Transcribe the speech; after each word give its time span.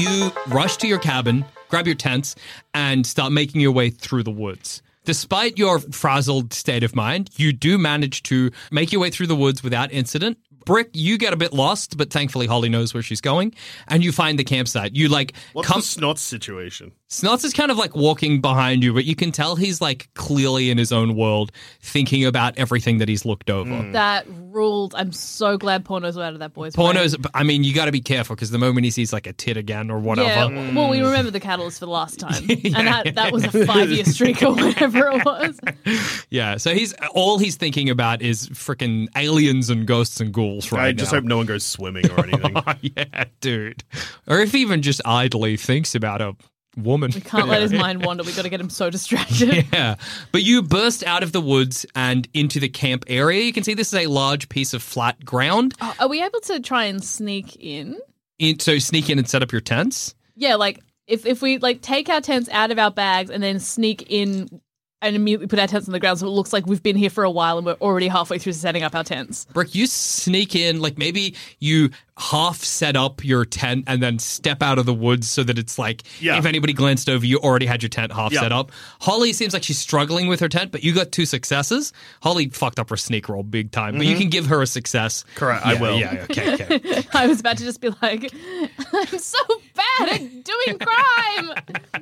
You 0.00 0.32
rush 0.48 0.78
to 0.78 0.88
your 0.88 0.98
cabin, 0.98 1.44
grab 1.68 1.84
your 1.84 1.94
tents, 1.94 2.34
and 2.72 3.06
start 3.06 3.32
making 3.32 3.60
your 3.60 3.72
way 3.72 3.90
through 3.90 4.22
the 4.22 4.30
woods. 4.30 4.80
Despite 5.04 5.58
your 5.58 5.78
frazzled 5.78 6.54
state 6.54 6.82
of 6.82 6.96
mind, 6.96 7.28
you 7.36 7.52
do 7.52 7.76
manage 7.76 8.22
to 8.22 8.50
make 8.70 8.92
your 8.92 9.00
way 9.02 9.10
through 9.10 9.26
the 9.26 9.36
woods 9.36 9.62
without 9.62 9.92
incident. 9.92 10.38
Brick, 10.66 10.90
you 10.92 11.18
get 11.18 11.32
a 11.32 11.36
bit 11.36 11.52
lost, 11.52 11.96
but 11.96 12.10
thankfully 12.10 12.46
Holly 12.46 12.68
knows 12.68 12.92
where 12.94 13.02
she's 13.02 13.20
going, 13.20 13.54
and 13.88 14.04
you 14.04 14.12
find 14.12 14.38
the 14.38 14.44
campsite. 14.44 14.94
You 14.94 15.08
like 15.08 15.34
What's 15.52 15.68
come. 15.68 15.80
the 15.80 15.86
snot 15.86 16.18
situation? 16.18 16.92
Snots 17.08 17.44
is 17.44 17.52
kind 17.52 17.72
of 17.72 17.76
like 17.76 17.96
walking 17.96 18.40
behind 18.40 18.84
you, 18.84 18.94
but 18.94 19.04
you 19.04 19.16
can 19.16 19.32
tell 19.32 19.56
he's 19.56 19.80
like 19.80 20.08
clearly 20.14 20.70
in 20.70 20.78
his 20.78 20.92
own 20.92 21.16
world, 21.16 21.50
thinking 21.80 22.24
about 22.24 22.56
everything 22.56 22.98
that 22.98 23.08
he's 23.08 23.24
looked 23.24 23.50
over. 23.50 23.68
Hmm. 23.82 23.92
That 23.92 24.26
ruled. 24.28 24.94
I'm 24.94 25.10
so 25.10 25.56
glad 25.58 25.84
pornos 25.84 26.14
were 26.16 26.22
out 26.22 26.34
of 26.34 26.38
that 26.38 26.54
boy's 26.54 26.76
brain. 26.76 26.94
Pornos, 26.94 27.16
I 27.34 27.42
mean, 27.42 27.64
you 27.64 27.74
got 27.74 27.86
to 27.86 27.92
be 27.92 28.00
careful 28.00 28.36
because 28.36 28.50
the 28.52 28.58
moment 28.58 28.84
he 28.84 28.92
sees 28.92 29.12
like 29.12 29.26
a 29.26 29.32
tit 29.32 29.56
again 29.56 29.90
or 29.90 29.98
whatever, 29.98 30.28
Yeah, 30.28 30.74
well, 30.74 30.88
we 30.88 31.00
remember 31.00 31.32
the 31.32 31.40
catalyst 31.40 31.80
for 31.80 31.86
the 31.86 31.90
last 31.90 32.20
time, 32.20 32.44
and 32.48 32.86
that, 32.86 33.14
that 33.16 33.32
was 33.32 33.44
a 33.44 33.66
five 33.66 33.90
year 33.90 34.04
streak 34.04 34.40
or 34.42 34.54
whatever 34.54 35.08
it 35.08 35.24
was. 35.24 35.58
Yeah, 36.30 36.58
so 36.58 36.72
he's 36.74 36.92
all 37.12 37.38
he's 37.38 37.56
thinking 37.56 37.90
about 37.90 38.22
is 38.22 38.48
freaking 38.50 39.08
aliens 39.16 39.68
and 39.68 39.86
ghosts 39.86 40.20
and 40.20 40.32
ghouls 40.32 40.49
right 40.72 40.88
I 40.88 40.92
just 40.92 41.12
now. 41.12 41.18
hope 41.18 41.24
no 41.24 41.36
one 41.38 41.46
goes 41.46 41.64
swimming 41.64 42.10
or 42.10 42.24
anything. 42.24 42.56
Oh, 42.66 42.74
yeah, 42.82 43.24
dude. 43.40 43.84
Or 44.26 44.38
if 44.40 44.52
he 44.52 44.60
even 44.60 44.82
just 44.82 45.00
idly 45.04 45.56
thinks 45.56 45.94
about 45.94 46.20
a 46.20 46.36
woman. 46.76 47.10
We 47.14 47.20
can't 47.20 47.48
let 47.48 47.62
his 47.62 47.72
mind 47.84 48.04
wander. 48.04 48.22
We've 48.22 48.36
got 48.36 48.42
to 48.42 48.48
get 48.48 48.60
him 48.60 48.70
so 48.70 48.90
distracted. 48.90 49.66
Yeah, 49.72 49.96
but 50.32 50.42
you 50.42 50.62
burst 50.62 51.04
out 51.04 51.22
of 51.22 51.32
the 51.32 51.40
woods 51.40 51.84
and 51.94 52.28
into 52.34 52.60
the 52.60 52.68
camp 52.68 53.04
area. 53.08 53.42
You 53.42 53.52
can 53.52 53.64
see 53.64 53.74
this 53.74 53.92
is 53.92 53.98
a 53.98 54.06
large 54.06 54.48
piece 54.48 54.72
of 54.74 54.82
flat 54.82 55.24
ground. 55.24 55.74
Oh, 55.80 55.94
Are 56.00 56.08
we 56.08 56.22
able 56.22 56.40
to 56.40 56.60
try 56.60 56.84
and 56.84 57.02
sneak 57.04 57.56
in? 57.56 57.98
In, 58.38 58.58
so 58.58 58.78
sneak 58.78 59.10
in 59.10 59.18
and 59.18 59.28
set 59.28 59.42
up 59.42 59.52
your 59.52 59.60
tents. 59.60 60.14
Yeah, 60.36 60.54
like 60.56 60.80
if 61.06 61.26
if 61.26 61.42
we 61.42 61.58
like 61.58 61.82
take 61.82 62.08
our 62.08 62.20
tents 62.20 62.48
out 62.50 62.70
of 62.70 62.78
our 62.78 62.90
bags 62.90 63.30
and 63.30 63.42
then 63.42 63.58
sneak 63.60 64.04
in 64.08 64.60
and 65.02 65.16
immediately 65.16 65.46
put 65.46 65.58
our 65.58 65.66
tents 65.66 65.88
on 65.88 65.92
the 65.92 66.00
ground, 66.00 66.18
so 66.18 66.26
it 66.26 66.30
looks 66.30 66.52
like 66.52 66.66
we've 66.66 66.82
been 66.82 66.96
here 66.96 67.10
for 67.10 67.24
a 67.24 67.30
while 67.30 67.56
and 67.56 67.66
we're 67.66 67.72
already 67.74 68.08
halfway 68.08 68.38
through 68.38 68.52
setting 68.52 68.82
up 68.82 68.94
our 68.94 69.04
tents. 69.04 69.46
Brick, 69.52 69.74
you 69.74 69.86
sneak 69.86 70.54
in, 70.54 70.80
like 70.80 70.98
maybe 70.98 71.34
you 71.58 71.90
half 72.18 72.58
set 72.62 72.96
up 72.96 73.24
your 73.24 73.46
tent 73.46 73.82
and 73.86 74.02
then 74.02 74.18
step 74.18 74.62
out 74.62 74.78
of 74.78 74.84
the 74.84 74.92
woods 74.92 75.30
so 75.30 75.42
that 75.42 75.58
it's 75.58 75.78
like 75.78 76.02
Yeah. 76.20 76.36
if 76.36 76.44
anybody 76.44 76.74
glanced 76.74 77.08
over, 77.08 77.24
you 77.24 77.38
already 77.38 77.64
had 77.64 77.82
your 77.82 77.88
tent 77.88 78.12
half 78.12 78.30
Yeah. 78.30 78.40
set 78.40 78.52
up. 78.52 78.72
Holly 79.00 79.32
seems 79.32 79.54
like 79.54 79.62
she's 79.62 79.78
struggling 79.78 80.26
with 80.26 80.38
her 80.40 80.48
tent, 80.48 80.70
but 80.70 80.84
you 80.84 80.92
got 80.92 81.12
two 81.12 81.24
successes. 81.24 81.94
Holly 82.22 82.48
fucked 82.50 82.78
up 82.78 82.90
her 82.90 82.98
sneak 82.98 83.30
roll 83.30 83.42
big 83.42 83.70
time, 83.70 83.96
but 83.96 84.06
you 84.06 84.16
can 84.16 84.28
give 84.28 84.46
her 84.48 84.60
a 84.60 84.66
success. 84.66 85.22
Mm-hmm. 85.22 85.38
Correct, 85.38 85.64
I 85.66 85.74
will. 85.80 85.98
Yeah, 85.98 86.26
okay, 86.30 86.52
okay. 86.54 87.02
I 87.14 87.26
was 87.26 87.40
about 87.40 87.56
to 87.56 87.64
just 87.64 87.80
be 87.80 87.88
like, 88.02 88.30
I'm 88.92 89.18
so 89.18 89.38
bad 89.98 90.08
at 90.10 90.20
doing 90.20 90.78
crime. 90.78 91.52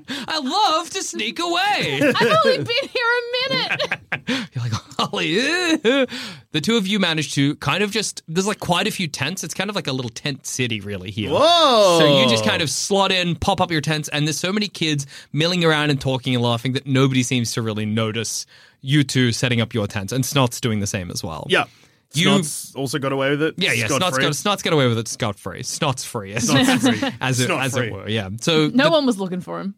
I 0.28 0.38
love 0.40 0.90
to 0.90 1.02
sneak 1.02 1.38
away. 1.38 2.00
I've 2.02 2.36
only 2.44 2.58
been 2.58 2.88
here 2.88 3.10
a 3.18 3.50
minute. 3.50 3.80
You're 4.54 4.64
like, 4.64 4.72
Holly. 4.98 5.38
eh." 5.38 6.06
The 6.50 6.62
two 6.62 6.78
of 6.78 6.86
you 6.86 6.98
managed 6.98 7.34
to 7.34 7.56
kind 7.56 7.82
of 7.82 7.90
just, 7.90 8.22
there's 8.26 8.46
like 8.46 8.58
quite 8.58 8.86
a 8.86 8.90
few 8.90 9.06
tents. 9.06 9.44
It's 9.44 9.52
kind 9.52 9.68
of 9.68 9.76
like 9.76 9.86
a 9.86 9.92
little 9.92 10.08
tent 10.08 10.46
city, 10.46 10.80
really, 10.80 11.10
here. 11.10 11.30
Whoa! 11.30 11.98
So 12.00 12.20
you 12.22 12.26
just 12.28 12.42
kind 12.42 12.62
of 12.62 12.70
slot 12.70 13.12
in, 13.12 13.36
pop 13.36 13.60
up 13.60 13.70
your 13.70 13.82
tents, 13.82 14.08
and 14.08 14.26
there's 14.26 14.38
so 14.38 14.50
many 14.50 14.66
kids 14.66 15.06
milling 15.30 15.62
around 15.62 15.90
and 15.90 16.00
talking 16.00 16.34
and 16.34 16.42
laughing 16.42 16.72
that 16.72 16.86
nobody 16.86 17.22
seems 17.22 17.52
to 17.52 17.60
really 17.60 17.84
notice 17.84 18.46
you 18.80 19.04
two 19.04 19.30
setting 19.30 19.60
up 19.60 19.74
your 19.74 19.86
tents. 19.86 20.10
And 20.10 20.24
Snot's 20.24 20.58
doing 20.58 20.80
the 20.80 20.86
same 20.86 21.10
as 21.10 21.22
well. 21.22 21.46
Yeah. 21.50 21.64
You- 22.14 22.24
Snot's 22.24 22.74
also 22.74 22.98
got 22.98 23.12
away 23.12 23.30
with 23.30 23.42
it. 23.42 23.54
Yeah, 23.58 23.72
yeah. 23.72 23.86
Snot's 23.86 23.96
Scot-free. 24.06 24.24
got, 24.24 24.34
Snot's 24.34 24.62
got 24.62 24.72
away 24.72 24.88
with 24.88 24.98
it 24.98 25.08
scot 25.08 25.38
free. 25.38 25.62
Snot's 25.62 26.04
free. 26.04 26.32
As, 26.32 26.48
Snot's 26.48 26.88
free. 26.88 27.10
as, 27.20 27.38
it, 27.40 27.46
Snot 27.46 27.64
as 27.64 27.72
free. 27.74 27.88
it 27.88 27.92
were. 27.92 28.08
Yeah. 28.08 28.30
So 28.40 28.68
No 28.74 28.84
the, 28.84 28.90
one 28.90 29.04
was 29.04 29.18
looking 29.18 29.42
for 29.42 29.60
him. 29.60 29.74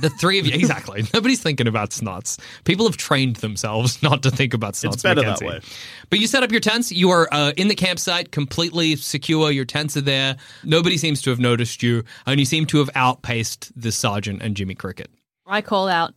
the 0.00 0.08
three 0.10 0.38
of 0.38 0.46
you, 0.46 0.54
exactly. 0.54 1.02
Nobody's 1.14 1.42
thinking 1.42 1.66
about 1.66 1.90
Snots. 1.90 2.38
People 2.64 2.86
have 2.86 2.96
trained 2.96 3.36
themselves 3.36 4.00
not 4.02 4.22
to 4.22 4.30
think 4.30 4.54
about 4.54 4.74
Snots. 4.74 4.94
It's 4.94 5.02
better 5.02 5.22
that 5.22 5.40
way. 5.40 5.60
But 6.08 6.20
you 6.20 6.28
set 6.28 6.44
up 6.44 6.52
your 6.52 6.60
tents. 6.60 6.92
You 6.92 7.10
are 7.10 7.28
uh, 7.32 7.52
in 7.56 7.66
the 7.66 7.74
campsite, 7.74 8.30
completely 8.30 8.94
secure. 8.96 9.50
Your 9.50 9.64
tents 9.64 9.96
are 9.96 10.02
there. 10.02 10.36
Nobody 10.62 10.96
seems 10.96 11.20
to 11.22 11.30
have 11.30 11.40
noticed 11.40 11.82
you, 11.82 12.04
and 12.26 12.38
you 12.38 12.46
seem 12.46 12.64
to 12.66 12.78
have 12.78 12.90
outpaced 12.94 13.72
the 13.74 13.90
sergeant 13.90 14.40
and 14.42 14.56
Jimmy 14.56 14.74
Cricket. 14.76 15.10
I 15.46 15.62
call 15.62 15.88
out, 15.88 16.14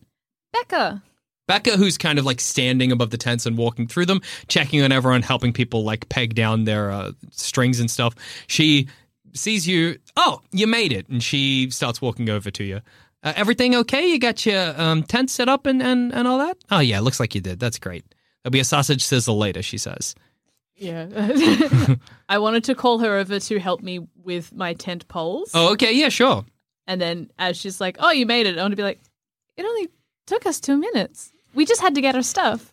Becca. 0.52 1.02
Becca, 1.46 1.76
who's 1.76 1.96
kind 1.96 2.18
of 2.18 2.24
like 2.24 2.40
standing 2.40 2.90
above 2.90 3.10
the 3.10 3.16
tents 3.16 3.46
and 3.46 3.56
walking 3.56 3.86
through 3.86 4.06
them, 4.06 4.20
checking 4.48 4.82
on 4.82 4.92
everyone, 4.92 5.22
helping 5.22 5.52
people 5.52 5.84
like 5.84 6.08
peg 6.08 6.34
down 6.34 6.64
their 6.64 6.90
uh, 6.90 7.12
strings 7.30 7.78
and 7.80 7.90
stuff. 7.90 8.14
She 8.46 8.88
sees 9.32 9.66
you. 9.66 9.98
Oh, 10.16 10.40
you 10.52 10.66
made 10.66 10.92
it, 10.92 11.08
and 11.08 11.22
she 11.22 11.70
starts 11.70 12.02
walking 12.02 12.28
over 12.28 12.50
to 12.50 12.64
you. 12.64 12.80
Uh, 13.22 13.32
everything 13.36 13.74
okay? 13.74 14.06
You 14.06 14.18
got 14.18 14.44
your 14.46 14.80
um, 14.80 15.02
tent 15.02 15.30
set 15.30 15.48
up 15.48 15.66
and, 15.66 15.82
and, 15.82 16.12
and 16.12 16.28
all 16.28 16.38
that? 16.38 16.58
Oh 16.70 16.80
yeah, 16.80 17.00
looks 17.00 17.20
like 17.20 17.34
you 17.34 17.40
did. 17.40 17.58
That's 17.58 17.78
great. 17.78 18.04
There'll 18.42 18.52
be 18.52 18.60
a 18.60 18.64
sausage 18.64 19.02
sizzle 19.02 19.36
later, 19.36 19.62
she 19.62 19.78
says. 19.78 20.14
Yeah. 20.76 21.08
I 22.28 22.38
wanted 22.38 22.64
to 22.64 22.74
call 22.74 22.98
her 22.98 23.16
over 23.16 23.40
to 23.40 23.58
help 23.58 23.82
me 23.82 24.06
with 24.22 24.52
my 24.52 24.74
tent 24.74 25.08
poles. 25.08 25.50
Oh, 25.54 25.72
okay, 25.72 25.92
yeah, 25.92 26.10
sure. 26.10 26.44
And 26.86 27.00
then 27.00 27.30
as 27.38 27.56
she's 27.56 27.80
like, 27.80 27.96
oh, 27.98 28.12
you 28.12 28.26
made 28.26 28.46
it, 28.46 28.58
I 28.58 28.62
want 28.62 28.72
to 28.72 28.76
be 28.76 28.82
like, 28.82 29.00
it 29.56 29.64
only 29.64 29.88
took 30.26 30.46
us 30.46 30.60
two 30.60 30.76
minutes. 30.76 31.32
We 31.56 31.64
just 31.66 31.80
had 31.80 31.94
to 31.96 32.00
get 32.00 32.14
her 32.14 32.22
stuff. 32.22 32.72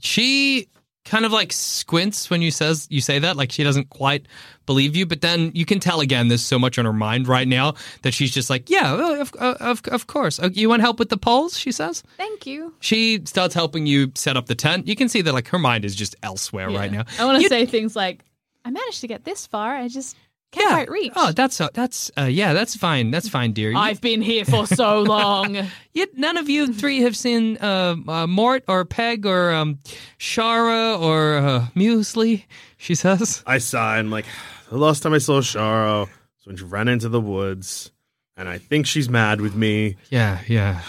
she 0.00 0.68
kind 1.04 1.24
of 1.24 1.30
like 1.32 1.52
squints 1.52 2.28
when 2.30 2.42
you 2.42 2.50
says 2.50 2.88
you 2.90 3.00
say 3.00 3.20
that 3.20 3.36
like 3.36 3.52
she 3.52 3.62
doesn't 3.62 3.88
quite 3.90 4.26
believe 4.66 4.96
you 4.96 5.06
but 5.06 5.20
then 5.20 5.52
you 5.54 5.64
can 5.64 5.78
tell 5.78 6.00
again 6.00 6.26
there's 6.26 6.42
so 6.44 6.58
much 6.58 6.80
on 6.80 6.84
her 6.84 6.92
mind 6.92 7.28
right 7.28 7.46
now 7.46 7.72
that 8.02 8.12
she's 8.12 8.32
just 8.34 8.50
like 8.50 8.68
yeah 8.68 8.92
uh, 8.92 9.20
of, 9.20 9.32
uh, 9.38 9.54
of, 9.60 9.80
of 9.86 10.08
course 10.08 10.40
Uh, 10.40 10.48
you 10.52 10.68
want 10.68 10.82
help 10.82 10.98
with 10.98 11.08
the 11.08 11.16
poles 11.16 11.56
she 11.56 11.70
says 11.70 12.02
Thank 12.16 12.44
you. 12.44 12.74
she 12.80 13.22
starts 13.24 13.54
helping 13.54 13.86
you 13.86 14.10
set 14.16 14.36
up 14.36 14.46
the 14.46 14.56
tent 14.56 14.88
you 14.88 14.96
can 14.96 15.08
see 15.08 15.22
that 15.22 15.32
like 15.32 15.46
her 15.46 15.60
mind 15.60 15.84
is 15.84 15.94
just 15.94 16.16
elsewhere 16.24 16.68
right 16.70 16.90
now 16.90 17.04
I 17.20 17.24
want 17.24 17.40
to 17.40 17.48
say 17.48 17.66
things 17.66 17.94
like, 17.94 18.24
I 18.64 18.70
managed 18.72 19.00
to 19.02 19.06
get 19.06 19.24
this 19.24 19.46
far. 19.46 19.76
I 19.76 19.86
just 19.86 20.16
can't 20.52 20.68
quite 20.70 20.90
reach. 20.90 21.12
oh 21.16 21.32
that's 21.32 21.60
uh, 21.60 21.68
that's 21.74 22.10
uh, 22.16 22.22
yeah 22.22 22.52
that's 22.54 22.74
fine 22.76 23.10
that's 23.10 23.28
fine 23.28 23.52
dear 23.52 23.70
You- 23.72 23.76
I've 23.78 24.00
been 24.00 24.22
here 24.22 24.44
for 24.44 24.66
so 24.66 25.02
long. 25.16 25.58
Yet 25.92 26.16
none 26.16 26.36
of 26.38 26.48
you 26.48 26.72
three 26.72 27.00
have 27.00 27.16
seen 27.16 27.56
uh, 27.58 27.96
uh, 28.08 28.26
Mort 28.26 28.64
or 28.68 28.84
Peg 28.84 29.26
or 29.26 29.52
um, 29.52 29.78
Shara 30.18 30.98
or 31.00 31.36
uh, 31.38 31.66
Muesli, 31.74 32.44
she 32.78 32.94
says. 32.94 33.42
I 33.46 33.58
sigh 33.58 33.98
and 33.98 34.10
like 34.10 34.24
the 34.70 34.78
last 34.78 35.02
time 35.02 35.12
I 35.12 35.18
saw 35.18 35.40
Shara 35.40 36.00
was 36.06 36.46
when 36.46 36.56
she 36.56 36.64
ran 36.64 36.88
into 36.88 37.08
the 37.08 37.20
woods, 37.20 37.90
and 38.36 38.48
I 38.48 38.58
think 38.58 38.86
she's 38.86 39.08
mad 39.08 39.40
with 39.40 39.54
me. 39.54 39.96
Yeah, 40.10 40.40
yeah. 40.48 40.80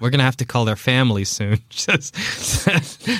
We're 0.00 0.10
gonna 0.10 0.24
have 0.24 0.36
to 0.38 0.44
call 0.44 0.64
their 0.66 0.76
family 0.76 1.24
soon, 1.24 1.58
says 1.70 2.12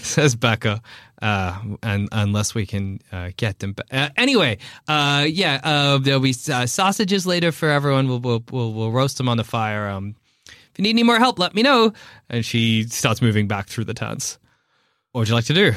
says 0.02 0.36
Becca. 0.36 0.82
Uh, 1.22 1.58
and 1.82 2.08
unless 2.12 2.54
we 2.54 2.66
can 2.66 3.00
uh, 3.10 3.30
get 3.36 3.58
them. 3.60 3.72
ba- 3.72 3.84
Uh, 3.90 4.08
anyway, 4.16 4.58
uh, 4.86 5.24
yeah, 5.28 5.60
uh, 5.64 5.98
there'll 5.98 6.20
be 6.20 6.34
uh, 6.52 6.66
sausages 6.66 7.26
later 7.26 7.52
for 7.52 7.68
everyone. 7.70 8.06
We'll, 8.08 8.20
we'll 8.20 8.44
we'll 8.50 8.72
we'll 8.72 8.92
roast 8.92 9.16
them 9.18 9.28
on 9.28 9.36
the 9.38 9.44
fire. 9.44 9.88
Um, 9.88 10.14
if 10.46 10.78
you 10.78 10.82
need 10.82 10.90
any 10.90 11.02
more 11.04 11.18
help, 11.18 11.38
let 11.38 11.54
me 11.54 11.62
know. 11.62 11.92
And 12.28 12.44
she 12.44 12.84
starts 12.84 13.22
moving 13.22 13.48
back 13.48 13.66
through 13.68 13.84
the 13.84 13.94
tents. 13.94 14.38
What 15.12 15.20
would 15.20 15.28
you 15.28 15.34
like 15.34 15.46
to 15.46 15.54
do? 15.54 15.72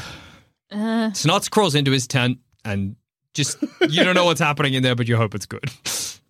Uh, 0.72 1.10
Snots 1.12 1.50
crawls 1.50 1.74
into 1.74 1.92
his 1.92 2.06
tent 2.06 2.40
and 2.66 2.96
just 3.34 3.58
you 3.90 4.04
don't 4.04 4.16
know 4.16 4.26
what's 4.26 4.42
happening 4.42 4.74
in 4.74 4.84
there, 4.84 4.96
but 4.96 5.08
you 5.08 5.16
hope 5.16 5.34
it's 5.36 5.46
good. 5.46 5.64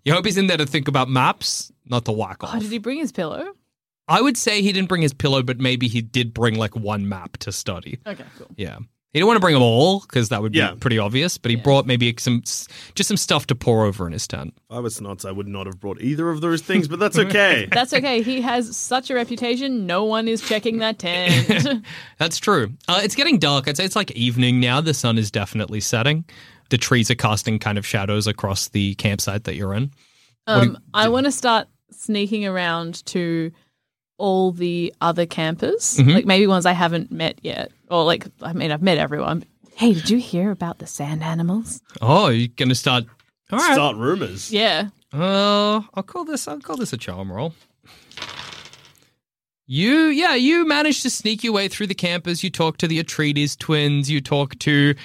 You 0.06 0.14
hope 0.14 0.24
he's 0.26 0.38
in 0.38 0.48
there 0.48 0.58
to 0.58 0.66
think 0.66 0.88
about 0.88 1.10
maps, 1.10 1.72
not 1.88 2.06
to 2.06 2.12
whack 2.12 2.44
off. 2.44 2.52
oh, 2.56 2.60
did 2.60 2.72
he 2.72 2.78
bring 2.78 3.00
his 3.00 3.12
pillow? 3.12 3.54
I 4.08 4.22
would 4.22 4.38
say 4.38 4.62
he 4.62 4.72
didn't 4.72 4.88
bring 4.90 5.02
his 5.02 5.14
pillow, 5.14 5.44
but 5.44 5.60
maybe 5.60 5.88
he 5.88 6.02
did 6.02 6.34
bring 6.34 6.56
like 6.56 6.76
one 6.76 7.10
map 7.10 7.38
to 7.40 7.52
study. 7.52 8.00
Okay, 8.08 8.24
cool. 8.38 8.48
Yeah. 8.56 8.78
He 9.12 9.18
didn't 9.20 9.28
want 9.28 9.38
to 9.38 9.42
bring 9.42 9.56
them 9.56 9.64
all 9.64 10.02
because 10.02 10.30
that 10.30 10.40
would 10.44 10.54
Yeah. 10.54 10.74
be 10.74 10.78
pretty 10.80 11.00
obvious. 11.00 11.40
But 11.40 11.50
he 11.50 11.58
brought 11.58 11.88
maybe 11.88 12.14
some, 12.20 12.42
just 12.44 13.08
some 13.08 13.18
stuff 13.18 13.48
to 13.48 13.56
pour 13.56 13.86
over 13.86 14.06
in 14.06 14.14
his 14.14 14.28
tent. 14.28 14.54
If 14.70 14.76
I 14.76 14.80
was 14.80 15.02
nuts, 15.02 15.26
I 15.26 15.32
would 15.32 15.48
not 15.48 15.66
have 15.66 15.80
brought 15.80 16.00
either 16.00 16.30
of 16.30 16.42
those 16.42 16.62
things, 16.62 16.88
but 16.88 17.00
that's 17.00 17.18
okay. 17.18 17.68
That's 17.72 17.92
okay. 17.92 18.22
He 18.22 18.42
has 18.42 18.78
such 18.78 19.10
a 19.10 19.16
reputation. 19.16 19.88
No 19.88 20.04
one 20.06 20.28
is 20.28 20.42
checking 20.48 20.78
that 20.78 21.00
tent. 21.00 21.84
That's 22.20 22.38
true. 22.38 22.74
Uh, 22.88 23.02
it's 23.04 23.16
getting 23.16 23.40
dark. 23.40 23.68
I'd 23.68 23.78
say 23.78 23.86
it's 23.86 23.96
like 23.96 24.12
evening 24.12 24.60
now. 24.60 24.80
The 24.80 24.94
sun 24.94 25.18
is 25.18 25.32
definitely 25.32 25.80
setting. 25.80 26.24
The 26.70 26.78
trees 26.78 27.10
are 27.10 27.16
casting 27.16 27.58
kind 27.58 27.80
of 27.80 27.88
shadows 27.88 28.28
across 28.28 28.68
the 28.68 28.94
campsite 28.96 29.46
that 29.46 29.56
you're 29.56 29.74
in. 29.74 29.90
Um, 30.46 30.78
I 30.94 31.10
want 31.10 31.26
to 31.26 31.32
start 31.32 31.68
sneaking 31.92 32.46
around 32.46 33.04
to 33.08 33.52
all 34.19 34.51
the 34.51 34.94
other 35.01 35.25
campers, 35.25 35.98
Mm-hmm. 35.98 36.10
like 36.12 36.25
maybe 36.25 36.45
ones 36.45 36.66
I 36.68 36.74
haven't 36.74 37.12
met 37.12 37.39
yet, 37.42 37.71
or 37.89 38.04
like 38.06 38.27
I 38.42 38.54
mean 38.54 38.71
I've 38.71 38.83
met 38.83 38.98
everyone. 39.00 39.44
Hey, 39.75 39.94
did 39.94 40.10
you 40.10 40.18
hear 40.19 40.51
about 40.51 40.77
the 40.80 40.86
sand 40.88 41.24
animals? 41.24 41.81
Oh, 42.01 42.27
you're 42.30 42.50
gonna 42.56 42.75
start. 42.75 43.06
All 43.51 43.57
right. 43.60 43.74
Start 43.74 43.95
rumors. 43.95 44.51
Yeah, 44.51 44.89
Uh, 45.12 45.81
I'll 45.95 46.04
call 46.04 46.24
this. 46.25 46.48
I'll 46.48 46.60
call 46.60 46.77
this 46.77 46.94
a 46.94 46.98
charm 46.98 47.31
roll. 47.31 47.54
You, 49.71 50.06
yeah, 50.07 50.33
you 50.36 50.68
managed 50.68 51.04
to 51.04 51.10
sneak 51.12 51.44
your 51.44 51.54
way 51.54 51.68
through 51.68 51.88
the 51.88 51.94
campus. 51.95 52.44
You 52.44 52.50
talk 52.50 52.77
to 52.77 52.88
the 52.88 53.01
Atreides 53.04 53.57
twins. 53.57 54.10
You 54.10 54.19
talk 54.19 54.57
to, 54.60 54.95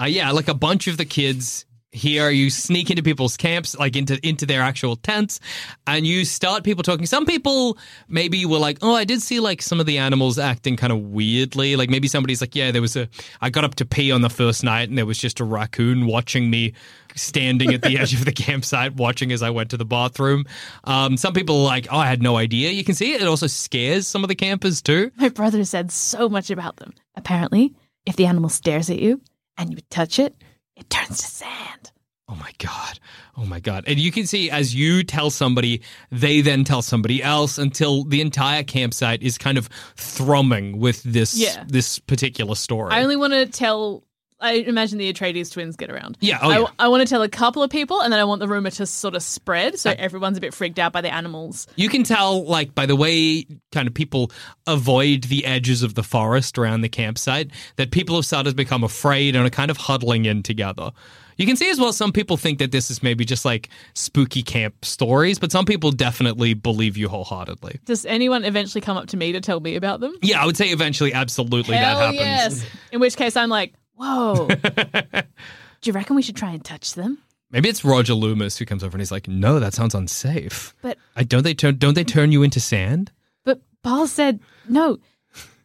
uh, 0.00 0.04
yeah, 0.04 0.30
like 0.30 0.46
a 0.48 0.54
bunch 0.54 0.86
of 0.86 0.96
the 0.96 1.04
kids 1.04 1.64
here. 1.92 2.30
You 2.30 2.50
sneak 2.50 2.90
into 2.90 3.02
people's 3.02 3.36
camps, 3.36 3.78
like 3.78 3.96
into 3.96 4.18
into 4.26 4.46
their 4.46 4.62
actual 4.62 4.96
tents, 4.96 5.40
and 5.86 6.06
you 6.06 6.24
start 6.24 6.64
people 6.64 6.82
talking. 6.82 7.06
Some 7.06 7.26
people 7.26 7.78
maybe 8.08 8.44
were 8.46 8.58
like, 8.58 8.78
"Oh, 8.82 8.94
I 8.94 9.04
did 9.04 9.22
see 9.22 9.40
like 9.40 9.62
some 9.62 9.78
of 9.78 9.86
the 9.86 9.98
animals 9.98 10.38
acting 10.38 10.76
kind 10.76 10.92
of 10.92 11.00
weirdly." 11.00 11.76
Like 11.76 11.90
maybe 11.90 12.08
somebody's 12.08 12.40
like, 12.40 12.56
"Yeah, 12.56 12.70
there 12.70 12.82
was 12.82 12.96
a. 12.96 13.08
I 13.40 13.50
got 13.50 13.64
up 13.64 13.74
to 13.76 13.84
pee 13.84 14.10
on 14.10 14.22
the 14.22 14.30
first 14.30 14.64
night, 14.64 14.88
and 14.88 14.98
there 14.98 15.06
was 15.06 15.18
just 15.18 15.38
a 15.40 15.44
raccoon 15.44 16.06
watching 16.06 16.50
me." 16.50 16.72
Standing 17.14 17.74
at 17.74 17.82
the 17.82 17.98
edge 18.00 18.14
of 18.14 18.24
the 18.24 18.32
campsite, 18.32 18.94
watching 18.96 19.32
as 19.32 19.42
I 19.42 19.50
went 19.50 19.68
to 19.70 19.76
the 19.76 19.84
bathroom. 19.84 20.46
Um, 20.84 21.18
some 21.18 21.34
people 21.34 21.60
are 21.60 21.64
like, 21.64 21.86
"Oh, 21.90 21.98
I 21.98 22.06
had 22.06 22.22
no 22.22 22.38
idea." 22.38 22.70
You 22.70 22.84
can 22.84 22.94
see 22.94 23.12
it. 23.12 23.20
It 23.20 23.28
also 23.28 23.46
scares 23.46 24.06
some 24.06 24.24
of 24.24 24.28
the 24.28 24.34
campers 24.34 24.80
too. 24.80 25.10
my 25.16 25.28
brother 25.28 25.62
said 25.66 25.92
so 25.92 26.30
much 26.30 26.50
about 26.50 26.76
them. 26.76 26.94
Apparently, 27.14 27.74
if 28.06 28.16
the 28.16 28.24
animal 28.24 28.48
stares 28.48 28.88
at 28.88 28.98
you 28.98 29.20
and 29.58 29.70
you 29.74 29.78
touch 29.90 30.18
it, 30.18 30.34
it 30.76 30.88
turns 30.90 31.18
to 31.20 31.26
sand. 31.26 31.90
Oh 32.28 32.34
my 32.36 32.52
god. 32.58 32.98
Oh 33.36 33.44
my 33.44 33.60
god. 33.60 33.84
And 33.86 33.98
you 33.98 34.10
can 34.10 34.26
see 34.26 34.50
as 34.50 34.74
you 34.74 35.02
tell 35.02 35.28
somebody, 35.28 35.82
they 36.10 36.40
then 36.40 36.64
tell 36.64 36.80
somebody 36.80 37.22
else 37.22 37.58
until 37.58 38.04
the 38.04 38.20
entire 38.22 38.62
campsite 38.62 39.22
is 39.22 39.36
kind 39.36 39.58
of 39.58 39.68
thrumming 39.96 40.78
with 40.78 41.02
this 41.02 41.34
Yeah. 41.34 41.64
this 41.66 41.98
particular 41.98 42.54
story. 42.54 42.92
I 42.92 43.02
only 43.02 43.16
want 43.16 43.32
to 43.34 43.46
tell. 43.46 44.04
I 44.42 44.54
imagine 44.54 44.98
the 44.98 45.12
Atreides 45.12 45.52
twins 45.52 45.76
get 45.76 45.90
around. 45.90 46.18
Yeah, 46.20 46.38
oh 46.42 46.50
I, 46.50 46.58
yeah. 46.58 46.66
I 46.78 46.88
want 46.88 47.02
to 47.02 47.08
tell 47.08 47.22
a 47.22 47.28
couple 47.28 47.62
of 47.62 47.70
people, 47.70 48.00
and 48.02 48.12
then 48.12 48.20
I 48.20 48.24
want 48.24 48.40
the 48.40 48.48
rumor 48.48 48.70
to 48.70 48.86
sort 48.86 49.14
of 49.14 49.22
spread, 49.22 49.78
so 49.78 49.90
uh, 49.90 49.94
everyone's 49.98 50.36
a 50.36 50.40
bit 50.40 50.52
freaked 50.52 50.78
out 50.78 50.92
by 50.92 51.00
the 51.00 51.12
animals. 51.12 51.66
you 51.76 51.88
can 51.88 52.02
tell 52.02 52.44
like 52.44 52.74
by 52.74 52.86
the 52.86 52.96
way 52.96 53.46
kind 53.70 53.88
of 53.88 53.94
people 53.94 54.30
avoid 54.66 55.24
the 55.24 55.44
edges 55.44 55.82
of 55.82 55.94
the 55.94 56.02
forest 56.02 56.58
around 56.58 56.82
the 56.82 56.88
campsite 56.88 57.50
that 57.76 57.90
people 57.90 58.16
have 58.16 58.26
started 58.26 58.50
to 58.50 58.56
become 58.56 58.84
afraid 58.84 59.34
and 59.34 59.46
are 59.46 59.50
kind 59.50 59.70
of 59.70 59.76
huddling 59.76 60.24
in 60.24 60.42
together. 60.42 60.90
You 61.36 61.46
can 61.46 61.56
see 61.56 61.70
as 61.70 61.80
well 61.80 61.92
some 61.92 62.12
people 62.12 62.36
think 62.36 62.58
that 62.58 62.72
this 62.72 62.90
is 62.90 63.02
maybe 63.02 63.24
just 63.24 63.44
like 63.44 63.68
spooky 63.94 64.42
camp 64.42 64.84
stories, 64.84 65.38
but 65.38 65.50
some 65.50 65.64
people 65.64 65.90
definitely 65.90 66.54
believe 66.54 66.96
you 66.96 67.08
wholeheartedly. 67.08 67.80
Does 67.84 68.04
anyone 68.06 68.44
eventually 68.44 68.80
come 68.82 68.96
up 68.96 69.08
to 69.08 69.16
me 69.16 69.32
to 69.32 69.40
tell 69.40 69.60
me 69.60 69.76
about 69.76 70.00
them? 70.00 70.14
Yeah, 70.22 70.42
I 70.42 70.46
would 70.46 70.56
say 70.56 70.68
eventually 70.68 71.12
absolutely 71.14 71.76
Hell 71.76 71.98
that 71.98 72.14
happens. 72.14 72.62
yes. 72.62 72.70
In 72.92 73.00
which 73.00 73.16
case, 73.16 73.36
I'm 73.36 73.48
like, 73.48 73.74
whoa. 74.02 74.48
Do 75.80 75.90
you 75.90 75.92
reckon 75.92 76.16
we 76.16 76.22
should 76.22 76.36
try 76.36 76.50
and 76.50 76.64
touch 76.64 76.94
them? 76.94 77.18
Maybe 77.50 77.68
it's 77.68 77.84
Roger 77.84 78.14
Loomis 78.14 78.56
who 78.56 78.64
comes 78.64 78.82
over 78.82 78.96
and 78.96 79.00
he's 79.00 79.12
like, 79.12 79.28
"No, 79.28 79.60
that 79.60 79.74
sounds 79.74 79.94
unsafe. 79.94 80.74
But 80.80 80.98
I 81.16 81.22
don't 81.24 81.42
they 81.42 81.54
turn 81.54 81.76
don't 81.76 81.94
they 81.94 82.04
turn 82.04 82.32
you 82.32 82.42
into 82.42 82.60
sand? 82.60 83.12
but 83.44 83.60
Paul 83.82 84.06
said 84.06 84.40
no. 84.68 84.98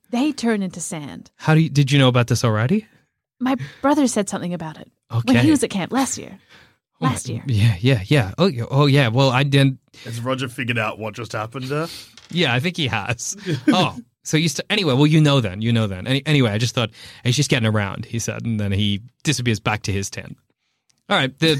They 0.10 0.32
turn 0.32 0.62
into 0.64 0.80
sand. 0.80 1.32
How 1.36 1.54
do 1.54 1.60
you, 1.60 1.70
did 1.70 1.92
you 1.92 2.00
know 2.00 2.08
about 2.08 2.28
this 2.28 2.46
already? 2.46 2.88
My 3.40 3.58
brother 3.82 4.08
said 4.08 4.30
something 4.30 4.54
about 4.54 4.80
it 4.80 4.90
when 5.26 5.38
he 5.44 5.52
was 5.52 5.64
at 5.64 5.70
camp 5.70 5.92
last 5.92 6.18
year. 6.18 6.40
Oh, 7.02 7.06
last 7.06 7.30
year. 7.30 7.44
Yeah, 7.46 7.76
yeah, 7.80 8.02
yeah. 8.06 8.34
Oh, 8.38 8.48
yeah, 8.48 8.66
oh 8.72 8.86
yeah. 8.86 9.10
Well, 9.10 9.30
I 9.30 9.44
didn't. 9.44 9.80
Has 10.06 10.20
Roger 10.22 10.48
figured 10.48 10.78
out 10.78 10.98
what 10.98 11.14
just 11.14 11.34
happened 11.34 11.66
there? 11.66 11.88
Yeah, 12.32 12.54
I 12.54 12.60
think 12.60 12.78
he 12.78 12.88
has. 12.88 13.36
oh, 13.68 13.98
so 14.28 14.38
you 14.38 14.50
st- 14.50 14.66
anyway? 14.70 14.94
Well, 14.94 15.08
you 15.08 15.22
know 15.22 15.40
then. 15.40 15.62
You 15.62 15.72
know 15.72 15.88
then. 15.88 16.06
Any- 16.06 16.26
anyway, 16.26 16.52
I 16.52 16.58
just 16.58 16.76
thought 16.76 16.92
he's 17.24 17.36
just 17.36 17.50
getting 17.50 17.68
around. 17.68 18.06
He 18.06 18.20
said, 18.20 18.46
and 18.46 18.60
then 18.60 18.72
he 18.72 19.02
disappears 19.24 19.60
back 19.60 19.84
to 19.84 19.92
his 19.92 20.10
tent. 20.10 20.38
All 21.10 21.18
right. 21.18 21.38
The 21.40 21.58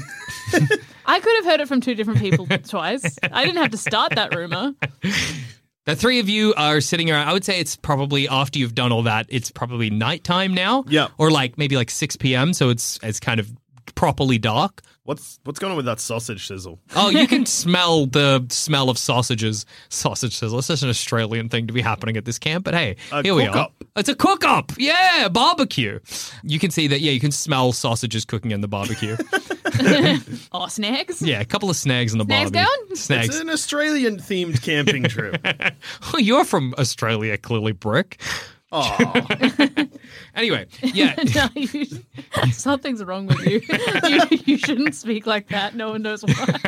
I 1.06 1.20
could 1.20 1.36
have 1.36 1.44
heard 1.46 1.60
it 1.60 1.68
from 1.68 1.80
two 1.80 1.94
different 1.94 2.20
people 2.20 2.46
twice. 2.46 3.18
I 3.22 3.44
didn't 3.44 3.62
have 3.62 3.70
to 3.70 3.78
start 3.78 4.14
that 4.14 4.34
rumor. 4.34 4.74
the 5.86 5.96
three 5.96 6.20
of 6.20 6.28
you 6.28 6.52
are 6.58 6.82
sitting 6.82 7.10
around. 7.10 7.28
I 7.28 7.32
would 7.32 7.44
say 7.44 7.58
it's 7.58 7.76
probably 7.76 8.28
after 8.28 8.58
you've 8.58 8.74
done 8.74 8.92
all 8.92 9.04
that. 9.04 9.24
It's 9.30 9.50
probably 9.50 9.88
nighttime 9.88 10.52
now. 10.52 10.84
Yeah. 10.86 11.08
Or 11.16 11.30
like 11.30 11.56
maybe 11.56 11.76
like 11.76 11.88
six 11.88 12.16
p.m. 12.16 12.52
So 12.52 12.68
it's 12.68 12.98
it's 13.02 13.20
kind 13.20 13.40
of 13.40 13.50
properly 13.94 14.36
dark. 14.36 14.82
What's 15.08 15.40
what's 15.44 15.58
going 15.58 15.70
on 15.70 15.78
with 15.78 15.86
that 15.86 16.00
sausage 16.00 16.46
sizzle? 16.46 16.78
Oh, 16.94 17.08
you 17.08 17.26
can 17.26 17.46
smell 17.62 18.04
the 18.04 18.44
smell 18.50 18.90
of 18.90 18.98
sausages. 18.98 19.64
Sausage 19.88 20.36
sizzle. 20.36 20.58
It's 20.58 20.66
such 20.66 20.82
an 20.82 20.90
Australian 20.90 21.48
thing 21.48 21.66
to 21.66 21.72
be 21.72 21.80
happening 21.80 22.18
at 22.18 22.26
this 22.26 22.38
camp, 22.38 22.62
but 22.66 22.74
hey, 22.74 22.96
A 23.10 23.22
here 23.22 23.34
we 23.34 23.44
are. 23.46 23.52
cook-up. 23.54 23.84
It's 23.96 24.10
a 24.10 24.14
cook 24.14 24.44
up. 24.44 24.70
Yeah, 24.76 25.28
barbecue. 25.28 25.98
You 26.42 26.58
can 26.58 26.70
see 26.70 26.88
that, 26.88 27.00
yeah, 27.00 27.12
you 27.12 27.20
can 27.20 27.32
smell 27.32 27.72
sausages 27.72 28.26
cooking 28.26 28.50
in 28.50 28.60
the 28.60 28.68
barbecue. 28.68 29.16
Oh, 30.52 30.66
snacks? 30.66 31.22
yeah, 31.22 31.40
a 31.40 31.44
couple 31.44 31.70
of 31.70 31.76
snags 31.76 32.12
in 32.12 32.18
the 32.18 32.24
Snags 32.24 32.50
barbecue. 32.50 32.76
going? 32.86 32.96
Snags. 32.96 33.28
It's 33.28 33.40
an 33.40 33.50
Australian 33.50 34.18
themed 34.18 34.60
camping 34.62 35.04
trip. 35.04 35.40
Oh, 36.12 36.18
you're 36.18 36.44
from 36.44 36.74
Australia, 36.78 37.36
clearly, 37.38 37.72
Brick. 37.72 38.20
Oh, 38.70 39.26
Anyway, 40.34 40.66
yeah. 40.82 41.14
no, 41.34 41.48
you, 41.54 41.86
something's 42.52 43.02
wrong 43.02 43.26
with 43.26 43.44
you. 43.44 43.60
you. 44.08 44.40
You 44.44 44.58
shouldn't 44.58 44.94
speak 44.94 45.26
like 45.26 45.48
that. 45.48 45.74
No 45.74 45.90
one 45.90 46.02
knows 46.02 46.22
why. 46.22 46.60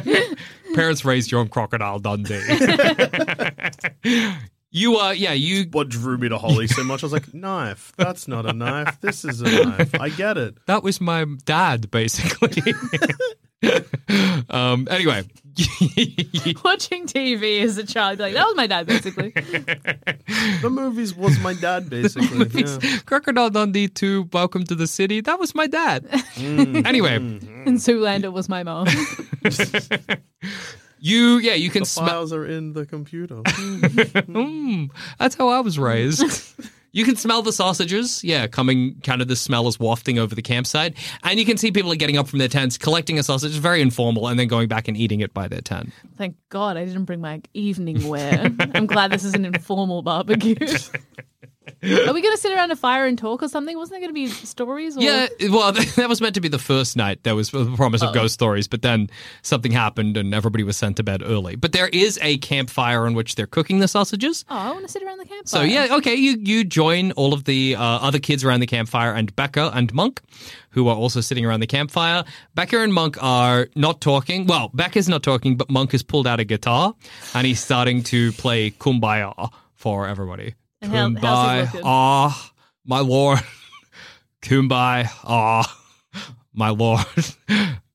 Parents 0.75 1.05
raised 1.05 1.31
you 1.31 1.38
on 1.38 1.49
Crocodile 1.49 1.99
Dundee. 2.00 2.41
you, 4.70 4.99
uh, 4.99 5.11
yeah, 5.11 5.32
you 5.32 5.67
what 5.70 5.88
drew 5.88 6.19
me 6.19 6.29
to 6.29 6.38
Holly 6.38 6.67
so 6.67 6.82
much? 6.82 7.05
I 7.05 7.06
was 7.06 7.12
like, 7.12 7.32
knife. 7.32 7.93
That's 7.97 8.26
not 8.26 8.44
a 8.44 8.52
knife. 8.52 9.00
This 9.00 9.25
is 9.25 9.41
a 9.41 9.64
knife. 9.64 9.94
I 9.94 10.08
get 10.08 10.37
it. 10.37 10.56
that 10.67 10.82
was 10.82 11.00
my 11.00 11.26
dad, 11.44 11.91
basically. 11.91 12.75
um, 14.49 14.88
anyway, 14.91 15.25
Watching 16.64 17.06
TV 17.06 17.62
as 17.62 17.76
a 17.76 17.84
child, 17.84 18.18
be 18.18 18.24
like, 18.24 18.34
that 18.34 18.46
was 18.46 18.56
my 18.56 18.66
dad, 18.66 18.87
basically. 18.87 19.32
The 20.62 20.70
movies 20.70 21.14
was 21.14 21.38
my 21.40 21.54
dad, 21.54 21.90
basically. 21.90 22.49
Yeah. 22.62 22.78
Crocodile 23.06 23.50
Dundee 23.50 23.88
2, 23.88 24.28
Welcome 24.32 24.64
to 24.64 24.75
the 24.75 24.87
City. 24.87 25.20
That 25.20 25.38
was 25.38 25.54
my 25.54 25.66
dad. 25.66 26.04
Mm. 26.37 26.87
Anyway, 26.87 27.18
mm, 27.18 27.40
mm. 27.40 27.66
and 27.66 27.78
Zoolander 27.78 28.32
was 28.32 28.49
my 28.49 28.62
mom. 28.62 28.87
you, 31.00 31.38
yeah, 31.38 31.54
you 31.54 31.70
can 31.70 31.82
The 31.82 31.87
smell. 31.87 32.06
files 32.08 32.32
are 32.32 32.46
in 32.46 32.73
the 32.73 32.87
computer. 32.87 33.37
Mm, 33.37 34.90
that's 35.18 35.35
how 35.35 35.49
I 35.49 35.61
was 35.61 35.78
raised. 35.78 36.25
You 36.92 37.04
can 37.04 37.16
smell 37.16 37.42
the 37.42 37.52
sausages, 37.52 38.25
yeah, 38.25 38.47
coming 38.47 39.00
kind 39.02 39.23
of 39.23 39.28
the 39.28 39.37
smell 39.37 39.68
is 39.68 39.78
wafting 39.78 40.18
over 40.18 40.35
the 40.35 40.42
campsite. 40.42 40.97
And 41.23 41.38
you 41.38 41.47
can 41.47 41.56
see 41.56 41.70
people 41.70 41.92
are 41.92 41.97
getting 41.97 42.18
up 42.18 42.26
from 42.26 42.40
their 42.40 42.49
tents, 42.49 42.76
collecting 42.76 43.18
a 43.18 43.23
sausage, 43.23 43.52
very 43.52 43.80
informal, 43.80 44.26
and 44.28 44.38
then 44.38 44.49
going 44.49 44.68
back 44.68 44.88
and 44.88 44.97
eating 44.97 45.20
it 45.20 45.32
by 45.32 45.47
their 45.47 45.61
tent. 45.61 45.92
Thank 46.16 46.37
God 46.49 46.76
I 46.76 46.85
didn't 46.85 47.04
bring 47.04 47.20
my 47.20 47.42
evening 47.54 48.09
wear. 48.09 48.50
I'm 48.75 48.87
glad 48.87 49.12
this 49.12 49.25
is 49.25 49.35
an 49.35 49.44
informal 49.44 50.02
barbecue. 50.02 50.56
Are 51.67 52.12
we 52.12 52.23
going 52.23 52.35
to 52.35 52.38
sit 52.38 52.52
around 52.52 52.71
a 52.71 52.76
fire 52.76 53.07
and 53.07 53.19
talk 53.19 53.43
or 53.43 53.49
something? 53.49 53.76
Wasn't 53.76 53.93
there 53.93 54.00
going 54.00 54.11
to 54.11 54.14
be 54.14 54.29
stories? 54.29 54.97
Or... 54.97 55.00
Yeah, 55.00 55.29
well, 55.50 55.73
that 55.97 56.09
was 56.09 56.21
meant 56.21 56.35
to 56.35 56.40
be 56.40 56.49
the 56.49 56.59
first 56.59 56.97
night. 56.97 57.23
There 57.23 57.35
was 57.35 57.50
the 57.50 57.73
promise 57.76 58.02
of 58.02 58.14
ghost 58.14 58.35
stories, 58.35 58.67
but 58.67 58.83
then 58.83 59.11
something 59.43 59.73
happened 59.73 60.17
and 60.17 60.35
everybody 60.35 60.64
was 60.64 60.76
sent 60.76 60.97
to 60.97 61.02
bed 61.02 61.23
early. 61.23 61.57
But 61.57 61.73
there 61.73 61.88
is 61.88 62.19
a 62.23 62.38
campfire 62.38 63.07
on 63.07 63.14
which 63.14 63.35
they're 63.35 63.47
cooking 63.47 63.81
the 63.81 63.88
sausages. 63.88 64.45
Oh, 64.49 64.57
I 64.57 64.71
want 64.73 64.87
to 64.87 64.93
sit 64.93 65.02
around 65.02 65.19
the 65.19 65.26
campfire. 65.26 65.45
So 65.45 65.62
yeah, 65.62 65.97
okay, 65.97 66.14
you 66.14 66.38
you 66.40 66.64
join 66.64 67.12
all 67.12 67.35
of 67.35 67.45
the 67.45 67.76
uh, 67.76 67.83
other 67.83 68.19
kids 68.19 68.43
around 68.43 68.61
the 68.61 68.67
campfire 68.67 69.12
and 69.12 69.35
Becca 69.37 69.71
and 69.75 69.93
Monk, 69.93 70.23
who 70.71 70.88
are 70.88 70.97
also 70.97 71.21
sitting 71.21 71.45
around 71.45 71.61
the 71.61 71.67
campfire. 71.67 72.25
Becca 72.55 72.81
and 72.81 72.93
Monk 72.93 73.23
are 73.23 73.69
not 73.75 74.00
talking. 74.00 74.47
Well, 74.47 74.71
Becca's 74.73 75.09
not 75.09 75.23
talking, 75.23 75.57
but 75.57 75.71
Monk 75.71 75.93
has 75.93 76.02
pulled 76.02 76.26
out 76.26 76.40
a 76.40 76.45
guitar 76.45 76.95
and 77.35 77.47
he's 77.47 77.61
starting 77.61 78.02
to 78.05 78.33
play 78.33 78.71
"Kumbaya" 78.71 79.50
for 79.75 80.07
everybody. 80.07 80.55
And 80.82 80.92
how- 80.92 81.08
how's 81.08 81.18
Kumbaya, 81.75 81.80
ah, 81.84 82.52
my 82.87 83.00
lord, 83.00 83.40
Kumbaya, 84.42 85.08
ah, 85.25 85.78
my 86.54 86.70
lord. 86.70 87.04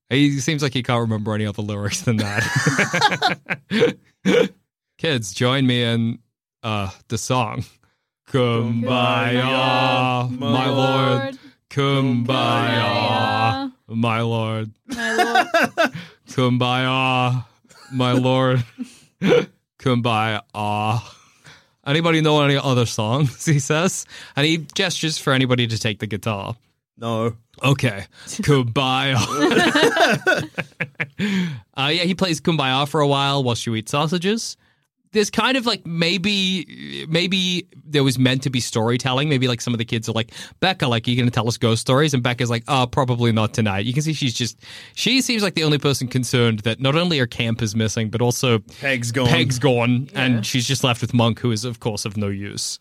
He 0.10 0.39
seems 0.39 0.62
like 0.62 0.74
he 0.74 0.84
can't 0.84 1.01
remember 1.01 1.34
any 1.34 1.46
other 1.48 1.63
lyrics 1.63 2.01
than 2.01 2.18
that. 2.18 3.98
Kids, 5.00 5.34
join 5.34 5.65
me 5.65 5.82
in 5.84 6.20
uh, 6.63 6.92
the 7.08 7.18
song. 7.18 7.63
Kumbaya, 8.30 10.30
my 10.39 10.70
lord. 10.70 11.38
Kumbaya, 11.70 13.72
my 13.88 14.22
lord. 14.22 14.72
Kumbaya, 16.30 17.46
my 17.92 18.12
lord. 18.13 18.63
Kumbaya. 19.80 20.42
Anybody 21.86 22.22
know 22.22 22.42
any 22.42 22.58
other 22.58 22.86
songs? 22.86 23.46
He 23.56 23.60
says, 23.60 24.06
and 24.36 24.46
he 24.46 24.58
gestures 24.74 25.18
for 25.18 25.34
anybody 25.34 25.68
to 25.68 25.77
take 25.77 26.00
the 26.00 26.08
guitar. 26.08 26.56
No. 26.98 27.36
Okay, 27.63 28.06
Kumbaya. 28.25 29.15
uh, 31.77 31.88
yeah, 31.88 32.04
he 32.04 32.15
plays 32.15 32.42
Kumbaya 32.42 32.88
for 32.88 33.01
a 33.01 33.08
while 33.08 33.44
while 33.44 33.56
she 33.56 33.72
eats 33.74 33.92
sausages. 33.92 34.58
There's 35.16 35.32
kind 35.32 35.58
of 35.58 35.66
like 35.66 35.86
maybe 35.86 37.08
maybe 37.10 37.68
there 37.84 38.04
was 38.04 38.20
meant 38.20 38.44
to 38.44 38.50
be 38.50 38.60
storytelling. 38.60 39.30
Maybe 39.30 39.48
like 39.48 39.62
some 39.62 39.74
of 39.74 39.78
the 39.80 39.86
kids 39.86 40.08
are 40.08 40.12
like 40.12 40.32
Becca, 40.60 40.88
like 40.88 41.08
you 41.08 41.16
going 41.16 41.28
to 41.28 41.34
tell 41.34 41.48
us 41.48 41.58
ghost 41.58 41.82
stories, 41.82 42.14
and 42.14 42.22
Becca's 42.22 42.50
like, 42.50 42.64
oh, 42.68 42.86
probably 42.86 43.32
not 43.32 43.54
tonight. 43.54 43.86
You 43.86 43.94
can 43.94 44.04
see 44.04 44.14
she's 44.14 44.34
just 44.34 44.60
she 44.94 45.22
seems 45.22 45.42
like 45.42 45.56
the 45.56 45.64
only 45.64 45.80
person 45.80 46.08
concerned 46.08 46.60
that 46.60 46.80
not 46.80 46.96
only 46.96 47.18
her 47.18 47.28
camp 47.28 47.62
is 47.62 47.76
missing, 47.76 48.10
but 48.10 48.22
also 48.22 48.60
Peg's 48.60 49.12
gone. 49.12 49.28
Peg's 49.28 49.58
gone, 49.58 50.10
and 50.14 50.46
she's 50.46 50.68
just 50.68 50.84
left 50.84 51.02
with 51.02 51.14
Monk, 51.14 51.40
who 51.40 51.52
is 51.52 51.66
of 51.66 51.80
course 51.80 52.06
of 52.06 52.18
no 52.18 52.28
use. 52.28 52.78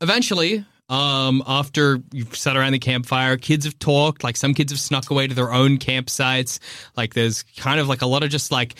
Eventually, 0.00 0.64
um, 0.88 1.42
after 1.46 2.00
you've 2.12 2.36
sat 2.36 2.56
around 2.56 2.72
the 2.72 2.78
campfire, 2.78 3.36
kids 3.36 3.64
have 3.64 3.78
talked. 3.78 4.22
Like 4.22 4.36
some 4.36 4.54
kids 4.54 4.72
have 4.72 4.80
snuck 4.80 5.10
away 5.10 5.26
to 5.26 5.34
their 5.34 5.52
own 5.52 5.78
campsites. 5.78 6.58
Like 6.96 7.14
there's 7.14 7.42
kind 7.56 7.80
of 7.80 7.88
like 7.88 8.02
a 8.02 8.06
lot 8.06 8.22
of 8.22 8.30
just 8.30 8.52
like, 8.52 8.74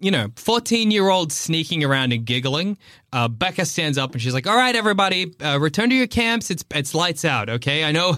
you 0.00 0.10
know, 0.10 0.28
14 0.36 0.90
year 0.90 1.08
old 1.08 1.32
sneaking 1.32 1.82
around 1.84 2.12
and 2.12 2.24
giggling. 2.24 2.78
Uh, 3.12 3.26
Becca 3.28 3.64
stands 3.64 3.98
up 3.98 4.12
and 4.12 4.22
she's 4.22 4.34
like, 4.34 4.46
"All 4.46 4.56
right, 4.56 4.76
everybody, 4.76 5.34
uh, 5.42 5.58
return 5.60 5.90
to 5.90 5.96
your 5.96 6.06
camps. 6.06 6.50
It's 6.50 6.64
it's 6.74 6.94
lights 6.94 7.24
out. 7.24 7.48
Okay, 7.48 7.84
I 7.84 7.90
know 7.92 8.16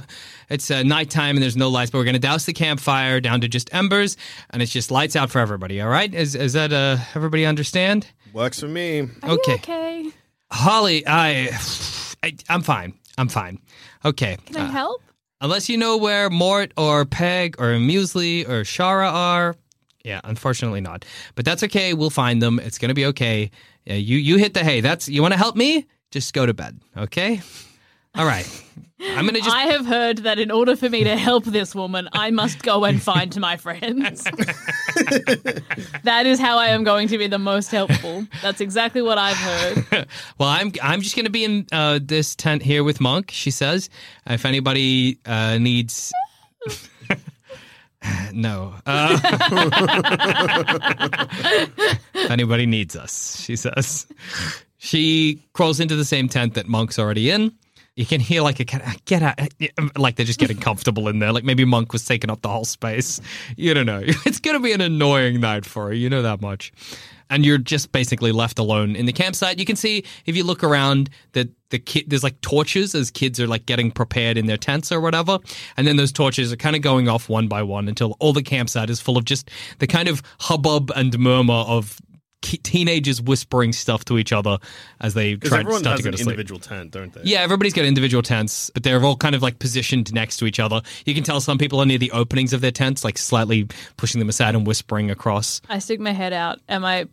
it's 0.50 0.70
uh, 0.70 0.82
nighttime 0.82 1.36
and 1.36 1.42
there's 1.42 1.56
no 1.56 1.68
lights, 1.68 1.90
but 1.90 1.98
we're 1.98 2.04
gonna 2.04 2.18
douse 2.18 2.44
the 2.44 2.52
campfire 2.52 3.20
down 3.20 3.40
to 3.42 3.48
just 3.48 3.72
embers, 3.72 4.16
and 4.50 4.60
it's 4.62 4.72
just 4.72 4.90
lights 4.90 5.16
out 5.16 5.30
for 5.30 5.38
everybody. 5.38 5.80
All 5.80 5.88
right, 5.88 6.12
is 6.12 6.34
is 6.34 6.52
that 6.54 6.72
uh 6.72 6.96
everybody 7.14 7.46
understand? 7.46 8.06
Works 8.32 8.60
for 8.60 8.68
me. 8.68 9.00
Are 9.22 9.28
you 9.30 9.34
Okay. 9.38 9.54
okay? 9.54 10.10
Holly, 10.52 11.06
I, 11.06 11.56
I 12.22 12.36
I'm 12.48 12.62
fine. 12.62 12.94
I'm 13.16 13.28
fine. 13.28 13.58
Okay. 14.04 14.36
Can 14.46 14.56
I 14.56 14.66
Uh, 14.66 14.70
help? 14.70 15.02
Unless 15.40 15.68
you 15.70 15.78
know 15.78 15.96
where 15.96 16.28
Mort 16.28 16.72
or 16.76 17.04
Peg 17.06 17.56
or 17.58 17.68
Muesli 17.78 18.46
or 18.48 18.62
Shara 18.64 19.10
are. 19.10 19.56
Yeah, 20.04 20.20
unfortunately 20.24 20.80
not. 20.80 21.04
But 21.34 21.44
that's 21.44 21.62
okay. 21.64 21.94
We'll 21.94 22.10
find 22.10 22.40
them. 22.40 22.58
It's 22.58 22.78
gonna 22.78 22.94
be 22.94 23.06
okay. 23.06 23.50
Yeah, 23.84 23.94
you 23.94 24.16
you 24.16 24.36
hit 24.36 24.54
the 24.54 24.64
hay. 24.64 24.80
That's 24.80 25.08
you 25.08 25.22
want 25.22 25.32
to 25.32 25.38
help 25.38 25.56
me? 25.56 25.86
Just 26.10 26.32
go 26.34 26.46
to 26.46 26.54
bed. 26.54 26.80
Okay. 26.96 27.40
All 28.16 28.26
right. 28.26 28.48
I'm 29.02 29.24
gonna 29.24 29.38
just. 29.38 29.54
I 29.54 29.62
have 29.64 29.86
heard 29.86 30.18
that 30.18 30.38
in 30.38 30.50
order 30.50 30.76
for 30.76 30.88
me 30.90 31.04
to 31.04 31.16
help 31.16 31.44
this 31.44 31.74
woman, 31.74 32.08
I 32.12 32.30
must 32.30 32.62
go 32.62 32.84
and 32.84 33.00
find 33.00 33.34
my 33.40 33.56
friends. 33.56 34.24
that 36.02 36.24
is 36.26 36.38
how 36.38 36.58
I 36.58 36.68
am 36.68 36.84
going 36.84 37.08
to 37.08 37.16
be 37.16 37.26
the 37.26 37.38
most 37.38 37.70
helpful. 37.70 38.26
That's 38.42 38.60
exactly 38.60 39.00
what 39.00 39.16
I've 39.16 39.36
heard. 39.36 40.06
well, 40.38 40.48
I'm 40.48 40.72
I'm 40.82 41.00
just 41.00 41.16
gonna 41.16 41.30
be 41.30 41.44
in 41.44 41.66
uh, 41.72 42.00
this 42.02 42.34
tent 42.34 42.62
here 42.62 42.84
with 42.84 43.00
Monk. 43.00 43.30
She 43.30 43.50
says, 43.50 43.88
if 44.26 44.44
anybody 44.44 45.18
uh, 45.24 45.56
needs. 45.58 46.12
No. 48.32 48.74
Uh, 48.86 49.18
if 52.14 52.30
anybody 52.30 52.64
needs 52.66 52.94
us, 52.94 53.40
she 53.40 53.56
says. 53.56 54.06
She 54.78 55.42
crawls 55.52 55.80
into 55.80 55.96
the 55.96 56.04
same 56.04 56.28
tent 56.28 56.54
that 56.54 56.68
Monk's 56.68 56.98
already 56.98 57.30
in. 57.30 57.52
You 57.96 58.06
can 58.06 58.20
hear 58.20 58.40
like 58.42 58.60
a 58.60 58.64
get 58.64 59.22
out, 59.22 59.38
like 59.98 60.16
they're 60.16 60.24
just 60.24 60.38
getting 60.38 60.58
comfortable 60.58 61.08
in 61.08 61.18
there. 61.18 61.32
Like 61.32 61.44
maybe 61.44 61.64
Monk 61.64 61.92
was 61.92 62.04
taking 62.04 62.30
up 62.30 62.40
the 62.40 62.48
whole 62.48 62.64
space. 62.64 63.20
You 63.56 63.74
don't 63.74 63.86
know. 63.86 64.02
It's 64.24 64.38
going 64.38 64.56
to 64.56 64.62
be 64.62 64.72
an 64.72 64.80
annoying 64.80 65.40
night 65.40 65.66
for 65.66 65.88
her. 65.88 65.92
You 65.92 66.08
know 66.08 66.22
that 66.22 66.40
much. 66.40 66.72
And 67.30 67.46
you're 67.46 67.58
just 67.58 67.92
basically 67.92 68.32
left 68.32 68.58
alone 68.58 68.96
in 68.96 69.06
the 69.06 69.12
campsite. 69.12 69.58
You 69.58 69.64
can 69.64 69.76
see 69.76 70.04
if 70.26 70.36
you 70.36 70.44
look 70.44 70.62
around 70.62 71.08
that 71.32 71.48
the 71.70 71.78
kid 71.78 72.10
there's 72.10 72.24
like 72.24 72.40
torches 72.40 72.94
as 72.94 73.10
kids 73.10 73.40
are 73.40 73.46
like 73.46 73.64
getting 73.64 73.90
prepared 73.90 74.36
in 74.36 74.46
their 74.46 74.56
tents 74.56 74.90
or 74.90 75.00
whatever, 75.00 75.38
and 75.76 75.86
then 75.86 75.96
those 75.96 76.12
torches 76.12 76.52
are 76.52 76.56
kind 76.56 76.76
of 76.76 76.82
going 76.82 77.08
off 77.08 77.28
one 77.28 77.46
by 77.46 77.62
one 77.62 77.88
until 77.88 78.16
all 78.18 78.32
the 78.32 78.42
campsite 78.42 78.90
is 78.90 79.00
full 79.00 79.16
of 79.16 79.24
just 79.24 79.50
the 79.78 79.86
kind 79.86 80.08
of 80.08 80.22
hubbub 80.40 80.90
and 80.96 81.16
murmur 81.18 81.54
of 81.54 82.00
teenagers 82.42 83.20
whispering 83.20 83.72
stuff 83.72 84.04
to 84.06 84.18
each 84.18 84.32
other 84.32 84.58
as 85.00 85.14
they 85.14 85.36
try 85.36 85.58
to 85.58 85.60
everyone 85.60 85.80
start 85.80 85.98
to 85.98 86.02
go 86.02 86.08
an 86.08 86.12
to 86.12 86.18
sleep. 86.18 86.28
individual 86.28 86.58
tent, 86.58 86.90
don't 86.90 87.12
they? 87.12 87.20
Yeah, 87.22 87.40
everybody's 87.40 87.74
got 87.74 87.84
individual 87.84 88.22
tents, 88.22 88.70
but 88.72 88.82
they're 88.82 89.02
all 89.04 89.16
kind 89.16 89.34
of 89.34 89.42
like 89.42 89.58
positioned 89.58 90.12
next 90.12 90.38
to 90.38 90.46
each 90.46 90.58
other. 90.58 90.80
You 91.04 91.14
can 91.14 91.22
tell 91.22 91.40
some 91.40 91.58
people 91.58 91.80
are 91.80 91.86
near 91.86 91.98
the 91.98 92.10
openings 92.12 92.52
of 92.52 92.60
their 92.60 92.70
tents, 92.70 93.04
like 93.04 93.18
slightly 93.18 93.68
pushing 93.96 94.18
them 94.18 94.28
aside 94.28 94.54
and 94.54 94.66
whispering 94.66 95.10
across. 95.10 95.60
I 95.68 95.78
stick 95.78 96.00
my 96.00 96.12
head 96.12 96.32
out. 96.32 96.60
Am 96.68 96.84
I? 96.84 97.08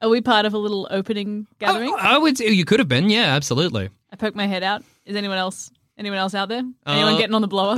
Are 0.00 0.08
we 0.08 0.20
part 0.20 0.46
of 0.46 0.54
a 0.54 0.58
little 0.58 0.86
opening 0.90 1.46
gathering? 1.58 1.94
I, 1.98 2.14
I 2.14 2.18
would 2.18 2.38
say 2.38 2.48
you 2.50 2.64
could 2.64 2.78
have 2.78 2.88
been, 2.88 3.10
yeah, 3.10 3.34
absolutely. 3.34 3.90
I 4.12 4.16
poke 4.16 4.34
my 4.34 4.46
head 4.46 4.62
out. 4.62 4.82
Is 5.04 5.16
anyone 5.16 5.38
else? 5.38 5.70
Anyone 5.96 6.18
else 6.18 6.34
out 6.34 6.48
there? 6.48 6.62
Anyone 6.86 7.14
Uh, 7.14 7.18
getting 7.18 7.34
on 7.34 7.42
the 7.42 7.48
blower? 7.48 7.76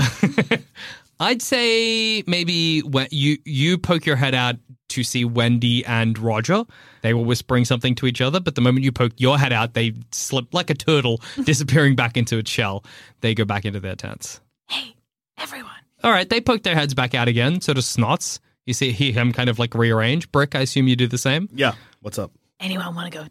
I'd 1.20 1.42
say 1.42 2.22
maybe 2.26 2.80
when 2.80 3.08
you 3.10 3.38
you 3.44 3.76
poke 3.78 4.06
your 4.06 4.16
head 4.16 4.34
out 4.34 4.56
to 4.90 5.02
see 5.04 5.24
Wendy 5.24 5.84
and 5.84 6.18
Roger. 6.18 6.64
They 7.02 7.14
were 7.14 7.22
whispering 7.22 7.64
something 7.64 7.94
to 7.96 8.06
each 8.06 8.20
other, 8.20 8.40
but 8.40 8.54
the 8.54 8.60
moment 8.60 8.84
you 8.84 8.92
poke 8.92 9.12
your 9.18 9.38
head 9.38 9.52
out, 9.52 9.74
they 9.74 9.94
slip 10.12 10.52
like 10.52 10.68
a 10.70 10.74
turtle, 10.74 11.20
disappearing 11.44 11.94
back 11.94 12.16
into 12.16 12.38
its 12.38 12.50
shell. 12.50 12.84
They 13.20 13.34
go 13.34 13.44
back 13.44 13.64
into 13.64 13.80
their 13.80 13.94
tents. 13.96 14.40
Hey, 14.68 14.94
everyone. 15.38 15.70
All 16.02 16.10
right, 16.10 16.28
they 16.28 16.40
poke 16.40 16.62
their 16.62 16.74
heads 16.74 16.94
back 16.94 17.14
out 17.14 17.28
again, 17.28 17.60
sort 17.60 17.78
of 17.78 17.84
snots. 17.84 18.40
You 18.66 18.74
see 18.74 18.92
he, 18.92 19.12
him 19.12 19.32
kind 19.32 19.48
of 19.50 19.58
like 19.58 19.74
rearrange. 19.74 20.30
Brick, 20.32 20.54
I 20.54 20.60
assume 20.60 20.86
you 20.88 20.96
do 20.96 21.06
the 21.06 21.18
same. 21.18 21.48
Yeah. 21.52 21.74
What's 22.00 22.18
up? 22.18 22.30
Anyone 22.60 22.94
want 22.94 23.12
to 23.12 23.18
go 23.18 23.26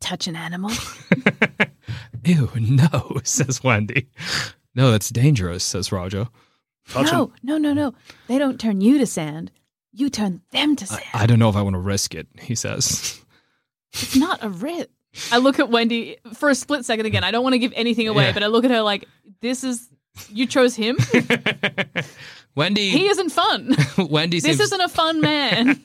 touch 0.00 0.26
an 0.26 0.36
animal? 0.36 0.70
Ew, 2.24 2.50
no, 2.56 3.20
says 3.24 3.62
Wendy. 3.64 4.08
No, 4.74 4.90
that's 4.90 5.08
dangerous, 5.10 5.64
says 5.64 5.92
Roger. 5.92 6.28
Touch 6.88 7.10
no, 7.12 7.26
him. 7.26 7.32
no, 7.42 7.58
no, 7.58 7.72
no. 7.72 7.94
They 8.28 8.38
don't 8.38 8.60
turn 8.60 8.80
you 8.80 8.98
to 8.98 9.06
sand. 9.06 9.50
You 9.92 10.10
turn 10.10 10.42
them 10.50 10.76
to 10.76 10.86
sand. 10.86 11.02
I 11.14 11.26
don't 11.26 11.38
know 11.38 11.48
if 11.48 11.56
I 11.56 11.62
want 11.62 11.74
to 11.74 11.80
risk 11.80 12.14
it, 12.14 12.26
he 12.40 12.54
says. 12.54 13.20
It's 13.92 14.16
not 14.16 14.42
a 14.42 14.48
risk. 14.48 14.88
I 15.30 15.38
look 15.38 15.60
at 15.60 15.70
Wendy 15.70 16.16
for 16.34 16.50
a 16.50 16.54
split 16.54 16.84
second 16.84 17.06
again. 17.06 17.22
I 17.22 17.30
don't 17.30 17.44
want 17.44 17.54
to 17.54 17.58
give 17.58 17.72
anything 17.76 18.08
away, 18.08 18.24
Yeah. 18.24 18.32
but 18.32 18.42
I 18.42 18.48
look 18.48 18.64
at 18.64 18.70
her 18.72 18.82
like, 18.82 19.06
this 19.40 19.62
is. 19.64 19.88
You 20.28 20.46
chose 20.46 20.74
him? 20.76 20.96
Wendy 22.56 22.90
he 22.90 23.08
isn't 23.08 23.30
fun. 23.30 23.74
Wendy 24.10 24.38
This 24.38 24.58
seems, 24.58 24.60
isn't 24.60 24.80
a 24.80 24.88
fun 24.88 25.20
man. 25.20 25.82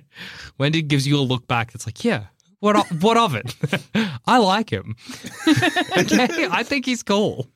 Wendy 0.58 0.82
gives 0.82 1.06
you 1.06 1.18
a 1.18 1.20
look 1.20 1.46
back 1.46 1.72
that's 1.72 1.86
like, 1.86 2.04
yeah, 2.04 2.24
what 2.60 2.76
o- 2.76 2.96
what 3.00 3.16
of 3.16 3.34
it? 3.34 3.54
I 4.26 4.38
like 4.38 4.70
him. 4.70 4.96
okay, 5.46 6.48
I 6.50 6.62
think 6.62 6.86
he's 6.86 7.02
cool. 7.02 7.48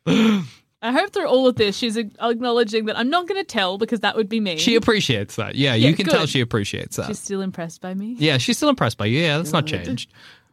I 0.82 0.92
hope 0.92 1.12
through 1.12 1.26
all 1.26 1.46
of 1.46 1.56
this, 1.56 1.76
she's 1.76 1.96
acknowledging 1.96 2.86
that 2.86 2.98
I'm 2.98 3.10
not 3.10 3.26
going 3.28 3.40
to 3.40 3.44
tell 3.46 3.76
because 3.78 4.00
that 4.00 4.16
would 4.16 4.28
be 4.28 4.40
me. 4.40 4.56
She 4.58 4.76
appreciates 4.76 5.36
that. 5.36 5.54
Yeah, 5.54 5.74
Yeah, 5.74 5.88
you 5.88 5.96
can 5.96 6.06
tell 6.06 6.26
she 6.26 6.40
appreciates 6.40 6.96
that. 6.96 7.06
She's 7.06 7.18
still 7.18 7.40
impressed 7.42 7.80
by 7.80 7.94
me. 7.94 8.16
yeah, 8.18 8.38
she's 8.38 8.56
still 8.56 8.68
impressed 8.70 8.96
by 8.98 9.06
you. 9.06 9.20
Yeah, 9.20 9.36
that's 9.38 9.52
not 9.52 9.66
changed. 9.66 10.12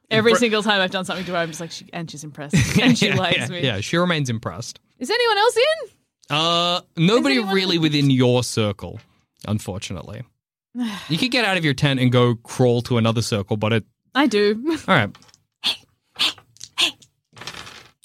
Every 0.10 0.36
single 0.36 0.64
time 0.64 0.80
I've 0.80 0.92
done 0.92 1.04
something 1.06 1.26
to 1.26 1.32
her, 1.34 1.38
I'm 1.38 1.50
just 1.50 1.60
like, 1.60 1.72
she, 1.72 1.86
and 1.92 2.10
she's 2.10 2.24
impressed, 2.24 2.56
and 2.80 2.98
she 2.98 3.10
yeah, 3.10 3.16
likes 3.16 3.38
yeah, 3.40 3.48
me. 3.48 3.60
yeah, 3.62 3.82
she 3.82 3.98
remains 3.98 4.30
impressed. 4.30 4.80
Is 5.00 5.10
anyone 5.10 5.38
else 5.38 5.58
in? 5.58 5.90
Uh, 6.30 6.82
nobody 6.96 7.36
anyone- 7.36 7.54
really 7.54 7.78
within 7.78 8.10
your 8.10 8.44
circle, 8.44 9.00
unfortunately. 9.48 10.24
you 11.10 11.18
could 11.18 11.32
get 11.32 11.46
out 11.46 11.58
of 11.58 11.66
your 11.66 11.74
tent 11.74 12.00
and 12.00 12.12
go 12.12 12.36
crawl 12.36 12.82
to 12.84 12.98
another 12.98 13.22
circle, 13.22 13.58
but 13.58 13.74
it. 13.74 13.86
I 14.16 14.28
do. 14.28 14.78
All 14.88 14.96
right. 14.96 15.16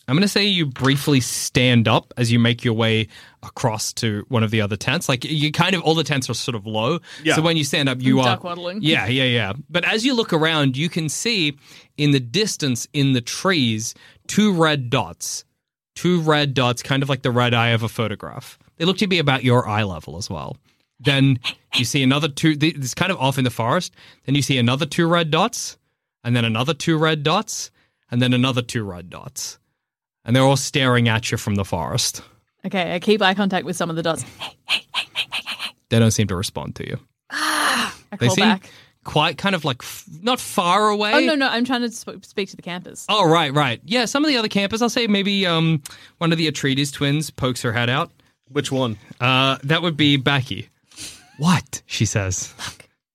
I'm 0.09 0.17
going 0.17 0.23
to 0.23 0.29
say 0.29 0.45
you 0.45 0.67
briefly 0.67 1.21
stand 1.21 1.87
up 1.87 2.13
as 2.17 2.33
you 2.33 2.39
make 2.39 2.65
your 2.65 2.75
way 2.75 3.09
across 3.43 3.93
to 3.95 4.25
one 4.29 4.43
of 4.43 4.51
the 4.51 4.61
other 4.61 4.77
tents. 4.77 5.09
Like 5.09 5.25
you 5.25 5.53
kind 5.53 5.75
of 5.75 5.83
all 5.83 5.95
the 5.95 6.05
tents 6.05 6.29
are 6.29 6.35
sort 6.35 6.55
of 6.57 6.67
low. 6.67 6.99
Yeah. 7.23 7.37
So 7.37 7.43
when 7.43 7.57
you 7.57 7.65
stand 7.65 7.89
up, 7.89 8.03
you 8.03 8.21
are 8.21 8.25
duck 8.25 8.45
waddling. 8.45 8.83
Yeah, 8.83 9.07
yeah, 9.07 9.25
yeah. 9.25 9.53
But 9.71 9.85
as 9.85 10.05
you 10.05 10.15
look 10.15 10.33
around, 10.33 10.77
you 10.77 10.89
can 10.89 11.09
see 11.09 11.57
in 11.97 12.11
the 12.11 12.21
distance 12.21 12.87
in 12.93 13.13
the 13.13 13.21
trees 13.21 13.95
two 14.27 14.53
red 14.53 14.91
dots. 14.91 15.45
Two 15.95 16.21
red 16.21 16.55
dots, 16.55 16.83
kind 16.83 17.03
of 17.03 17.09
like 17.09 17.23
the 17.23 17.31
red 17.31 17.55
eye 17.55 17.69
of 17.69 17.83
a 17.83 17.89
photograph. 17.89 18.59
They 18.77 18.85
look 18.85 18.99
to 18.99 19.07
be 19.07 19.19
about 19.19 19.45
your 19.45 19.69
eye 19.69 19.83
level 19.83 20.17
as 20.17 20.31
well. 20.31 20.57
Then 20.99 21.39
you 21.75 21.85
see 21.85 22.03
another 22.03 22.29
two. 22.29 22.57
It's 22.61 22.95
kind 22.95 23.13
of 23.13 23.19
off 23.19 23.39
in 23.39 23.45
the 23.45 23.51
forest. 23.51 23.93
Then 24.25 24.35
you 24.35 24.43
see 24.43 24.57
another 24.59 24.87
two 24.87 25.07
red 25.07 25.31
dots, 25.31 25.77
and 26.25 26.35
then 26.35 26.45
another 26.45 26.75
two 26.75 26.97
red 26.97 27.23
dots, 27.23 27.71
and 28.11 28.23
then 28.23 28.33
another 28.33 28.63
two 28.63 28.85
red 28.85 29.11
dots, 29.11 29.59
and 30.25 30.35
they're 30.35 30.45
all 30.45 30.57
staring 30.57 31.09
at 31.09 31.31
you 31.31 31.39
from 31.39 31.57
the 31.57 31.65
forest. 31.65 32.23
Okay, 32.65 32.95
I 32.95 33.01
keep 33.01 33.21
eye 33.21 33.35
contact 33.35 33.67
with 33.67 33.77
some 33.77 33.91
of 33.91 33.97
the 33.97 34.03
dots. 34.03 34.25
They 35.89 35.99
don't 35.99 36.11
seem 36.13 36.29
to 36.29 36.37
respond 36.37 36.77
to 36.77 36.89
you. 36.89 36.99
Ah, 37.31 37.97
I 38.13 38.17
They 38.17 38.27
call 38.27 38.35
seem 38.37 38.45
back. 38.45 38.71
Quite 39.05 39.39
kind 39.39 39.55
of 39.55 39.65
like 39.65 39.79
f- 39.83 40.07
not 40.23 40.41
far 40.41 40.89
away. 40.89 41.13
Oh 41.15 41.21
no, 41.21 41.35
no, 41.35 41.49
I'm 41.49 41.65
trying 41.65 41.83
to 41.83 41.91
sp- 41.91 42.23
speak 42.25 42.51
to 42.51 42.57
the 42.57 42.63
campers. 42.63 43.05
Oh, 43.09 43.29
right, 43.29 43.53
right. 43.53 43.81
Yeah, 43.85 44.05
some 44.05 44.25
of 44.25 44.29
the 44.29 44.37
other 44.37 44.49
campers, 44.49 44.83
I'll 44.83 44.89
say 44.91 45.07
maybe 45.07 45.47
um, 45.47 45.83
one 46.19 46.33
of 46.33 46.39
the 46.39 46.51
Atreides 46.51 46.93
twins 46.93 47.31
pokes 47.31 47.63
her 47.63 47.73
head 47.73 47.91
out. 47.91 48.11
Which 48.49 48.71
one? 48.71 48.99
Uh, 49.21 49.59
that 49.65 49.83
would 49.83 49.97
be 49.97 50.17
Becky. 50.17 50.69
What? 51.39 51.83
She 51.87 52.05
says. 52.05 52.53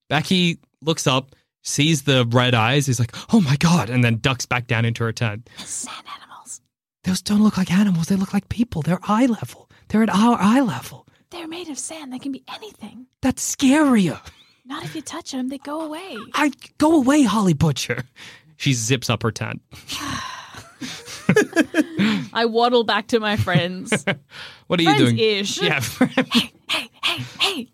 Becky 0.09 0.57
looks 0.81 1.05
up, 1.07 1.35
sees 1.63 2.03
the 2.03 2.25
red 2.29 2.53
eyes, 2.55 2.87
is 2.89 2.99
like, 2.99 3.15
oh 3.33 3.41
my 3.41 3.55
God, 3.57 3.89
and 3.89 4.03
then 4.03 4.17
ducks 4.17 4.45
back 4.45 4.67
down 4.67 4.85
into 4.85 5.03
her 5.03 5.11
tent. 5.11 5.47
Sand 5.57 5.95
animals. 6.21 6.61
Those 7.03 7.21
don't 7.21 7.43
look 7.43 7.57
like 7.57 7.71
animals. 7.71 8.07
They 8.07 8.15
look 8.15 8.33
like 8.33 8.49
people. 8.49 8.81
They're 8.81 8.99
eye 9.03 9.27
level. 9.27 9.69
They're 9.89 10.03
at 10.03 10.09
our 10.09 10.37
eye 10.39 10.61
level. 10.61 11.05
They're 11.29 11.47
made 11.47 11.69
of 11.69 11.77
sand. 11.77 12.11
They 12.11 12.19
can 12.19 12.31
be 12.31 12.43
anything. 12.53 13.05
That's 13.21 13.55
scarier. 13.55 14.19
Not 14.67 14.83
if 14.83 14.95
you 14.95 15.01
touch 15.01 15.31
them, 15.31 15.47
they 15.47 15.57
go 15.59 15.81
away. 15.81 16.17
I 16.33 16.51
go 16.77 16.95
away, 16.95 17.23
Holly 17.23 17.53
Butcher. 17.53 18.03
She 18.57 18.73
zips 18.73 19.09
up 19.09 19.23
her 19.23 19.31
tent. 19.31 19.61
I 22.33 22.45
waddle 22.45 22.83
back 22.83 23.07
to 23.07 23.19
my 23.19 23.37
friends. 23.37 24.05
What 24.67 24.81
are 24.81 24.83
you 24.83 24.97
doing? 24.97 25.15
Friends-ish. 25.15 25.61
Yeah. 25.61 25.79
hey, 25.79 26.51
hey, 26.69 26.89
hey, 27.01 27.23
hey! 27.39 27.67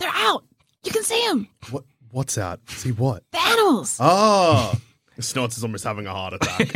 They're 0.00 0.10
out. 0.12 0.42
You 0.82 0.90
can 0.90 1.04
see 1.04 1.24
them. 1.28 1.46
What? 1.70 1.84
What's 2.10 2.36
out? 2.38 2.58
See 2.70 2.90
what? 2.90 3.22
The 3.30 3.38
animals. 3.40 3.96
Oh, 4.00 4.74
Snots 5.20 5.56
is 5.56 5.64
almost 5.64 5.84
having 5.84 6.06
a 6.06 6.12
heart 6.12 6.34
attack. 6.34 6.68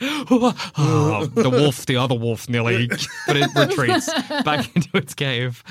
oh, 0.00 1.28
the 1.34 1.50
wolf, 1.50 1.86
the 1.86 1.96
other 1.96 2.14
wolf, 2.14 2.48
nearly, 2.48 2.86
but 3.26 3.36
it 3.36 3.50
retreats 3.54 4.12
back 4.44 4.74
into 4.76 4.96
its 4.96 5.14
cave. 5.14 5.62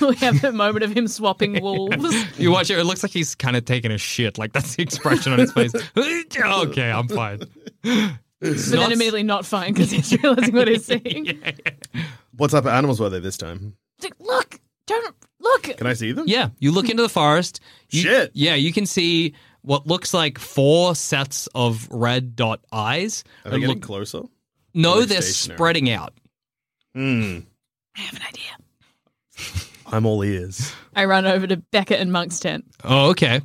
we 0.00 0.16
have 0.16 0.42
a 0.44 0.52
moment 0.52 0.84
of 0.84 0.92
him 0.96 1.08
swapping 1.08 1.60
wolves. 1.62 2.38
You 2.38 2.50
watch 2.52 2.70
it; 2.70 2.78
it 2.78 2.84
looks 2.84 3.02
like 3.02 3.12
he's 3.12 3.34
kind 3.34 3.56
of 3.56 3.64
taking 3.64 3.90
a 3.90 3.98
shit. 3.98 4.38
Like 4.38 4.52
that's 4.52 4.76
the 4.76 4.82
expression 4.82 5.32
on 5.32 5.38
his 5.38 5.52
face. 5.52 5.72
okay, 5.96 6.90
I'm 6.90 7.08
fine. 7.08 7.40
But 7.82 8.18
then 8.40 8.92
immediately 8.92 9.22
not 9.22 9.46
fine 9.46 9.72
because 9.72 9.90
he's 9.90 10.12
realizing 10.22 10.54
what 10.54 10.68
he's 10.68 10.84
seeing. 10.84 11.40
what 12.36 12.50
type 12.50 12.64
of 12.64 12.72
animals 12.72 13.00
were 13.00 13.08
they 13.08 13.20
this 13.20 13.38
time? 13.38 13.76
Look, 14.20 14.60
don't 14.86 15.14
look. 15.40 15.62
Can 15.62 15.86
I 15.86 15.94
see 15.94 16.12
them? 16.12 16.24
Yeah, 16.28 16.50
you 16.58 16.72
look 16.72 16.88
into 16.88 17.02
the 17.02 17.08
forest. 17.08 17.60
You- 17.90 18.02
Shit. 18.02 18.30
Yeah, 18.34 18.54
you 18.54 18.72
can 18.72 18.86
see 18.86 19.34
what 19.66 19.86
looks 19.86 20.14
like 20.14 20.38
four 20.38 20.94
sets 20.94 21.48
of 21.54 21.88
red 21.90 22.36
dot 22.36 22.60
eyes. 22.72 23.24
Are 23.44 23.50
they 23.50 23.60
getting 23.60 23.76
look- 23.76 23.84
closer? 23.84 24.22
no, 24.74 25.02
they're 25.04 25.20
stationary? 25.20 25.56
spreading 25.56 25.90
out. 25.90 26.14
Hmm. 26.94 27.40
I 27.96 28.00
have 28.00 28.14
an 28.16 28.22
idea. 28.28 29.62
I'm 29.86 30.06
all 30.06 30.22
ears. 30.22 30.72
I 30.94 31.04
run 31.04 31.26
over 31.26 31.46
to 31.46 31.56
Becca 31.56 31.98
and 31.98 32.12
Monk's 32.12 32.40
tent. 32.40 32.64
Oh, 32.84 33.10
okay. 33.10 33.40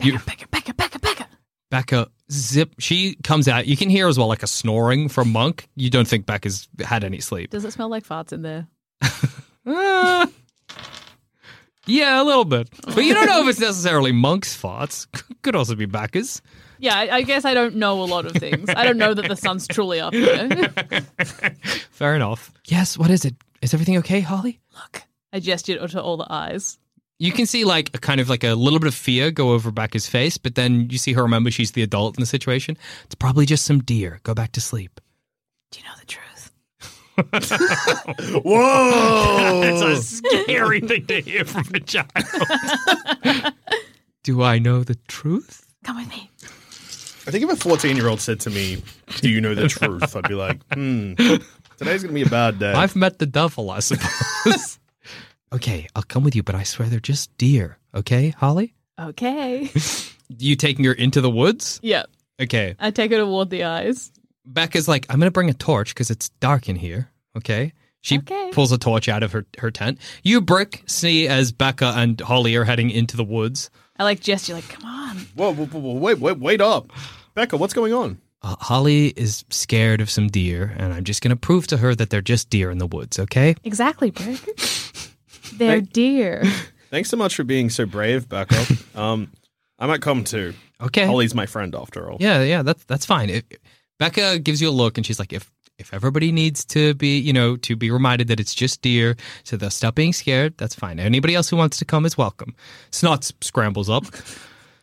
You, 0.00 0.18
Becca, 0.20 0.48
Becca, 0.48 0.74
Becca, 0.74 0.98
Becca. 1.00 1.28
Becca 1.70 2.08
zip. 2.30 2.74
She 2.78 3.16
comes 3.24 3.48
out. 3.48 3.66
You 3.66 3.76
can 3.76 3.90
hear 3.90 4.08
as 4.08 4.18
well 4.18 4.28
like 4.28 4.42
a 4.42 4.46
snoring 4.46 5.08
from 5.08 5.30
Monk. 5.30 5.68
You 5.74 5.90
don't 5.90 6.06
think 6.06 6.26
Becca's 6.26 6.68
had 6.84 7.04
any 7.04 7.20
sleep? 7.20 7.50
Does 7.50 7.64
it 7.64 7.72
smell 7.72 7.88
like 7.88 8.06
farts 8.06 8.32
in 8.32 8.42
there? 8.42 8.68
Yeah, 11.86 12.20
a 12.20 12.24
little 12.24 12.44
bit. 12.44 12.68
But 12.84 13.04
you 13.04 13.14
don't 13.14 13.26
know 13.26 13.42
if 13.42 13.48
it's 13.48 13.60
necessarily 13.60 14.12
Monk's 14.12 14.60
farts. 14.60 15.06
Could 15.42 15.54
also 15.56 15.74
be 15.74 15.86
Becca's. 15.86 16.40
Yeah, 16.78 16.96
I, 16.96 17.16
I 17.16 17.22
guess 17.22 17.44
I 17.44 17.54
don't 17.54 17.76
know 17.76 18.02
a 18.02 18.04
lot 18.04 18.26
of 18.26 18.32
things. 18.32 18.68
I 18.68 18.84
don't 18.84 18.98
know 18.98 19.14
that 19.14 19.28
the 19.28 19.36
sun's 19.36 19.66
truly 19.68 20.00
up 20.00 20.12
there. 20.12 20.48
Fair 21.90 22.14
enough. 22.14 22.52
Yes. 22.66 22.98
What 22.98 23.10
is 23.10 23.24
it? 23.24 23.34
Is 23.62 23.72
everything 23.74 23.96
okay, 23.98 24.20
Holly? 24.20 24.60
Look, 24.74 25.02
I 25.32 25.40
gestured 25.40 25.88
to 25.90 26.02
all 26.02 26.16
the 26.16 26.26
eyes. 26.28 26.78
You 27.18 27.32
can 27.32 27.46
see 27.46 27.64
like 27.64 27.90
a 27.94 27.98
kind 27.98 28.20
of 28.20 28.28
like 28.28 28.44
a 28.44 28.54
little 28.54 28.80
bit 28.80 28.88
of 28.88 28.94
fear 28.94 29.30
go 29.30 29.52
over 29.52 29.70
Becca's 29.70 30.08
face, 30.08 30.36
but 30.36 30.56
then 30.56 30.90
you 30.90 30.98
see 30.98 31.12
her 31.12 31.22
remember 31.22 31.50
she's 31.50 31.72
the 31.72 31.82
adult 31.82 32.18
in 32.18 32.20
the 32.22 32.26
situation. 32.26 32.76
It's 33.04 33.14
probably 33.14 33.46
just 33.46 33.64
some 33.64 33.82
deer. 33.82 34.20
Go 34.24 34.34
back 34.34 34.52
to 34.52 34.60
sleep. 34.60 35.00
Do 35.70 35.78
you 35.80 35.86
know 35.86 35.94
the 35.98 36.06
truth? 36.06 36.23
Whoa! 38.44 39.60
It's 39.64 39.82
a 39.82 39.96
scary 40.02 40.80
thing 40.80 41.06
to 41.06 41.20
hear 41.20 41.44
from 41.44 41.64
a 41.74 41.80
child. 41.80 43.54
Do 44.22 44.42
I 44.42 44.58
know 44.58 44.82
the 44.84 44.96
truth? 45.08 45.66
Come 45.84 45.96
with 45.98 46.08
me. 46.08 46.30
I 47.26 47.30
think 47.30 47.44
if 47.44 47.50
a 47.50 47.56
14 47.56 47.96
year 47.96 48.08
old 48.08 48.20
said 48.20 48.40
to 48.40 48.50
me, 48.50 48.82
Do 49.20 49.28
you 49.30 49.40
know 49.40 49.54
the 49.54 49.68
truth? 49.68 50.14
I'd 50.16 50.28
be 50.28 50.34
like, 50.34 50.60
Hmm, 50.74 51.14
today's 51.14 52.02
going 52.02 52.08
to 52.08 52.12
be 52.14 52.22
a 52.22 52.28
bad 52.28 52.58
day. 52.58 52.72
I've 52.72 52.96
met 52.96 53.18
the 53.18 53.26
devil, 53.26 53.70
I 53.70 53.80
suppose. 53.80 54.78
okay, 55.52 55.86
I'll 55.94 56.02
come 56.02 56.24
with 56.24 56.34
you, 56.36 56.42
but 56.42 56.54
I 56.54 56.62
swear 56.64 56.88
they're 56.88 57.00
just 57.00 57.36
deer. 57.38 57.78
Okay, 57.94 58.30
Holly? 58.30 58.74
Okay. 58.98 59.70
You 60.38 60.56
taking 60.56 60.86
her 60.86 60.92
into 60.94 61.20
the 61.20 61.28
woods? 61.30 61.78
yeah, 61.82 62.04
Okay. 62.40 62.74
I 62.80 62.90
take 62.90 63.10
her 63.12 63.18
toward 63.18 63.50
the 63.50 63.64
eyes. 63.64 64.10
Becca's 64.46 64.88
like, 64.88 65.06
I'm 65.08 65.18
going 65.18 65.26
to 65.28 65.32
bring 65.32 65.50
a 65.50 65.54
torch 65.54 65.94
because 65.94 66.10
it's 66.10 66.28
dark 66.40 66.68
in 66.68 66.76
here. 66.76 67.10
Okay. 67.36 67.72
She 68.02 68.18
Okay. 68.18 68.50
pulls 68.52 68.70
a 68.72 68.78
torch 68.78 69.08
out 69.08 69.22
of 69.22 69.32
her, 69.32 69.46
her 69.58 69.70
tent. 69.70 69.98
You, 70.22 70.40
Brick, 70.42 70.82
see 70.86 71.26
as 71.26 71.52
Becca 71.52 71.94
and 71.96 72.20
Holly 72.20 72.54
are 72.56 72.64
heading 72.64 72.90
into 72.90 73.16
the 73.16 73.24
woods. 73.24 73.70
I 73.98 74.04
like 74.04 74.20
gesture, 74.20 74.52
like, 74.54 74.68
come 74.68 74.84
on. 74.84 75.16
whoa, 75.34 75.54
whoa, 75.54 75.66
whoa, 75.66 75.80
whoa, 75.80 75.94
wait, 75.94 76.18
wait, 76.18 76.38
wait 76.38 76.60
up. 76.60 76.90
Becca, 77.34 77.56
what's 77.56 77.72
going 77.72 77.92
on? 77.94 78.20
Uh, 78.42 78.56
Holly 78.60 79.14
is 79.16 79.44
scared 79.48 80.02
of 80.02 80.10
some 80.10 80.26
deer, 80.28 80.74
and 80.76 80.92
I'm 80.92 81.04
just 81.04 81.22
going 81.22 81.30
to 81.30 81.36
prove 81.36 81.66
to 81.68 81.78
her 81.78 81.94
that 81.94 82.10
they're 82.10 82.20
just 82.20 82.50
deer 82.50 82.70
in 82.70 82.76
the 82.76 82.86
woods, 82.86 83.18
okay? 83.18 83.54
Exactly, 83.64 84.10
Brick. 84.10 84.40
They're 85.54 85.80
deer. 85.80 86.42
Thanks 86.90 87.08
so 87.08 87.16
much 87.16 87.34
for 87.36 87.44
being 87.44 87.70
so 87.70 87.86
brave, 87.86 88.28
Becca. 88.28 88.66
um, 88.94 89.30
I 89.78 89.86
might 89.86 90.02
come 90.02 90.24
too. 90.24 90.52
Okay. 90.80 91.06
Holly's 91.06 91.34
my 91.34 91.46
friend 91.46 91.74
after 91.74 92.10
all. 92.10 92.16
Yeah, 92.20 92.42
yeah, 92.42 92.62
that's 92.62 92.84
that's 92.84 93.06
fine. 93.06 93.30
If, 93.30 93.44
Becca 93.98 94.40
gives 94.40 94.60
you 94.60 94.68
a 94.68 94.72
look, 94.72 94.98
and 94.98 95.06
she's 95.06 95.18
like, 95.18 95.32
if 95.32 95.50
if 95.78 95.92
everybody 95.92 96.30
needs 96.30 96.64
to 96.66 96.94
be, 96.94 97.18
you 97.18 97.32
know, 97.32 97.56
to 97.56 97.74
be 97.74 97.90
reminded 97.90 98.28
that 98.28 98.38
it's 98.38 98.54
just 98.54 98.80
deer, 98.80 99.16
so 99.42 99.56
they'll 99.56 99.70
stop 99.70 99.96
being 99.96 100.12
scared. 100.12 100.56
That's 100.56 100.74
fine. 100.74 101.00
Anybody 101.00 101.34
else 101.34 101.50
who 101.50 101.56
wants 101.56 101.78
to 101.78 101.84
come 101.84 102.06
is 102.06 102.16
welcome. 102.16 102.54
Snot 102.92 103.32
scrambles 103.40 103.90
up, 103.90 104.04
and 104.14 104.22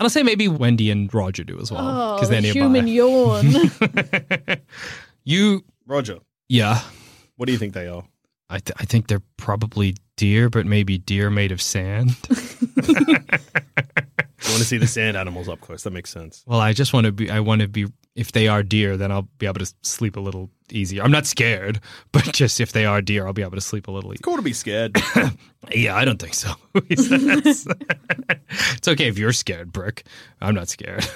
I'll 0.02 0.10
say 0.10 0.24
maybe 0.24 0.48
Wendy 0.50 0.92
and 0.92 1.14
Roger 1.14 1.44
do 1.46 1.58
as 1.60 1.72
well 1.72 1.88
Oh, 1.88 2.16
because 2.16 2.30
they're 2.30 2.42
nearby. 2.42 2.60
human 2.60 2.88
yawn. 2.88 3.54
you, 5.24 5.64
Roger, 5.88 6.20
yeah, 6.50 6.82
what 7.38 7.46
do 7.46 7.54
you 7.54 7.58
think 7.60 7.74
they 7.74 7.88
are? 7.88 8.04
I 8.50 8.60
th- 8.60 8.76
I 8.80 8.84
think 8.86 9.08
they're 9.08 9.22
probably 9.38 9.96
deer, 10.18 10.50
but 10.50 10.66
maybe 10.66 10.98
deer 10.98 11.30
made 11.30 11.54
of 11.54 11.62
sand. 11.62 12.18
I 12.30 14.50
want 14.50 14.58
to 14.58 14.66
see 14.66 14.78
the 14.78 14.88
sand 14.88 15.16
animals 15.16 15.48
up 15.48 15.62
close. 15.62 15.84
That 15.84 15.92
makes 15.92 16.10
sense. 16.10 16.44
Well, 16.46 16.60
I 16.60 16.74
just 16.74 16.92
want 16.94 17.06
to 17.06 17.12
be. 17.14 17.30
I 17.32 17.40
want 17.40 17.62
to 17.62 17.70
be. 17.70 17.86
If 18.16 18.34
they 18.34 18.48
are 18.50 18.62
deer, 18.62 18.98
then 18.98 19.10
I'll 19.12 19.30
be 19.38 19.46
able 19.46 19.60
to 19.66 19.74
sleep 19.84 20.18
a 20.18 20.20
little 20.20 20.50
easier. 20.70 21.02
I'm 21.02 21.12
not 21.12 21.26
scared, 21.26 21.80
but 22.12 22.24
just 22.34 22.60
if 22.60 22.74
they 22.74 22.86
are 22.86 23.02
deer, 23.02 23.26
I'll 23.26 23.32
be 23.34 23.42
able 23.42 23.56
to 23.56 23.62
sleep 23.62 23.88
a 23.88 23.92
little 23.92 24.12
easier. 24.14 24.22
Cool 24.24 24.36
to 24.38 24.42
be 24.42 24.54
scared. 24.54 24.98
Yeah, 25.72 25.96
I 25.96 26.06
don't 26.06 26.20
think 26.20 26.34
so. 26.34 26.54
It's 26.74 27.68
okay 28.88 29.08
if 29.08 29.20
you're 29.20 29.32
scared, 29.32 29.72
Brick. 29.72 30.06
I'm 30.42 30.56
not 30.56 30.70
scared. 30.70 31.08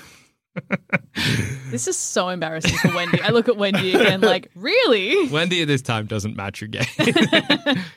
this 1.72 1.88
is 1.88 1.98
so 1.98 2.30
embarrassing 2.30 2.78
for 2.78 2.94
Wendy. 2.94 3.20
I 3.22 3.30
look 3.30 3.50
at 3.50 3.58
Wendy 3.58 3.96
again, 3.96 4.22
like, 4.22 4.52
really? 4.56 5.28
Wendy 5.30 5.64
at 5.64 5.68
this 5.68 5.82
time 5.82 6.06
doesn't 6.06 6.38
match 6.38 6.62
your 6.62 6.68
game. 6.68 6.86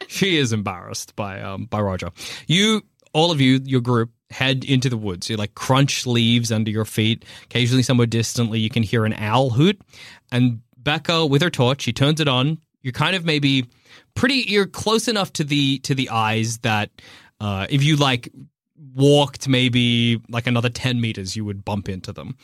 she 0.08 0.38
is 0.38 0.54
embarrassed 0.54 1.14
by 1.16 1.40
um 1.42 1.66
by 1.66 1.80
Roger. 1.80 2.08
You, 2.46 2.80
all 3.12 3.30
of 3.30 3.42
you, 3.42 3.60
your 3.64 3.82
group, 3.82 4.10
head 4.30 4.64
into 4.64 4.88
the 4.88 4.96
woods. 4.96 5.28
You 5.30 5.36
like 5.36 5.54
crunch 5.54 6.06
leaves 6.06 6.52
under 6.52 6.70
your 6.70 6.84
feet. 6.84 7.24
Occasionally, 7.44 7.82
somewhere 7.82 8.06
distantly, 8.06 8.60
you 8.60 8.70
can 8.70 8.82
hear 8.82 9.04
an 9.04 9.14
owl 9.14 9.50
hoot. 9.50 9.80
And 10.30 10.60
Becca, 10.76 11.26
with 11.26 11.42
her 11.42 11.50
torch, 11.50 11.82
she 11.82 11.92
turns 11.92 12.20
it 12.20 12.28
on. 12.28 12.58
You're 12.82 12.92
kind 12.92 13.16
of 13.16 13.24
maybe 13.24 13.66
pretty. 14.14 14.44
You're 14.46 14.66
close 14.66 15.08
enough 15.08 15.32
to 15.34 15.44
the 15.44 15.78
to 15.80 15.94
the 15.94 16.10
eyes 16.10 16.58
that 16.58 16.90
uh, 17.40 17.66
if 17.68 17.82
you 17.82 17.96
like 17.96 18.30
walked 18.94 19.48
maybe 19.48 20.20
like 20.28 20.46
another 20.46 20.68
10 20.68 21.00
meters, 21.00 21.36
you 21.36 21.44
would 21.44 21.64
bump 21.64 21.88
into 21.88 22.12
them. 22.12 22.36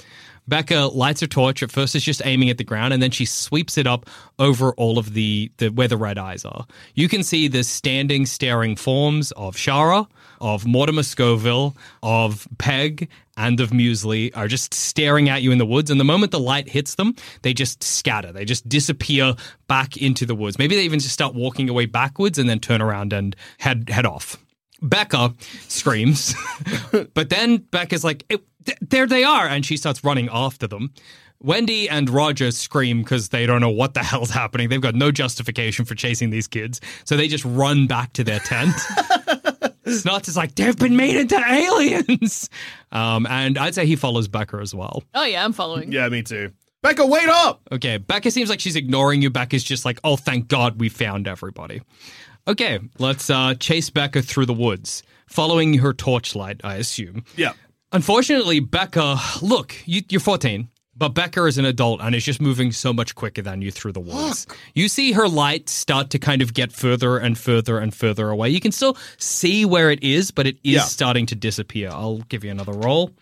Becca 0.46 0.90
lights 0.92 1.20
her 1.22 1.26
torch. 1.26 1.62
At 1.62 1.70
first, 1.70 1.94
it's 1.94 2.04
just 2.04 2.20
aiming 2.24 2.50
at 2.50 2.58
the 2.58 2.64
ground, 2.64 2.92
and 2.92 3.02
then 3.02 3.10
she 3.10 3.24
sweeps 3.24 3.78
it 3.78 3.86
up 3.86 4.08
over 4.38 4.72
all 4.74 4.98
of 4.98 5.14
the, 5.14 5.50
the 5.56 5.68
where 5.68 5.88
the 5.88 5.96
red 5.96 6.18
eyes 6.18 6.44
are. 6.44 6.66
You 6.94 7.08
can 7.08 7.22
see 7.22 7.48
the 7.48 7.64
standing, 7.64 8.26
staring 8.26 8.76
forms 8.76 9.32
of 9.32 9.56
Shara, 9.56 10.06
of 10.40 10.66
Mortimer 10.66 11.02
Scoville, 11.02 11.74
of 12.02 12.46
Peg, 12.58 13.08
and 13.36 13.58
of 13.58 13.70
Muesli 13.70 14.36
are 14.36 14.46
just 14.46 14.74
staring 14.74 15.28
at 15.28 15.42
you 15.42 15.50
in 15.50 15.58
the 15.58 15.66
woods. 15.66 15.90
And 15.90 15.98
the 15.98 16.04
moment 16.04 16.30
the 16.30 16.40
light 16.40 16.68
hits 16.68 16.96
them, 16.96 17.14
they 17.42 17.54
just 17.54 17.82
scatter. 17.82 18.30
They 18.30 18.44
just 18.44 18.68
disappear 18.68 19.34
back 19.66 19.96
into 19.96 20.26
the 20.26 20.34
woods. 20.34 20.58
Maybe 20.58 20.76
they 20.76 20.84
even 20.84 21.00
just 21.00 21.14
start 21.14 21.34
walking 21.34 21.70
away 21.70 21.86
backwards 21.86 22.38
and 22.38 22.48
then 22.48 22.60
turn 22.60 22.82
around 22.82 23.12
and 23.12 23.34
head 23.58 23.88
head 23.88 24.04
off. 24.04 24.36
Becca 24.84 25.34
screams, 25.68 26.34
but 27.14 27.30
then 27.30 27.56
Becca's 27.56 28.04
like, 28.04 28.24
"Eh, 28.30 28.36
th- 28.64 28.78
there 28.80 29.06
they 29.06 29.24
are. 29.24 29.46
And 29.46 29.64
she 29.64 29.76
starts 29.76 30.04
running 30.04 30.28
after 30.32 30.66
them. 30.66 30.92
Wendy 31.40 31.88
and 31.88 32.08
Roger 32.08 32.50
scream 32.52 33.02
because 33.02 33.28
they 33.28 33.44
don't 33.44 33.60
know 33.60 33.70
what 33.70 33.94
the 33.94 34.02
hell's 34.02 34.30
happening. 34.30 34.68
They've 34.68 34.80
got 34.80 34.94
no 34.94 35.10
justification 35.10 35.84
for 35.84 35.94
chasing 35.94 36.30
these 36.30 36.48
kids. 36.48 36.80
So 37.04 37.16
they 37.16 37.28
just 37.28 37.44
run 37.44 37.86
back 37.86 38.14
to 38.14 38.24
their 38.24 38.40
tent. 38.40 38.74
Snots 39.84 40.28
is 40.28 40.36
like, 40.36 40.54
they've 40.54 40.76
been 40.76 40.96
made 40.96 41.16
into 41.16 41.36
aliens. 41.36 42.48
Um, 42.92 43.26
and 43.26 43.58
I'd 43.58 43.74
say 43.74 43.84
he 43.84 43.96
follows 43.96 44.28
Becca 44.28 44.56
as 44.56 44.74
well. 44.74 45.02
Oh 45.12 45.24
yeah, 45.24 45.44
I'm 45.44 45.52
following. 45.52 45.92
Yeah, 45.92 46.08
me 46.08 46.22
too. 46.22 46.52
Becca, 46.80 47.06
wait 47.06 47.28
up! 47.28 47.62
Okay, 47.72 47.96
Becca 47.96 48.30
seems 48.30 48.50
like 48.50 48.60
she's 48.60 48.76
ignoring 48.76 49.22
you. 49.22 49.30
Becca's 49.30 49.64
just 49.64 49.86
like, 49.86 49.98
oh, 50.04 50.16
thank 50.16 50.48
God 50.48 50.80
we 50.80 50.90
found 50.90 51.26
everybody. 51.26 51.80
Okay, 52.46 52.78
let's 52.98 53.30
uh, 53.30 53.54
chase 53.54 53.88
Becca 53.90 54.22
through 54.22 54.46
the 54.46 54.52
woods, 54.54 55.02
following 55.26 55.74
her 55.78 55.92
torchlight, 55.92 56.60
I 56.62 56.74
assume. 56.76 57.24
Yeah. 57.36 57.52
Unfortunately, 57.92 58.60
Becca, 58.60 59.16
look, 59.40 59.74
you, 59.86 60.02
you're 60.10 60.20
14, 60.20 60.68
but 60.96 61.10
Becca 61.10 61.46
is 61.46 61.56
an 61.58 61.64
adult 61.64 62.00
and 62.02 62.14
is 62.14 62.24
just 62.24 62.42
moving 62.42 62.70
so 62.70 62.92
much 62.92 63.14
quicker 63.14 63.40
than 63.40 63.62
you 63.62 63.70
through 63.70 63.92
the 63.92 64.00
woods. 64.00 64.46
You 64.74 64.88
see 64.88 65.12
her 65.12 65.26
light 65.28 65.68
start 65.70 66.10
to 66.10 66.18
kind 66.18 66.42
of 66.42 66.52
get 66.52 66.70
further 66.72 67.16
and 67.16 67.38
further 67.38 67.78
and 67.78 67.94
further 67.94 68.28
away. 68.28 68.50
You 68.50 68.60
can 68.60 68.72
still 68.72 68.96
see 69.16 69.64
where 69.64 69.90
it 69.90 70.02
is, 70.02 70.30
but 70.30 70.46
it 70.46 70.56
is 70.64 70.74
Yeah. 70.74 70.80
starting 70.82 71.24
to 71.26 71.34
disappear. 71.34 71.88
I'll 71.90 72.18
give 72.28 72.44
you 72.44 72.50
another 72.50 72.72
roll. 72.72 73.12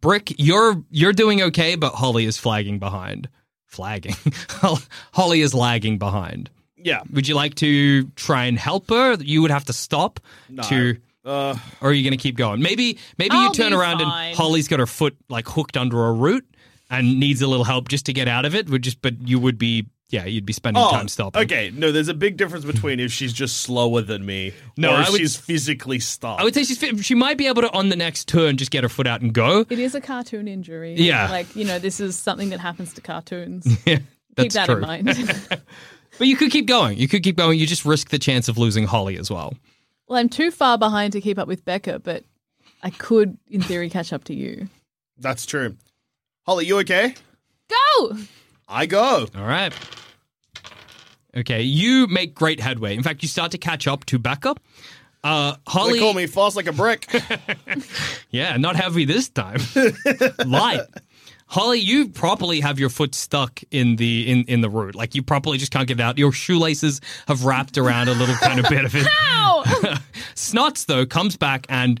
Brick, 0.00 0.34
you're 0.38 0.82
you're 0.90 1.12
doing 1.12 1.42
okay, 1.42 1.74
but 1.74 1.94
Holly 1.94 2.24
is 2.24 2.38
flagging 2.38 2.78
behind. 2.78 3.28
Flagging. 3.66 4.14
Holly 5.12 5.40
is 5.40 5.54
lagging 5.54 5.98
behind. 5.98 6.50
Yeah. 6.82 7.02
Would 7.12 7.26
you 7.28 7.34
like 7.34 7.54
to 7.56 8.04
try 8.16 8.44
and 8.46 8.58
help 8.58 8.90
her? 8.90 9.14
You 9.14 9.42
would 9.42 9.50
have 9.50 9.64
to 9.66 9.72
stop 9.72 10.20
to 10.68 10.96
Uh, 11.24 11.54
or 11.80 11.90
are 11.90 11.92
you 11.92 12.02
going 12.02 12.16
to 12.16 12.22
keep 12.22 12.36
going? 12.36 12.62
Maybe 12.62 12.98
maybe 13.18 13.34
you 13.36 13.42
I'll 13.42 13.52
turn 13.52 13.72
around 13.74 13.98
fine. 13.98 14.28
and 14.28 14.36
Holly's 14.36 14.68
got 14.68 14.78
her 14.78 14.86
foot 14.86 15.16
like 15.28 15.46
hooked 15.48 15.76
under 15.76 16.06
a 16.06 16.12
root 16.12 16.46
and 16.90 17.20
needs 17.20 17.42
a 17.42 17.46
little 17.46 17.64
help 17.64 17.88
just 17.88 18.06
to 18.06 18.12
get 18.12 18.28
out 18.28 18.44
of 18.46 18.54
it. 18.54 18.70
Would 18.70 18.82
just 18.82 19.02
but 19.02 19.20
you 19.28 19.38
would 19.38 19.58
be 19.58 19.86
yeah, 20.10 20.24
you'd 20.24 20.46
be 20.46 20.54
spending 20.54 20.82
oh, 20.82 20.90
time 20.90 21.06
stopping. 21.06 21.42
okay. 21.42 21.70
No, 21.74 21.92
there's 21.92 22.08
a 22.08 22.14
big 22.14 22.38
difference 22.38 22.64
between 22.64 22.98
if 22.98 23.12
she's 23.12 23.30
just 23.34 23.58
slower 23.58 24.00
than 24.00 24.24
me 24.24 24.54
No, 24.78 24.96
or 24.96 25.00
if 25.02 25.10
would- 25.10 25.20
she's 25.20 25.36
physically 25.36 25.98
stopped. 25.98 26.40
I 26.40 26.44
would 26.44 26.54
say 26.54 26.64
she's 26.64 27.04
she 27.04 27.14
might 27.14 27.36
be 27.36 27.46
able 27.46 27.60
to 27.60 27.70
on 27.72 27.90
the 27.90 27.96
next 27.96 28.26
turn 28.26 28.56
just 28.56 28.70
get 28.70 28.84
her 28.84 28.88
foot 28.88 29.06
out 29.06 29.20
and 29.20 29.34
go. 29.34 29.66
It 29.68 29.78
is 29.78 29.94
a 29.94 30.00
cartoon 30.00 30.48
injury. 30.48 30.94
Yeah. 30.96 31.28
Like, 31.30 31.54
you 31.54 31.66
know, 31.66 31.78
this 31.78 32.00
is 32.00 32.16
something 32.16 32.48
that 32.50 32.60
happens 32.60 32.94
to 32.94 33.02
cartoons. 33.02 33.66
Yeah, 33.86 34.44
Keep 34.44 34.52
that 34.52 34.66
true. 34.66 34.76
in 34.76 34.80
mind. 34.82 35.08
But 36.18 36.26
you 36.26 36.36
could 36.36 36.50
keep 36.50 36.66
going. 36.66 36.98
You 36.98 37.08
could 37.08 37.22
keep 37.22 37.36
going. 37.36 37.58
You 37.58 37.66
just 37.66 37.84
risk 37.84 38.10
the 38.10 38.18
chance 38.18 38.48
of 38.48 38.58
losing 38.58 38.84
Holly 38.84 39.16
as 39.18 39.30
well. 39.30 39.54
well, 40.08 40.18
I'm 40.18 40.28
too 40.28 40.50
far 40.50 40.76
behind 40.78 41.12
to 41.14 41.20
keep 41.20 41.38
up 41.38 41.48
with 41.48 41.64
Becca, 41.64 42.00
but 42.00 42.24
I 42.82 42.90
could, 42.90 43.38
in 43.48 43.62
theory, 43.62 43.88
catch 43.88 44.12
up 44.12 44.24
to 44.24 44.34
you. 44.34 44.68
That's 45.18 45.46
true. 45.46 45.76
Holly, 46.46 46.66
you 46.66 46.78
okay? 46.80 47.14
Go! 47.68 48.16
I 48.68 48.86
go. 48.86 49.26
All 49.36 49.44
right. 49.44 49.72
Okay, 51.36 51.62
you 51.62 52.06
make 52.08 52.34
great 52.34 52.58
headway. 52.60 52.94
In 52.96 53.02
fact, 53.02 53.22
you 53.22 53.28
start 53.28 53.52
to 53.52 53.58
catch 53.58 53.86
up 53.86 54.04
to 54.06 54.18
Becca. 54.18 54.54
Uh, 55.22 55.56
Holly, 55.66 55.94
They 55.94 55.98
call 56.00 56.14
me 56.14 56.26
fast 56.26 56.56
like 56.56 56.66
a 56.66 56.72
brick. 56.72 57.06
Yeah, 58.30 58.56
not 58.58 58.76
heavy 58.76 59.06
this 59.06 59.28
time. 59.30 59.58
Light. 60.46 60.82
Holly, 61.50 61.80
you 61.80 62.08
properly 62.08 62.60
have 62.60 62.78
your 62.78 62.90
foot 62.90 63.14
stuck 63.14 63.60
in 63.70 63.96
the 63.96 64.30
in, 64.30 64.44
in 64.44 64.60
the 64.60 64.68
root. 64.68 64.94
Like 64.94 65.14
you 65.14 65.22
properly 65.22 65.56
just 65.56 65.72
can't 65.72 65.88
get 65.88 65.98
out. 65.98 66.18
Your 66.18 66.30
shoelaces 66.30 67.00
have 67.26 67.44
wrapped 67.44 67.78
around 67.78 68.08
a 68.08 68.12
little 68.12 68.34
kind 68.36 68.60
of 68.60 68.68
bit 68.68 68.84
of 68.84 68.94
it. 68.94 69.06
Ow! 69.30 69.62
Snots 70.34 70.84
though 70.86 71.06
comes 71.06 71.36
back 71.36 71.66
and 71.70 72.00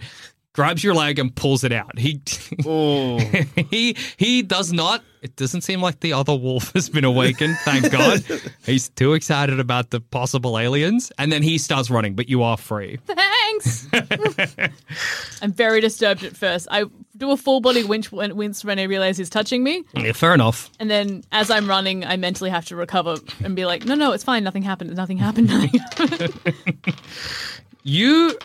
grabs 0.58 0.82
your 0.82 0.92
leg 0.92 1.20
and 1.20 1.32
pulls 1.36 1.62
it 1.62 1.70
out. 1.70 1.96
He 1.96 2.20
oh. 2.66 3.18
he 3.70 3.96
he 4.16 4.42
does 4.42 4.72
not. 4.72 5.04
It 5.22 5.36
doesn't 5.36 5.60
seem 5.60 5.80
like 5.80 6.00
the 6.00 6.12
other 6.14 6.34
wolf 6.34 6.72
has 6.72 6.90
been 6.90 7.04
awakened. 7.04 7.56
Thank 7.58 7.92
God. 7.92 8.24
He's 8.66 8.88
too 8.88 9.14
excited 9.14 9.60
about 9.60 9.90
the 9.90 10.00
possible 10.00 10.58
aliens, 10.58 11.12
and 11.16 11.30
then 11.30 11.44
he 11.44 11.58
starts 11.58 11.90
running. 11.90 12.16
But 12.16 12.28
you 12.28 12.42
are 12.42 12.56
free. 12.56 12.98
Thanks. 13.06 13.86
I'm 15.42 15.52
very 15.52 15.80
disturbed 15.80 16.24
at 16.24 16.36
first. 16.36 16.66
I 16.72 16.86
do 17.16 17.30
a 17.30 17.36
full 17.36 17.60
body 17.60 17.84
winch 17.84 18.10
when, 18.10 18.34
wince 18.34 18.64
when 18.64 18.80
I 18.80 18.84
realize 18.84 19.16
he's 19.16 19.30
touching 19.30 19.62
me. 19.62 19.84
Yeah, 19.94 20.10
fair 20.10 20.34
enough. 20.34 20.70
And 20.80 20.90
then 20.90 21.22
as 21.30 21.52
I'm 21.52 21.68
running, 21.68 22.04
I 22.04 22.16
mentally 22.16 22.50
have 22.50 22.64
to 22.66 22.76
recover 22.76 23.18
and 23.44 23.54
be 23.54 23.64
like, 23.64 23.84
no, 23.84 23.94
no, 23.94 24.10
it's 24.10 24.24
fine. 24.24 24.42
Nothing 24.42 24.62
happened. 24.62 24.94
Nothing 24.96 25.18
happened. 25.18 25.48
Nothing 25.48 25.80
happened. 25.80 26.34
You, 27.84 28.36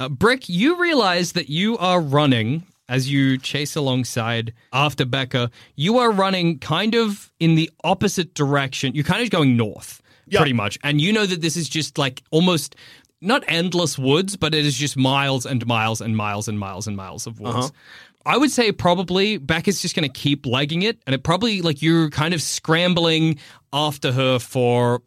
uh, 0.00 0.08
Brick, 0.08 0.48
you 0.48 0.80
realize 0.80 1.32
that 1.32 1.48
you 1.48 1.76
are 1.78 2.00
running 2.00 2.64
as 2.88 3.10
you 3.10 3.38
chase 3.38 3.76
alongside 3.76 4.52
after 4.72 5.04
Becca. 5.04 5.50
You 5.76 5.98
are 5.98 6.10
running 6.10 6.58
kind 6.58 6.94
of 6.94 7.32
in 7.40 7.54
the 7.54 7.70
opposite 7.82 8.34
direction. 8.34 8.94
You're 8.94 9.04
kind 9.04 9.22
of 9.22 9.30
going 9.30 9.56
north, 9.56 10.02
Yeah. 10.26 10.40
pretty 10.40 10.52
much. 10.52 10.78
And 10.84 11.00
you 11.00 11.12
know 11.12 11.24
that 11.26 11.40
this 11.40 11.56
is 11.56 11.68
just 11.68 11.96
like 11.96 12.22
almost 12.30 12.76
not 13.22 13.42
endless 13.48 13.98
woods, 13.98 14.36
but 14.36 14.54
it 14.54 14.66
is 14.66 14.76
just 14.76 14.96
miles 14.98 15.46
and 15.46 15.66
miles 15.66 16.02
and 16.02 16.14
miles 16.16 16.46
and 16.46 16.58
miles 16.58 16.86
and 16.86 16.94
miles 16.96 17.26
of 17.26 17.40
woods. 17.40 17.72
I 18.26 18.36
would 18.36 18.50
say 18.50 18.72
probably 18.72 19.36
Becca's 19.38 19.80
just 19.82 19.94
going 19.94 20.10
to 20.10 20.12
keep 20.20 20.44
legging 20.46 20.82
it, 20.82 20.98
and 21.06 21.14
it 21.14 21.22
probably 21.22 21.60
like 21.62 21.80
you're 21.82 22.08
kind 22.10 22.34
of 22.34 22.40
scrambling 22.42 23.38
after 23.72 24.12
her 24.12 24.38
for 24.38 25.02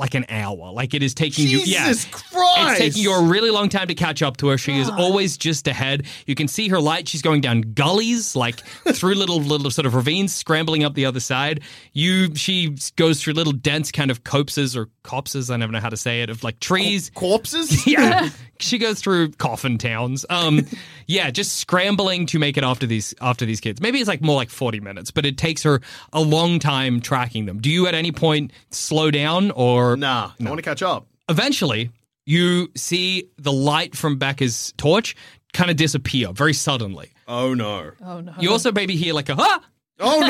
like 0.00 0.14
an 0.14 0.24
hour. 0.30 0.72
Like 0.72 0.94
it 0.94 1.02
is 1.02 1.14
taking 1.14 1.46
you. 1.46 1.58
Yeah, 1.58 1.88
Jesus 1.88 2.06
Christ! 2.06 2.70
it's 2.70 2.78
taking 2.78 3.02
you 3.02 3.12
a 3.12 3.22
really 3.22 3.50
long 3.50 3.68
time 3.68 3.86
to 3.88 3.94
catch 3.94 4.22
up 4.22 4.38
to 4.38 4.48
her. 4.48 4.58
She 4.58 4.78
is 4.78 4.88
always 4.88 5.36
just 5.36 5.68
ahead. 5.68 6.06
You 6.26 6.34
can 6.34 6.48
see 6.48 6.68
her 6.68 6.80
light. 6.80 7.06
She's 7.06 7.22
going 7.22 7.42
down 7.42 7.60
gullies, 7.74 8.34
like 8.34 8.60
through 8.94 9.14
little 9.14 9.40
little 9.40 9.70
sort 9.70 9.84
of 9.86 9.94
ravines, 9.94 10.34
scrambling 10.34 10.82
up 10.84 10.94
the 10.94 11.04
other 11.04 11.20
side. 11.20 11.60
You 11.92 12.34
she 12.34 12.76
goes 12.96 13.22
through 13.22 13.34
little 13.34 13.52
dense 13.52 13.92
kind 13.92 14.10
of 14.10 14.24
copses 14.24 14.74
or 14.74 14.88
copses. 15.02 15.50
I 15.50 15.58
never 15.58 15.70
know 15.70 15.80
how 15.80 15.90
to 15.90 15.96
say 15.96 16.22
it 16.22 16.30
of 16.30 16.42
like 16.42 16.58
trees. 16.60 17.10
corpses. 17.14 17.86
Yeah, 17.90 18.28
she 18.60 18.78
goes 18.78 19.00
through 19.00 19.32
coffin 19.32 19.76
towns. 19.76 20.24
Um, 20.30 20.64
yeah, 21.06 21.30
just 21.30 21.56
scrambling 21.56 22.24
to 22.26 22.38
make 22.38 22.56
it 22.56 22.62
after 22.62 22.86
these 22.86 23.14
after 23.20 23.44
these 23.44 23.60
kids. 23.60 23.80
Maybe 23.80 23.98
it's 23.98 24.08
like 24.08 24.22
more 24.22 24.36
like 24.36 24.48
forty 24.48 24.80
minutes, 24.80 25.10
but 25.10 25.26
it 25.26 25.36
takes 25.36 25.62
her 25.64 25.80
a 26.12 26.20
long 26.20 26.58
time 26.58 27.00
tracking 27.00 27.46
them. 27.46 27.60
Do 27.60 27.68
you 27.68 27.86
at 27.86 27.94
any 27.94 28.12
point 28.12 28.52
slow 28.70 29.10
down 29.10 29.50
or 29.50 29.89
Nah, 29.96 30.32
I 30.40 30.44
want 30.44 30.58
to 30.58 30.62
catch 30.62 30.82
up. 30.82 31.06
eventually 31.28 31.90
you 32.26 32.70
see 32.76 33.28
the 33.38 33.52
light 33.52 33.96
from 33.96 34.16
Becca's 34.18 34.72
torch 34.76 35.16
kind 35.52 35.70
of 35.70 35.76
disappear 35.76 36.32
very 36.32 36.52
suddenly. 36.52 37.12
Oh 37.26 37.54
no! 37.54 37.92
Oh, 38.04 38.20
no. 38.20 38.34
You 38.38 38.50
also 38.50 38.72
maybe 38.72 38.96
hear 38.96 39.14
like 39.14 39.28
a 39.28 39.34
huh. 39.36 39.60
Oh 39.98 40.20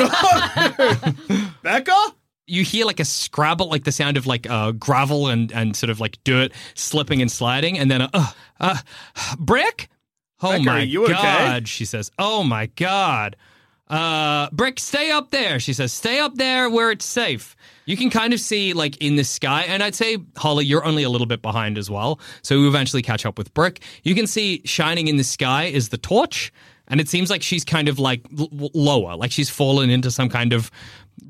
no! 1.31 1.47
Becca? 1.63 1.95
You 2.47 2.63
hear 2.63 2.85
like 2.85 2.99
a 2.99 3.05
scrabble, 3.05 3.69
like 3.69 3.83
the 3.85 3.91
sound 3.91 4.17
of 4.17 4.27
like 4.27 4.49
uh, 4.49 4.71
gravel 4.71 5.27
and, 5.27 5.51
and 5.51 5.75
sort 5.75 5.89
of 5.89 5.99
like 5.99 6.17
dirt 6.23 6.51
slipping 6.73 7.21
and 7.21 7.31
sliding, 7.31 7.77
and 7.77 7.89
then 7.89 8.01
a 8.01 8.09
uh, 8.13 8.31
uh, 8.59 8.77
brick. 9.39 9.89
Oh 10.41 10.51
Becca, 10.51 10.63
my 10.63 10.79
are 10.81 10.83
you 10.83 11.03
okay? 11.05 11.13
god! 11.13 11.67
She 11.67 11.85
says, 11.85 12.11
"Oh 12.19 12.43
my 12.43 12.65
god." 12.65 13.35
Uh, 13.87 14.49
Brick, 14.53 14.79
stay 14.79 15.11
up 15.11 15.31
there. 15.31 15.59
She 15.59 15.73
says, 15.73 15.91
stay 15.91 16.17
up 16.19 16.35
there 16.35 16.69
where 16.69 16.91
it's 16.91 17.03
safe. 17.03 17.57
You 17.91 17.97
can 17.97 18.09
kind 18.09 18.33
of 18.33 18.39
see 18.39 18.71
like 18.71 18.95
in 19.03 19.17
the 19.17 19.25
sky, 19.25 19.63
and 19.63 19.83
I'd 19.83 19.95
say 19.95 20.17
Holly, 20.37 20.63
you're 20.63 20.85
only 20.85 21.03
a 21.03 21.09
little 21.09 21.27
bit 21.27 21.41
behind 21.41 21.77
as 21.77 21.89
well. 21.89 22.21
So 22.41 22.57
we 22.57 22.65
eventually 22.65 23.01
catch 23.01 23.25
up 23.25 23.37
with 23.37 23.53
Brick. 23.53 23.81
You 24.03 24.15
can 24.15 24.27
see 24.27 24.61
shining 24.63 25.09
in 25.09 25.17
the 25.17 25.25
sky 25.25 25.65
is 25.65 25.89
the 25.89 25.97
torch, 25.97 26.53
and 26.87 27.01
it 27.01 27.09
seems 27.09 27.29
like 27.29 27.43
she's 27.43 27.65
kind 27.65 27.89
of 27.89 27.99
like 27.99 28.21
l- 28.39 28.47
lower, 28.73 29.17
like 29.17 29.29
she's 29.33 29.49
fallen 29.49 29.89
into 29.89 30.09
some 30.09 30.29
kind 30.29 30.53
of 30.53 30.71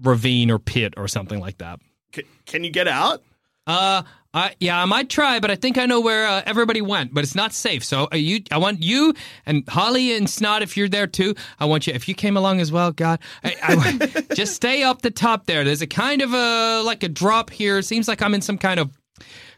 ravine 0.04 0.52
or 0.52 0.60
pit 0.60 0.94
or 0.98 1.08
something 1.08 1.40
like 1.40 1.58
that. 1.58 1.80
C- 2.14 2.26
can 2.46 2.64
you 2.64 2.70
get 2.70 2.88
out? 2.88 3.24
Uh, 3.66 4.04
I, 4.34 4.56
yeah, 4.62 4.82
I 4.82 4.86
might 4.86 5.10
try, 5.10 5.40
but 5.40 5.52
I 5.52 5.56
think 5.56 5.78
I 5.78 5.86
know 5.86 6.00
where 6.00 6.26
uh, 6.26 6.42
everybody 6.46 6.82
went, 6.82 7.14
but 7.14 7.24
it's 7.24 7.36
not 7.36 7.52
safe. 7.52 7.84
So 7.84 8.08
uh, 8.14 8.16
you, 8.16 8.42
I 8.50 8.60
want 8.60 8.82
you 8.82 9.14
and 9.46 9.68
Holly 9.68 10.16
and 10.16 10.30
Snot, 10.30 10.62
if 10.62 10.78
you're 10.78 10.88
there 10.88 11.08
too, 11.08 11.36
I 11.60 11.66
want 11.66 11.86
you, 11.86 11.94
if 11.94 12.08
you 12.08 12.16
came 12.16 12.38
along 12.38 12.62
as 12.62 12.72
well, 12.72 12.92
God, 12.92 13.20
I, 13.44 13.56
I, 13.62 14.34
just 14.36 14.56
stay 14.56 14.84
up 14.84 15.02
the 15.02 15.12
top 15.12 15.48
there. 15.48 15.66
There's 15.66 15.82
a 15.82 15.88
kind 15.88 16.22
of 16.22 16.34
a, 16.34 16.82
like 16.84 17.04
a 17.04 17.10
drop 17.10 17.50
here. 17.50 17.80
It 17.80 17.84
seems 17.84 18.08
like 18.08 18.22
I'm 18.22 18.34
in 18.34 18.42
some 18.42 18.58
kind 18.58 18.80
of 18.80 18.98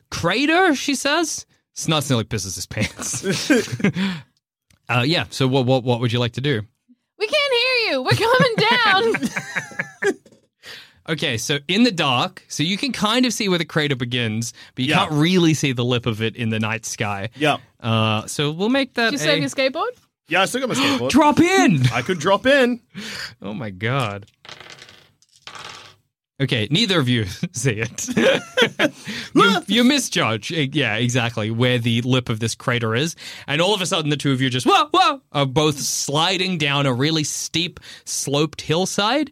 crater, 0.10 0.74
she 0.74 0.96
says. 0.96 1.46
Snot 1.76 2.10
nearly 2.10 2.24
pisses 2.24 2.56
his 2.56 2.66
pants. 2.66 3.52
uh, 4.90 5.04
yeah, 5.06 5.26
so 5.30 5.48
what, 5.48 5.68
what, 5.68 5.84
what 5.84 6.00
would 6.00 6.12
you 6.12 6.20
like 6.20 6.34
to 6.34 6.42
do? 6.42 6.64
we 7.24 7.28
can't 7.28 7.54
hear 7.54 7.92
you. 7.92 8.04
We're 8.04 8.12
coming 8.12 8.56
down. 8.58 9.30
Okay, 11.10 11.38
so 11.38 11.60
in 11.68 11.84
the 11.84 11.92
dark, 11.92 12.44
so 12.48 12.64
you 12.64 12.78
can 12.78 12.92
kind 12.94 13.26
of 13.26 13.34
see 13.34 13.50
where 13.50 13.58
the 13.60 13.66
crater 13.66 13.96
begins, 13.96 14.54
but 14.76 14.86
you 14.86 14.92
Yeah. 14.92 15.00
can't 15.00 15.12
really 15.12 15.54
see 15.54 15.74
the 15.74 15.84
lip 15.84 16.06
of 16.06 16.22
it 16.22 16.36
in 16.36 16.50
the 16.50 16.60
night 16.60 16.86
sky. 16.86 17.30
Yeah. 17.36 17.58
Uh, 17.82 18.26
so 18.28 18.52
we'll 18.52 18.70
make 18.70 18.94
that 18.94 19.12
Did 19.12 19.20
you 19.20 19.26
a 19.26 19.30
save 19.30 19.40
your 19.42 19.50
skateboard? 19.50 19.90
Yeah, 20.30 20.42
I 20.42 20.46
still 20.46 20.62
got 20.66 20.70
my 20.70 20.76
skateboard. 20.76 21.10
drop 21.12 21.40
in. 21.42 21.82
I 21.94 22.02
could 22.02 22.20
drop 22.20 22.46
in. 22.46 22.80
Oh 23.42 23.54
my 23.54 23.70
god. 23.72 24.26
Okay, 26.42 26.68
neither 26.72 27.00
of 27.00 27.08
you 27.08 27.26
see 27.52 27.80
it. 27.86 28.08
you, 29.36 29.62
you 29.68 29.84
misjudge, 29.84 30.52
eh, 30.52 30.68
yeah, 30.72 30.96
exactly, 30.96 31.52
where 31.52 31.78
the 31.78 32.02
lip 32.02 32.28
of 32.28 32.40
this 32.40 32.56
crater 32.56 32.96
is, 32.96 33.16
and 33.48 33.62
all 33.62 33.74
of 33.76 33.82
a 33.82 33.86
sudden 33.86 34.10
the 34.10 34.18
two 34.18 34.32
of 34.32 34.42
you 34.42 34.50
just 34.50 34.66
whoa, 34.66 34.88
whoa, 34.92 35.22
are 35.32 35.46
both 35.46 35.78
sliding 35.78 36.58
down 36.58 36.86
a 36.86 36.94
really 36.94 37.24
steep, 37.24 37.80
sloped 38.06 38.62
hillside. 38.62 39.32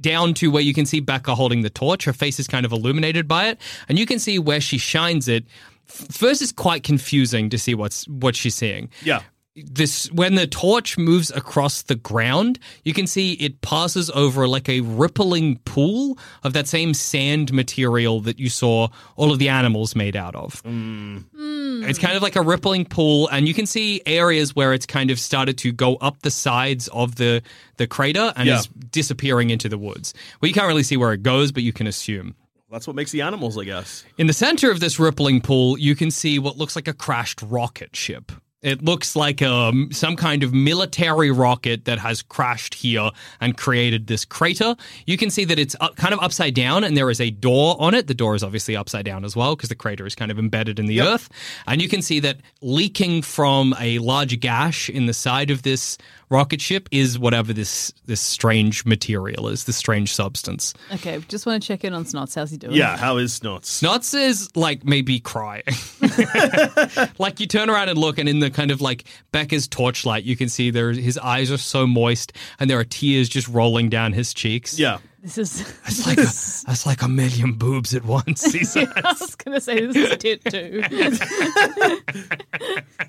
Down 0.00 0.34
to 0.34 0.50
where 0.50 0.62
you 0.62 0.74
can 0.74 0.86
see 0.86 1.00
Becca 1.00 1.34
holding 1.34 1.62
the 1.62 1.70
torch. 1.70 2.04
Her 2.04 2.12
face 2.12 2.38
is 2.38 2.46
kind 2.46 2.64
of 2.64 2.72
illuminated 2.72 3.26
by 3.26 3.48
it, 3.48 3.60
and 3.88 3.98
you 3.98 4.06
can 4.06 4.18
see 4.18 4.38
where 4.38 4.60
she 4.60 4.78
shines 4.78 5.28
it. 5.28 5.44
first 5.86 6.42
it's 6.42 6.52
quite 6.52 6.82
confusing 6.82 7.48
to 7.50 7.58
see 7.58 7.74
what's 7.74 8.06
what 8.08 8.36
she's 8.36 8.54
seeing. 8.54 8.90
Yeah. 9.02 9.22
This 9.56 10.10
when 10.12 10.36
the 10.36 10.46
torch 10.46 10.96
moves 10.96 11.32
across 11.32 11.82
the 11.82 11.96
ground, 11.96 12.60
you 12.84 12.94
can 12.94 13.08
see 13.08 13.32
it 13.32 13.60
passes 13.60 14.08
over 14.10 14.46
like 14.46 14.68
a 14.68 14.82
rippling 14.82 15.58
pool 15.64 16.16
of 16.44 16.52
that 16.52 16.68
same 16.68 16.94
sand 16.94 17.52
material 17.52 18.20
that 18.20 18.38
you 18.38 18.50
saw 18.50 18.86
all 19.16 19.32
of 19.32 19.40
the 19.40 19.48
animals 19.48 19.96
made 19.96 20.14
out 20.14 20.36
of. 20.36 20.62
Mm. 20.62 21.24
Hmm. 21.34 21.47
It's 21.84 21.98
kind 21.98 22.16
of 22.16 22.22
like 22.22 22.36
a 22.36 22.42
rippling 22.42 22.84
pool, 22.84 23.28
and 23.28 23.46
you 23.48 23.54
can 23.54 23.66
see 23.66 24.00
areas 24.06 24.54
where 24.56 24.72
it's 24.72 24.86
kind 24.86 25.10
of 25.10 25.18
started 25.18 25.58
to 25.58 25.72
go 25.72 25.96
up 25.96 26.22
the 26.22 26.30
sides 26.30 26.88
of 26.88 27.16
the 27.16 27.42
the 27.76 27.86
crater 27.86 28.32
and 28.36 28.46
Yeah. 28.48 28.58
is 28.58 28.66
disappearing 28.90 29.50
into 29.50 29.68
the 29.68 29.78
woods. 29.78 30.14
Well, 30.40 30.48
you 30.48 30.54
can't 30.54 30.66
really 30.68 30.82
see 30.82 30.96
where 30.96 31.12
it 31.12 31.22
goes, 31.22 31.52
but 31.52 31.62
you 31.62 31.72
can 31.72 31.86
assume. 31.86 32.34
That's 32.70 32.86
what 32.86 32.96
makes 32.96 33.12
the 33.12 33.22
animals, 33.22 33.56
I 33.56 33.64
guess. 33.64 34.04
In 34.18 34.26
the 34.26 34.32
center 34.34 34.70
of 34.70 34.80
this 34.80 34.98
rippling 34.98 35.40
pool, 35.40 35.78
you 35.78 35.94
can 35.94 36.10
see 36.10 36.38
what 36.38 36.58
looks 36.58 36.76
like 36.76 36.86
a 36.88 36.92
crashed 36.92 37.40
rocket 37.42 37.96
ship. 37.96 38.30
It 38.60 38.82
looks 38.82 39.14
like 39.14 39.40
um, 39.40 39.90
some 39.92 40.16
kind 40.16 40.42
of 40.42 40.52
military 40.52 41.30
rocket 41.30 41.84
that 41.84 42.00
has 42.00 42.22
crashed 42.22 42.74
here 42.74 43.10
and 43.40 43.56
created 43.56 44.08
this 44.08 44.24
crater. 44.24 44.74
You 45.06 45.16
can 45.16 45.30
see 45.30 45.44
that 45.44 45.60
it's 45.60 45.76
up, 45.80 45.94
kind 45.94 46.12
of 46.12 46.18
upside 46.20 46.54
down 46.54 46.82
and 46.82 46.96
there 46.96 47.08
is 47.08 47.20
a 47.20 47.30
door 47.30 47.76
on 47.78 47.94
it. 47.94 48.08
The 48.08 48.14
door 48.14 48.34
is 48.34 48.42
obviously 48.42 48.74
upside 48.74 49.04
down 49.04 49.24
as 49.24 49.36
well 49.36 49.54
because 49.54 49.68
the 49.68 49.76
crater 49.76 50.06
is 50.06 50.16
kind 50.16 50.32
of 50.32 50.40
embedded 50.40 50.80
in 50.80 50.86
the 50.86 51.00
earth. 51.02 51.28
And 51.68 51.80
you 51.80 51.88
can 51.88 52.02
see 52.02 52.18
that 52.18 52.38
leaking 52.60 53.22
from 53.22 53.76
a 53.78 54.00
large 54.00 54.40
gash 54.40 54.90
in 54.90 55.06
the 55.06 55.14
side 55.14 55.50
of 55.50 55.62
this 55.62 55.96
rocket 56.30 56.60
ship 56.60 56.88
is 56.90 57.18
whatever 57.18 57.52
this 57.52 57.92
this 58.06 58.20
strange 58.20 58.84
material 58.84 59.48
is, 59.48 59.64
this 59.64 59.76
strange 59.76 60.12
substance. 60.14 60.74
Okay, 60.94 61.18
just 61.28 61.46
want 61.46 61.62
to 61.62 61.66
check 61.66 61.84
in 61.84 61.92
on 61.94 62.04
Snots. 62.04 62.34
How's 62.34 62.50
he 62.50 62.56
doing? 62.56 62.74
Yeah, 62.74 62.96
how 62.96 63.16
is 63.16 63.40
Snots? 63.40 63.82
Snots 63.82 64.18
is 64.18 64.54
like 64.56 64.84
maybe 64.84 65.20
crying. 65.20 65.62
like 67.18 67.40
you 67.40 67.46
turn 67.46 67.70
around 67.70 67.88
and 67.88 67.98
look, 67.98 68.18
and 68.18 68.28
in 68.28 68.40
the 68.40 68.50
kind 68.50 68.70
of 68.70 68.80
like 68.80 69.04
Becca's 69.32 69.68
torchlight, 69.68 70.24
you 70.24 70.36
can 70.36 70.48
see 70.48 70.70
there 70.70 70.92
his 70.92 71.18
eyes 71.18 71.50
are 71.50 71.58
so 71.58 71.86
moist, 71.86 72.32
and 72.58 72.68
there 72.68 72.78
are 72.78 72.84
tears 72.84 73.28
just 73.28 73.48
rolling 73.48 73.88
down 73.88 74.12
his 74.12 74.34
cheeks. 74.34 74.78
Yeah. 74.78 74.98
This 75.34 75.60
is. 75.60 75.60
it's 75.86 76.06
like 76.06 76.16
a, 76.16 76.22
that's 76.66 76.86
like 76.86 77.02
a 77.02 77.08
million 77.08 77.52
boobs 77.52 77.94
at 77.94 78.02
once. 78.04 78.50
He 78.50 78.64
says. 78.64 78.88
I 78.96 79.12
was 79.20 79.34
gonna 79.34 79.60
say 79.60 79.84
this 79.84 79.96
is 79.96 80.16
tit 80.16 80.44
too. 80.44 80.82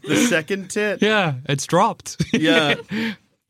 The 0.03 0.15
second 0.27 0.69
tit. 0.69 1.01
yeah, 1.01 1.36
it's 1.47 1.65
dropped. 1.67 2.17
Yeah. 2.34 2.75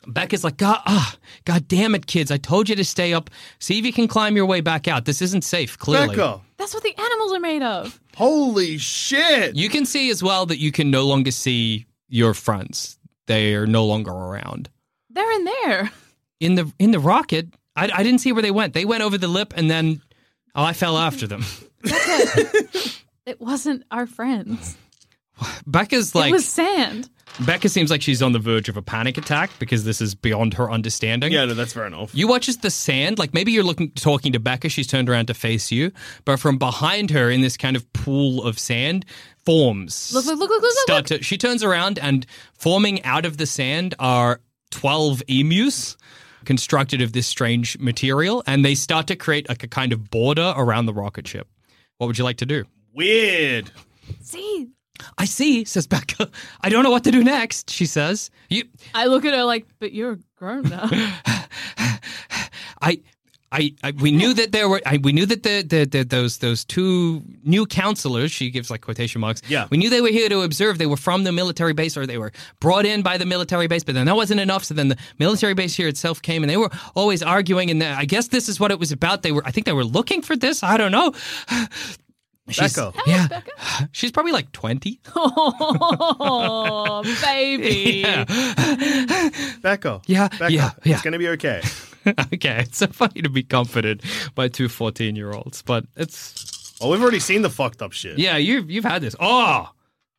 Becca's 0.08 0.44
like, 0.44 0.58
God, 0.58 0.82
ah, 0.86 1.16
God 1.46 1.68
damn 1.68 1.96
it, 1.96 2.06
kids! 2.06 2.32
I 2.32 2.38
told 2.38 2.68
you 2.68 2.76
to 2.76 2.84
stay 2.84 3.14
up. 3.14 3.30
See 3.60 3.80
if 3.80 3.86
you 3.86 3.94
can 3.94 4.08
climb 4.08 4.36
your 4.36 4.46
way 4.46 4.60
back 4.62 4.88
out. 4.88 5.06
This 5.06 5.22
isn't 5.22 5.44
safe. 5.44 5.78
Clearly, 5.78 6.10
Becca. 6.16 6.42
That's 6.58 6.74
what 6.74 6.84
the 6.84 6.96
animals 6.98 7.34
are 7.34 7.40
made 7.40 7.62
of. 7.62 8.00
Holy 8.16 8.78
shit. 8.78 9.56
You 9.56 9.70
can 9.70 9.86
see 9.86 10.10
as 10.10 10.22
well 10.22 10.46
that 10.48 10.58
you 10.60 10.72
can 10.72 10.92
no 10.92 11.06
longer 11.06 11.32
see 11.32 11.86
your 12.08 12.34
friends. 12.34 12.98
They 13.28 13.54
are 13.56 13.68
no 13.68 13.86
longer 13.86 14.12
around. 14.12 14.70
They're 15.10 15.32
in 15.32 15.46
there. 15.46 15.92
in 16.40 16.56
the 16.56 16.72
in 16.80 16.92
the 16.92 17.00
rocket, 17.00 17.48
I, 17.80 17.90
I 18.00 18.04
didn't 18.04 18.20
see 18.20 18.32
where 18.32 18.42
they 18.42 18.52
went. 18.52 18.74
They 18.74 18.86
went 18.86 19.04
over 19.04 19.18
the 19.18 19.28
lip, 19.28 19.54
and 19.56 19.70
then 19.70 20.02
oh, 20.56 20.64
I 20.64 20.74
fell 20.74 20.98
after 20.98 21.28
them. 21.28 21.44
It 23.30 23.40
wasn't 23.40 23.84
our 23.92 24.08
friends. 24.08 24.76
Becca's 25.68 26.16
like 26.16 26.30
it 26.30 26.32
was 26.32 26.48
sand. 26.48 27.12
Becca 27.46 27.70
seems 27.70 27.92
like 27.92 28.02
she's 28.02 28.24
on 28.24 28.32
the 28.32 28.40
verge 28.40 28.70
of 28.70 28.76
a 28.76 28.82
panic 28.82 29.20
attack 29.20 29.52
because 29.60 29.84
this 29.84 30.02
is 30.02 30.16
beyond 30.16 30.56
her 30.56 30.72
understanding. 30.72 31.32
yeah, 31.32 31.46
no, 31.46 31.54
that's 31.54 31.74
fair 31.74 31.86
enough. 31.86 32.10
You 32.14 32.28
watch 32.28 32.50
as 32.50 32.58
the 32.58 32.72
sand, 32.72 33.20
like 33.20 33.36
maybe 33.36 33.52
you're 33.52 33.64
looking 33.64 33.92
talking 33.92 34.34
to 34.34 34.40
Becca, 34.40 34.70
she's 34.70 34.88
turned 34.88 35.10
around 35.10 35.28
to 35.28 35.36
face 35.36 35.72
you, 35.72 35.92
but 36.26 36.40
from 36.40 36.58
behind 36.58 37.12
her 37.12 37.30
in 37.30 37.42
this 37.42 37.56
kind 37.56 37.76
of 37.76 37.94
pool 37.94 38.44
of 38.44 38.58
sand 38.58 39.06
forms. 39.46 40.12
Look, 40.12 40.26
look, 40.26 40.40
look, 40.40 40.50
look, 40.50 40.62
look, 40.64 40.72
look, 40.72 40.82
start 40.82 41.06
to 41.06 41.24
she 41.24 41.38
turns 41.38 41.64
around 41.64 42.00
and 42.00 42.26
forming 42.54 43.04
out 43.04 43.26
of 43.26 43.38
the 43.38 43.46
sand 43.46 43.94
are 44.00 44.42
12 44.72 45.22
emus 45.28 45.98
constructed 46.46 47.02
of 47.02 47.14
this 47.14 47.28
strange 47.28 47.78
material 47.80 48.44
and 48.48 48.64
they 48.64 48.76
start 48.76 49.08
to 49.08 49.16
create 49.16 49.50
like 49.50 49.64
a 49.64 49.68
kind 49.68 49.94
of 49.94 50.10
border 50.10 50.54
around 50.56 50.86
the 50.86 50.94
rocket 50.94 51.28
ship. 51.28 51.48
What 51.98 52.08
would 52.08 52.18
you 52.18 52.24
like 52.24 52.38
to 52.38 52.46
do? 52.46 52.66
Weird. 52.94 53.72
See, 54.22 54.70
I 55.18 55.26
see, 55.26 55.66
says 55.66 55.88
Becca. 55.88 56.30
I 56.62 56.70
don't 56.70 56.84
know 56.84 56.92
what 56.92 57.04
to 57.06 57.12
do 57.12 57.24
next, 57.24 57.70
she 57.70 57.86
says. 57.86 58.30
You 58.50 58.64
I 58.94 59.06
look 59.06 59.26
at 59.26 59.34
her 59.34 59.44
like, 59.44 59.66
but 59.80 59.94
you're 59.94 60.20
grown 60.36 60.64
now. 60.64 60.90
I, 62.82 63.02
I, 63.52 63.74
I, 63.84 63.92
we 63.92 64.12
knew 64.12 64.34
that 64.36 64.52
there 64.52 64.70
were. 64.70 64.80
I, 64.86 64.98
we 64.98 65.12
knew 65.12 65.26
that 65.26 65.42
the, 65.42 65.64
the, 65.64 65.86
the 65.86 66.04
those 66.04 66.38
those 66.38 66.64
two 66.64 67.24
new 67.44 67.66
counselors. 67.66 68.32
She 68.32 68.52
gives 68.52 68.70
like 68.70 68.82
quotation 68.82 69.22
marks. 69.22 69.42
Yeah. 69.48 69.68
we 69.72 69.78
knew 69.78 69.90
they 69.90 70.02
were 70.02 70.10
here 70.10 70.30
to 70.30 70.42
observe. 70.42 70.78
They 70.78 70.86
were 70.86 70.98
from 70.98 71.24
the 71.24 71.32
military 71.32 71.74
base, 71.74 71.98
or 71.98 72.06
they 72.06 72.20
were 72.20 72.32
brought 72.60 72.86
in 72.86 73.02
by 73.02 73.18
the 73.18 73.26
military 73.26 73.68
base. 73.68 73.84
But 73.84 73.96
then 73.96 74.06
that 74.06 74.16
wasn't 74.16 74.40
enough. 74.40 74.66
So 74.66 74.76
then 74.76 74.90
the 74.90 74.98
military 75.18 75.56
base 75.56 75.76
here 75.76 75.88
itself 75.88 76.22
came, 76.22 76.44
and 76.44 76.50
they 76.50 76.58
were 76.58 76.70
always 76.96 77.24
arguing. 77.24 77.72
And 77.72 77.82
uh, 77.82 77.96
I 77.98 78.06
guess 78.06 78.28
this 78.28 78.50
is 78.50 78.60
what 78.60 78.70
it 78.70 78.80
was 78.80 78.92
about. 78.92 79.24
They 79.24 79.32
were. 79.32 79.42
I 79.46 79.52
think 79.52 79.66
they 79.66 79.74
were 79.74 79.86
looking 79.86 80.22
for 80.22 80.36
this. 80.36 80.62
I 80.62 80.78
don't 80.78 80.92
know. 80.92 81.14
She's, 82.50 82.76
Becca. 82.76 82.94
yeah, 83.06 83.28
Becca? 83.28 83.52
she's 83.92 84.12
probably 84.12 84.32
like 84.32 84.52
twenty. 84.52 85.00
oh, 85.16 87.04
baby. 87.24 88.02
Becca. 89.62 90.02
Yeah, 90.08 90.30
Becca. 90.30 90.52
yeah, 90.52 90.72
yeah. 90.84 90.94
It's 90.94 91.04
going 91.04 91.12
to 91.12 91.20
be 91.20 91.28
okay. 91.30 91.62
okay, 92.34 92.62
it's 92.62 92.78
so 92.78 92.88
funny 92.88 93.22
to 93.22 93.30
be 93.30 93.44
comforted 93.44 94.04
by 94.36 94.48
two 94.48 94.70
14 94.70 95.16
year 95.16 95.32
olds, 95.32 95.62
but 95.62 95.86
it's 95.96 96.60
Oh, 96.82 96.92
we've 96.92 97.02
already 97.02 97.20
seen 97.20 97.42
the 97.42 97.50
fucked 97.50 97.82
up 97.82 97.92
shit. 97.92 98.18
Yeah, 98.18 98.38
you've 98.38 98.72
you've 98.72 98.86
had 98.86 99.02
this. 99.02 99.16
Oh 99.20 99.70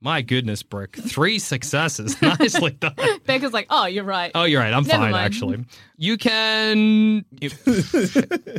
my 0.03 0.23
goodness, 0.23 0.63
Brick. 0.63 0.97
Three 0.97 1.39
successes. 1.39 2.21
Nicely 2.23 2.73
done. 2.73 2.95
Becca's 3.25 3.53
like, 3.53 3.67
oh, 3.71 3.87
you're 3.87 4.05
right. 4.05 4.31
Oh, 4.35 4.45
you're 4.45 4.61
right. 4.61 4.73
I'm 4.73 4.85
Never 4.85 5.03
fine 5.03 5.13
mind. 5.13 5.25
actually. 5.25 5.65
You 5.97 6.17
can. 6.17 7.25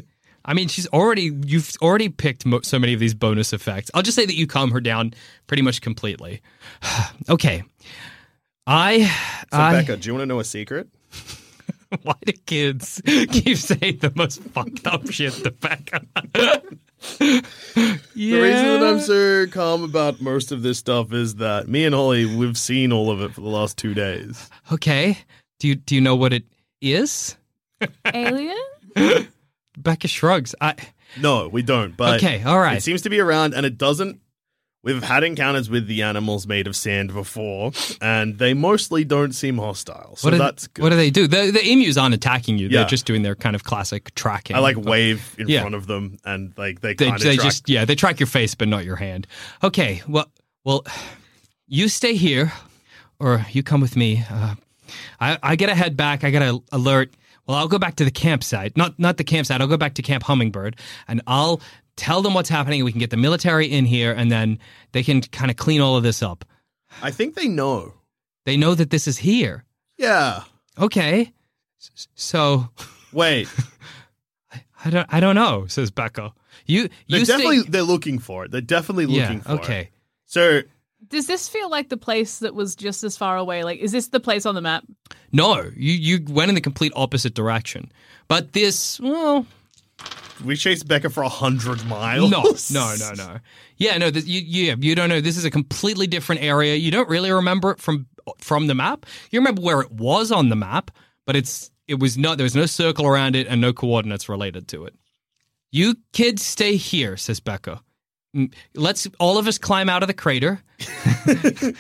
I 0.46 0.56
mean, 0.56 0.68
she's 0.68 0.88
already. 0.88 1.32
You've 1.46 1.72
already 1.82 2.10
picked 2.10 2.46
mo- 2.46 2.62
so 2.62 2.80
many 2.80 2.94
of 2.94 3.00
these 3.00 3.14
bonus 3.14 3.54
effects. 3.54 3.92
I'll 3.94 4.02
just 4.02 4.16
say 4.16 4.26
that 4.26 4.36
you 4.36 4.48
calm 4.48 4.72
her 4.72 4.82
down 4.82 5.14
pretty 5.46 5.62
much 5.62 5.82
completely. 5.82 6.42
okay. 7.30 7.64
I. 8.66 9.04
So, 9.52 9.60
I 9.60 9.74
Becca, 9.74 9.98
do 9.98 10.08
you 10.08 10.14
want 10.14 10.24
to 10.24 10.26
know 10.28 10.40
a 10.40 10.44
secret? 10.44 10.88
why 12.04 12.16
do 12.26 12.32
kids 12.46 13.02
keep 13.06 13.58
saying 13.58 13.98
the 13.98 14.12
most 14.16 14.42
fucked 14.42 14.88
up 14.88 15.10
shit 15.12 15.34
to 15.34 15.52
Becca? 15.52 16.02
yeah. 17.20 17.42
The 18.16 18.42
reason 18.42 18.66
that 18.66 18.84
I'm 18.84 19.00
so 19.00 19.48
calm 19.48 19.84
about 19.84 20.22
most 20.22 20.52
of 20.52 20.62
this 20.62 20.78
stuff 20.78 21.12
is 21.12 21.36
that 21.36 21.68
me 21.68 21.86
and 21.86 21.94
Holly, 21.94 22.26
we've 22.26 22.58
seen 22.58 22.94
all 22.94 23.12
of 23.12 23.22
it 23.22 23.34
for 23.34 23.42
the 23.42 23.50
last 23.50 23.78
two 23.78 23.94
days. 23.94 24.50
Okay. 24.72 25.18
Do 25.60 25.68
you 25.68 25.76
do 25.76 25.96
you 25.96 26.02
know 26.02 26.16
what 26.16 26.34
it 26.34 26.46
is? 26.82 27.36
Alien? 28.14 28.58
Becca 29.78 30.08
shrugs. 30.08 30.56
I 30.62 30.76
No, 31.20 31.50
we 31.50 31.62
don't. 31.62 31.98
But 31.98 32.18
Okay, 32.18 32.42
all 32.44 32.60
right. 32.60 32.78
It 32.78 32.84
seems 32.84 33.02
to 33.02 33.10
be 33.10 33.20
around, 33.20 33.54
and 33.54 33.66
it 33.66 33.78
doesn't. 33.78 34.21
We've 34.84 35.04
had 35.04 35.24
encounters 35.24 35.70
with 35.70 35.86
the 35.86 36.02
animals 36.02 36.48
made 36.48 36.66
of 36.66 36.76
sand 36.76 37.14
before, 37.14 37.72
and 38.02 38.40
they 38.40 38.56
mostly 38.56 39.04
don't 39.04 39.32
seem 39.34 39.60
hostile. 39.60 40.16
So 40.16 40.32
what, 40.32 40.38
that's 40.40 40.66
good. 40.68 40.82
what 40.82 40.90
do 40.90 40.96
they 40.96 41.12
do? 41.12 41.28
The, 41.28 41.52
the 41.52 41.64
emus 41.64 41.98
aren't 41.98 42.16
attacking 42.16 42.58
you. 42.58 42.68
They're 42.68 42.86
just 42.86 43.06
doing 43.06 43.22
their 43.22 43.36
kind 43.36 43.56
of 43.56 43.64
classic 43.64 44.16
tracking. 44.16 44.56
I 44.56 44.60
like 44.60 44.76
But 44.78 44.86
wave 44.86 45.36
in 45.38 45.48
Yeah. 45.48 45.62
front 45.62 45.76
of 45.76 45.86
them, 45.86 46.18
and 46.26 46.52
like 46.58 46.82
they 46.82 46.96
They, 46.96 47.06
kind 47.06 47.18
of 47.18 47.22
they 47.24 47.38
just 47.38 47.70
yeah 47.70 47.86
they 47.86 47.94
track 47.96 48.20
your 48.20 48.26
face 48.28 48.56
but 48.56 48.68
not 48.68 48.84
your 48.84 48.96
hand. 48.96 49.28
Okay, 49.64 50.02
well 50.08 50.32
well, 50.64 50.84
you 51.68 51.88
stay 51.88 52.16
here, 52.16 52.52
or 53.20 53.46
you 53.52 53.62
come 53.62 53.82
with 53.82 53.96
me. 53.96 54.24
Uh, 54.30 54.56
I 55.20 55.38
I 55.44 55.56
gotta 55.58 55.76
head 55.76 55.96
back. 55.96 56.24
I 56.24 56.32
gotta 56.32 56.60
alert. 56.72 57.14
Well, 57.48 57.58
I'll 57.58 57.68
go 57.68 57.80
back 57.80 57.96
to 57.98 58.06
the 58.06 58.12
campsite. 58.12 58.78
Not 58.78 58.98
not 59.00 59.18
the 59.18 59.24
campsite. 59.24 59.62
I'll 59.62 59.68
go 59.68 59.78
back 59.78 59.94
to 59.96 60.02
Camp 60.02 60.24
Hummingbird, 60.24 60.76
and 61.08 61.22
I'll 61.28 61.62
tell 61.96 62.22
them 62.22 62.34
what's 62.34 62.50
happening. 62.50 62.84
We 62.84 62.92
can 62.92 63.00
get 63.00 63.10
the 63.10 63.18
military 63.18 63.68
in 63.68 63.86
here, 63.86 64.12
and 64.12 64.32
then 64.32 64.60
they 64.92 65.04
can 65.04 65.22
kind 65.22 65.52
of 65.52 65.58
clean 65.58 65.82
all 65.82 65.96
of 65.96 66.04
this 66.04 66.22
up. 66.22 66.46
I 67.02 67.12
think 67.12 67.36
they 67.36 67.48
know. 67.48 67.94
They 68.46 68.58
know 68.58 68.76
that 68.76 68.90
this 68.90 69.08
is 69.08 69.18
here. 69.20 69.64
Yeah. 69.98 70.44
Okay, 70.80 71.32
S- 71.80 72.08
so 72.16 72.70
Wait. 73.14 73.48
I 74.84 74.90
don't 74.90 75.08
I 75.14 75.20
don't 75.20 75.36
know. 75.36 75.68
Says 75.68 75.92
Becca. 75.92 76.34
You 76.66 76.90
They're 77.10 77.20
you 77.20 77.26
stay- 77.26 77.34
definitely 77.34 77.62
they're 77.64 77.84
looking 77.84 78.20
for 78.20 78.46
it. 78.46 78.52
They're 78.52 78.62
definitely 78.62 79.06
looking 79.06 79.38
yeah. 79.38 79.44
for 79.44 79.52
it. 79.54 79.60
Okay. 79.60 79.90
So 80.26 80.62
Does 81.08 81.28
this 81.28 81.48
feel 81.50 81.70
like 81.70 81.90
the 81.90 81.98
place 81.98 82.40
that 82.40 82.56
was 82.56 82.76
just 82.76 83.04
as 83.04 83.18
far 83.18 83.38
away? 83.38 83.64
Like, 83.64 83.80
is 83.80 83.92
this 83.92 84.08
the 84.08 84.20
place 84.20 84.46
on 84.46 84.56
the 84.56 84.62
map? 84.62 84.84
No, 85.32 85.62
you 85.76 85.94
you 85.94 86.26
went 86.30 86.50
in 86.50 86.56
the 86.56 86.62
complete 86.62 86.94
opposite 86.96 87.34
direction. 87.36 87.92
But 88.28 88.54
this, 88.54 89.00
well, 89.00 89.46
we 90.44 90.56
chased 90.56 90.88
Becca 90.88 91.10
for 91.10 91.24
a 91.24 91.30
hundred 91.30 91.86
miles. 91.86 92.32
no, 92.32 92.44
no, 92.72 92.96
no, 93.00 93.12
no. 93.14 93.40
Yeah, 93.78 93.98
no, 93.98 94.10
this, 94.10 94.26
you, 94.26 94.42
yeah, 94.42 94.76
you 94.80 94.96
don't 94.96 95.10
know. 95.10 95.22
This 95.22 95.38
is 95.38 95.46
a 95.46 95.52
completely 95.52 96.08
different 96.08 96.42
area. 96.42 96.76
You 96.76 96.92
don't 96.92 97.10
really 97.10 97.32
remember 97.32 97.72
it 97.72 97.80
from 97.80 98.08
from 98.40 98.68
the 98.68 98.76
map. 98.76 99.06
You 99.32 99.40
remember 99.40 99.62
where 99.62 99.82
it 99.82 99.92
was 99.92 100.32
on 100.32 100.50
the 100.50 100.56
map, 100.56 100.92
but 101.26 101.36
it's 101.36 101.72
it 101.88 102.00
was 102.00 102.18
not. 102.18 102.38
There 102.38 102.46
was 102.46 102.56
no 102.56 102.66
circle 102.66 103.06
around 103.06 103.36
it 103.36 103.48
and 103.48 103.62
no 103.62 103.74
coordinates 103.74 104.30
related 104.30 104.68
to 104.70 104.86
it. 104.86 104.96
You 105.72 105.96
kids 106.14 106.44
stay 106.44 106.76
here, 106.76 107.18
says 107.18 107.40
Becca. 107.40 107.82
let's 108.76 109.08
all 109.20 109.38
of 109.38 109.48
us 109.48 109.58
climb 109.58 109.90
out 109.90 110.04
of 110.04 110.08
the 110.08 110.14
crater. 110.14 110.62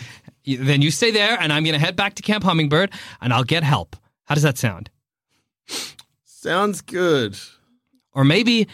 then 0.46 0.82
you 0.82 0.92
stay 0.92 1.12
there, 1.12 1.38
and 1.40 1.52
I'm 1.52 1.64
going 1.64 1.74
to 1.74 1.80
head 1.80 1.96
back 1.96 2.16
to 2.16 2.24
Camp 2.24 2.44
Hummingbird, 2.44 2.92
and 3.22 3.34
I'll 3.34 3.44
get 3.44 3.64
help. 3.64 3.96
How 4.26 4.36
does 4.36 4.44
that 4.44 4.58
sound? 4.58 4.90
Sounds 6.26 6.82
good. 6.82 7.38
Or 8.14 8.24
maybe 8.24 8.68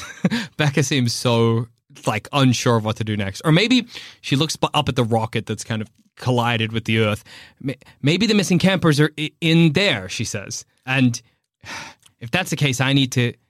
Becca 0.56 0.82
seems 0.82 1.12
so 1.12 1.68
like 2.06 2.28
unsure 2.32 2.76
of 2.76 2.84
what 2.84 2.96
to 2.96 3.04
do 3.04 3.16
next. 3.16 3.42
Or 3.44 3.52
maybe 3.52 3.86
she 4.20 4.36
looks 4.36 4.56
up 4.74 4.88
at 4.88 4.96
the 4.96 5.04
rocket 5.04 5.46
that's 5.46 5.64
kind 5.64 5.82
of 5.82 5.90
collided 6.16 6.72
with 6.72 6.84
the 6.84 7.00
Earth. 7.00 7.24
Maybe 8.02 8.26
the 8.26 8.34
missing 8.34 8.58
campers 8.58 9.00
are 9.00 9.10
in 9.40 9.72
there, 9.72 10.08
she 10.08 10.24
says. 10.24 10.64
And 10.86 11.20
if 12.20 12.30
that's 12.30 12.50
the 12.50 12.56
case, 12.56 12.80
I 12.80 12.92
need 12.92 13.12
to. 13.12 13.34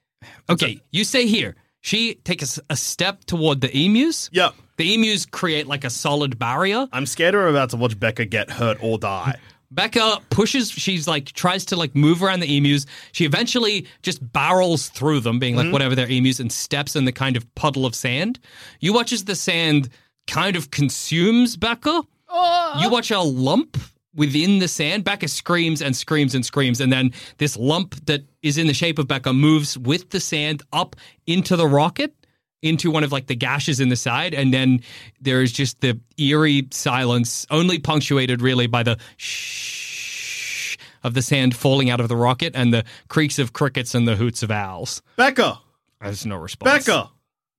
Okay, 0.49 0.81
you 0.93 1.03
stay 1.03 1.27
here. 1.27 1.57
She 1.81 2.15
takes 2.15 2.61
a 2.71 2.77
step 2.77 3.25
toward 3.25 3.61
the 3.61 3.77
emus. 3.77 4.31
Yep. 4.33 4.55
The 4.77 4.95
emus 4.95 5.27
create 5.27 5.67
like 5.67 5.83
a 5.83 5.91
solid 5.91 6.39
barrier. 6.39 6.87
I'm 6.93 7.07
scared 7.07 7.35
I'm 7.35 7.49
about 7.49 7.71
to 7.71 7.77
watch 7.77 7.99
Becca 7.99 8.27
get 8.27 8.51
hurt 8.51 8.79
or 8.81 8.99
die. 8.99 9.39
Becca 9.75 10.19
pushes, 10.31 10.71
she's 10.71 11.09
like, 11.09 11.33
tries 11.33 11.65
to 11.67 11.77
like 11.77 11.95
move 11.95 12.23
around 12.23 12.41
the 12.41 12.57
emus. 12.57 12.87
She 13.13 13.25
eventually 13.25 13.87
just 14.03 14.33
barrels 14.33 14.89
through 14.89 15.21
them, 15.21 15.39
being 15.39 15.57
like, 15.57 15.65
mm-hmm. 15.65 15.73
whatever 15.73 15.95
they're 15.95 16.11
emus, 16.11 16.41
and 16.41 16.53
steps 16.53 16.95
in 16.95 17.05
the 17.05 17.13
kind 17.13 17.37
of 17.37 17.55
puddle 17.55 17.87
of 17.87 17.95
sand. 17.95 18.39
You 18.81 18.93
watch 18.93 19.13
as 19.13 19.25
the 19.25 19.35
sand 19.35 19.89
kind 20.27 20.57
of 20.57 20.71
consumes 20.71 21.57
Becca. 21.57 22.03
Oh. 22.29 22.81
You 22.81 22.91
watch 22.91 23.11
a 23.11 23.21
lump 23.21 23.77
within 24.15 24.59
the 24.59 24.69
sand. 24.69 25.05
Becca 25.05 25.29
screams 25.29 25.81
and 25.83 25.97
screams 25.97 26.35
and 26.35 26.45
screams. 26.45 26.81
And 26.81 26.93
then 26.93 27.13
this 27.39 27.57
lump 27.57 28.07
that 28.07 28.25
is 28.43 28.59
in 28.59 28.67
the 28.67 28.75
shape 28.75 28.99
of 28.99 29.09
Becca 29.09 29.33
moves 29.33 29.79
with 29.79 30.11
the 30.11 30.21
sand 30.21 30.63
up 30.73 30.97
into 31.27 31.57
the 31.57 31.67
rocket. 31.67 32.15
Into 32.63 32.93
one 32.93 33.03
of 33.03 33.11
like 33.11 33.27
the 33.27 33.35
gashes 33.35 33.81
in 33.81 33.89
the 33.89 33.97
side, 33.97 34.35
and 34.35 34.55
then 34.55 34.83
there's 35.21 35.51
just 35.51 35.81
the 35.81 35.99
eerie 36.17 36.69
silence, 36.71 37.45
only 37.51 37.81
punctuated 37.81 38.41
really 38.41 38.69
by 38.69 38.85
the 38.85 38.99
shh 39.17 40.77
of 41.03 41.15
the 41.15 41.23
sand 41.23 41.57
falling 41.57 41.91
out 41.91 41.99
of 41.99 42.09
the 42.09 42.15
rocket 42.17 42.55
and 42.55 42.73
the 42.73 42.85
creaks 43.09 43.41
of 43.41 43.53
crickets 43.53 43.95
and 43.97 44.07
the 44.07 44.15
hoots 44.15 44.45
of 44.45 44.51
owls. 44.53 45.03
Becca! 45.17 45.59
There's 46.01 46.25
no 46.25 46.37
response. 46.37 46.87
Becca! 46.87 47.11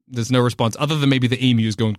There's 0.07 0.31
no 0.31 0.39
response 0.39 0.77
other 0.79 0.97
than 0.97 1.09
maybe 1.09 1.27
the 1.27 1.49
emus 1.49 1.75
going, 1.75 1.97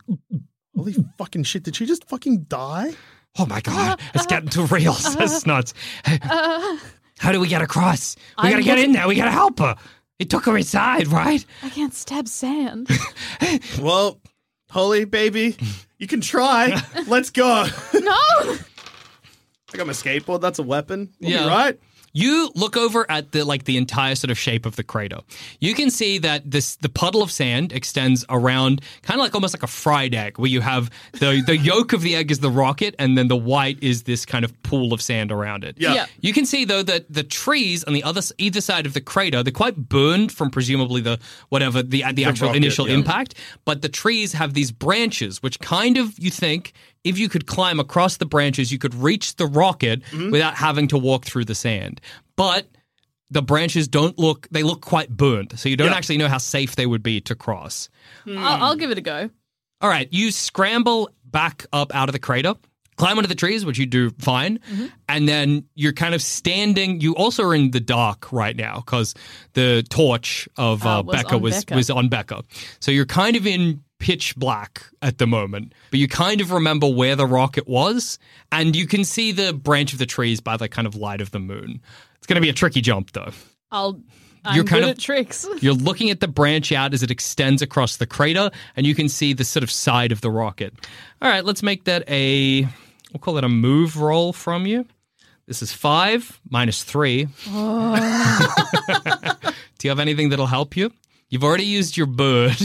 Holy 0.74 0.94
fucking 1.18 1.44
shit, 1.44 1.62
did 1.62 1.76
she 1.76 1.86
just 1.86 2.04
fucking 2.08 2.44
die? 2.48 2.94
Oh 3.38 3.46
my 3.46 3.60
god, 3.60 4.00
it's 4.14 4.26
getting 4.26 4.48
too 4.48 4.64
real. 4.66 4.92
That's 4.92 5.44
nuts. 5.46 5.74
Uh, 6.06 6.18
uh. 6.22 6.76
How 7.18 7.32
do 7.32 7.40
we 7.40 7.48
get 7.48 7.62
across? 7.62 8.16
We 8.38 8.44
I'm 8.44 8.50
gotta 8.50 8.62
get 8.62 8.78
in 8.78 8.92
there. 8.92 9.06
We 9.06 9.14
gotta 9.14 9.30
help 9.30 9.58
her. 9.60 9.76
It 10.18 10.30
took 10.30 10.44
her 10.46 10.56
inside, 10.56 11.08
right? 11.08 11.44
I 11.62 11.68
can't 11.70 11.94
stab 11.94 12.28
sand. 12.28 12.88
Well, 13.80 14.20
Holly, 14.70 15.04
baby, 15.04 15.56
you 15.98 16.06
can 16.06 16.20
try. 16.20 16.80
Let's 17.06 17.30
go. 17.30 17.66
no. 17.94 18.12
I 18.12 19.76
got 19.76 19.86
my 19.86 19.92
skateboard. 19.92 20.40
That's 20.40 20.58
a 20.58 20.62
weapon. 20.62 21.12
We'll 21.20 21.30
be 21.30 21.34
Yeah. 21.34 21.48
right. 21.48 21.78
You 22.14 22.52
look 22.54 22.76
over 22.76 23.10
at 23.10 23.32
the 23.32 23.44
like 23.44 23.64
the 23.64 23.76
entire 23.76 24.14
sort 24.14 24.30
of 24.30 24.38
shape 24.38 24.66
of 24.66 24.76
the 24.76 24.84
crater. 24.84 25.18
You 25.58 25.74
can 25.74 25.90
see 25.90 26.18
that 26.18 26.48
this 26.48 26.76
the 26.76 26.88
puddle 26.88 27.22
of 27.22 27.30
sand 27.30 27.72
extends 27.72 28.24
around 28.30 28.80
kind 29.02 29.18
of 29.18 29.24
like 29.24 29.34
almost 29.34 29.52
like 29.52 29.64
a 29.64 29.68
fried 29.68 30.14
egg, 30.14 30.38
where 30.38 30.48
you 30.48 30.60
have 30.60 30.90
the 31.12 31.42
the 31.44 31.56
yolk 31.70 31.92
of 31.92 32.02
the 32.02 32.14
egg 32.14 32.30
is 32.30 32.38
the 32.38 32.50
rocket, 32.50 32.94
and 33.00 33.18
then 33.18 33.26
the 33.26 33.36
white 33.36 33.82
is 33.82 34.04
this 34.04 34.24
kind 34.24 34.44
of 34.44 34.62
pool 34.62 34.92
of 34.92 35.02
sand 35.02 35.32
around 35.32 35.64
it. 35.64 35.76
Yeah. 35.76 35.94
Yeah. 35.94 36.06
You 36.20 36.32
can 36.32 36.46
see 36.46 36.64
though 36.64 36.84
that 36.84 37.12
the 37.12 37.24
trees 37.24 37.82
on 37.82 37.92
the 37.92 38.04
other 38.04 38.22
either 38.38 38.60
side 38.60 38.86
of 38.86 38.94
the 38.94 39.00
crater 39.00 39.42
they're 39.42 39.52
quite 39.52 39.76
burned 39.76 40.30
from 40.30 40.50
presumably 40.50 41.00
the 41.00 41.18
whatever 41.48 41.82
the 41.82 42.04
the 42.12 42.24
actual 42.24 42.46
rocket, 42.46 42.58
initial 42.58 42.88
yeah. 42.88 42.94
impact, 42.94 43.34
but 43.64 43.82
the 43.82 43.88
trees 43.88 44.32
have 44.34 44.54
these 44.54 44.70
branches 44.70 45.42
which 45.42 45.58
kind 45.58 45.96
of 45.96 46.16
you 46.18 46.30
think 46.30 46.72
if 47.04 47.18
you 47.18 47.28
could 47.28 47.46
climb 47.46 47.78
across 47.80 48.16
the 48.16 48.26
branches 48.26 48.72
you 48.72 48.78
could 48.78 48.94
reach 48.94 49.36
the 49.36 49.46
rocket 49.46 50.02
Mm-hmm. 50.10 50.30
without 50.30 50.54
having 50.54 50.88
to 50.88 50.98
walk 50.98 51.24
through 51.24 51.44
the 51.44 51.54
sand. 51.54 52.00
But 52.36 52.66
the 53.30 53.42
branches 53.42 53.88
don't 53.88 54.18
look 54.18 54.48
they 54.50 54.62
look 54.62 54.80
quite 54.82 55.10
burnt, 55.10 55.58
so 55.58 55.68
you 55.68 55.76
don't 55.76 55.90
Yeah. 55.90 55.96
actually 55.96 56.18
know 56.18 56.28
how 56.28 56.38
safe 56.38 56.76
they 56.76 56.86
would 56.86 57.02
be 57.02 57.20
to 57.22 57.34
cross. 57.34 57.88
I'll, 58.26 58.62
I'll 58.64 58.76
give 58.76 58.90
it 58.90 58.98
a 58.98 59.02
go. 59.02 59.30
All 59.80 59.88
right, 59.88 60.08
you 60.12 60.30
scramble 60.30 61.10
back 61.24 61.66
up 61.72 61.94
out 61.94 62.08
of 62.08 62.12
the 62.12 62.18
crater, 62.18 62.54
climb 62.96 63.18
onto 63.18 63.28
the 63.28 63.34
trees, 63.34 63.66
which 63.66 63.76
you 63.78 63.86
do 63.86 64.10
fine, 64.18 64.58
Mm-hmm. 64.70 64.86
and 65.08 65.28
then 65.28 65.64
you're 65.74 65.92
kind 65.92 66.14
of 66.14 66.22
standing. 66.22 67.00
You 67.00 67.14
also 67.16 67.42
are 67.44 67.54
in 67.54 67.70
the 67.72 67.80
dark 67.80 68.32
right 68.32 68.56
now 68.56 68.76
because 68.76 69.14
the 69.54 69.84
torch 69.90 70.48
of 70.56 70.86
uh, 70.86 71.00
Uh, 71.00 71.02
was 71.02 71.16
Becca 71.16 71.38
was 71.38 71.54
Becca. 71.64 71.74
was 71.76 71.90
on 71.90 72.08
Becca. 72.08 72.44
So 72.80 72.90
you're 72.92 73.04
kind 73.06 73.36
of 73.36 73.46
in 73.46 73.82
pitch 74.04 74.36
black 74.36 74.82
at 75.00 75.16
the 75.16 75.26
moment, 75.26 75.72
but 75.90 75.98
you 75.98 76.06
kind 76.06 76.42
of 76.42 76.50
remember 76.50 76.86
where 76.86 77.16
the 77.16 77.26
rocket 77.26 77.66
was, 77.66 78.18
and 78.52 78.76
you 78.76 78.86
can 78.86 79.02
see 79.02 79.32
the 79.32 79.54
branch 79.54 79.94
of 79.94 79.98
the 79.98 80.04
trees 80.04 80.42
by 80.42 80.58
the 80.58 80.68
kind 80.68 80.86
of 80.86 80.94
light 80.94 81.22
of 81.22 81.30
the 81.30 81.38
moon. 81.38 81.80
It's 82.18 82.26
going 82.26 82.34
to 82.34 82.42
be 82.42 82.50
a 82.50 82.52
tricky 82.52 82.82
jump, 82.82 83.12
though. 83.12 83.30
I'll. 83.72 83.98
I'm 84.44 84.56
You're 84.56 84.64
kind 84.66 84.84
of- 84.84 84.98
tricks. 84.98 85.48
You're 85.62 85.72
looking 85.72 86.10
at 86.10 86.20
the 86.20 86.28
branch 86.28 86.70
out 86.70 86.92
as 86.92 87.02
it 87.02 87.10
extends 87.10 87.62
across 87.62 87.96
the 87.96 88.06
crater, 88.06 88.50
and 88.76 88.84
you 88.86 88.94
can 88.94 89.08
see 89.08 89.32
the 89.32 89.42
sort 89.42 89.62
of 89.62 89.70
side 89.70 90.12
of 90.12 90.20
the 90.20 90.30
rocket. 90.30 90.74
All 91.22 91.30
right, 91.30 91.42
let's 91.42 91.62
make 91.62 91.84
that 91.84 92.04
a, 92.06 92.64
we'll 93.10 93.20
call 93.22 93.38
it 93.38 93.44
a 93.44 93.48
move 93.48 93.96
roll 93.96 94.34
from 94.34 94.66
you. 94.66 94.84
This 95.46 95.62
is 95.62 95.72
five 95.72 96.38
minus 96.50 96.82
three. 96.84 97.28
Oh. 97.48 99.34
Do 99.78 99.88
you 99.88 99.90
have 99.90 99.98
anything 99.98 100.28
that'll 100.28 100.44
help 100.44 100.76
you? 100.76 100.92
You've 101.30 101.42
already 101.42 101.64
used 101.64 101.96
your 101.96 102.06
bird. 102.06 102.56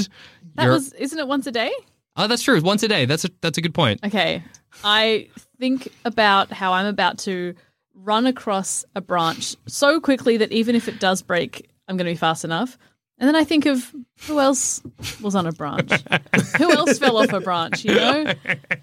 That 0.56 0.64
Your- 0.64 0.74
was, 0.74 0.94
isn't 0.94 1.18
it 1.18 1.28
once 1.28 1.48
a 1.48 1.52
day? 1.52 1.72
oh, 2.16 2.28
that's 2.28 2.42
true. 2.44 2.60
Once 2.62 2.84
a 2.84 2.88
day. 2.88 3.06
That's 3.06 3.26
a 3.26 3.30
that's 3.42 3.58
a 3.58 3.62
good 3.62 3.74
point. 3.74 4.04
Okay. 4.06 4.44
I 4.84 5.30
think 5.60 5.92
about 6.06 6.52
how 6.52 6.74
I'm 6.74 6.86
about 6.86 7.18
to 7.20 7.56
run 7.94 8.26
across 8.26 8.86
a 8.96 9.02
branch 9.02 9.56
so 9.68 10.00
quickly 10.00 10.38
that 10.38 10.52
even 10.52 10.76
if 10.76 10.88
it 10.88 11.00
does 11.00 11.22
break, 11.22 11.70
I'm 11.88 11.98
going 11.98 12.06
to 12.06 12.12
be 12.12 12.18
fast 12.18 12.44
enough. 12.46 12.78
And 13.18 13.28
then 13.28 13.36
I 13.36 13.44
think 13.44 13.66
of 13.66 13.94
who 14.22 14.40
else 14.40 14.82
was 15.22 15.36
on 15.36 15.46
a 15.46 15.52
branch? 15.52 15.92
who 16.58 16.72
else 16.72 17.00
fell 17.00 17.18
off 17.18 17.34
a 17.34 17.42
branch, 17.42 17.84
you 17.84 17.94
know? 17.94 18.34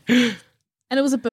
And 0.09 0.99
it 0.99 1.03
was 1.03 1.15
a 1.15 1.19
bird. 1.19 1.33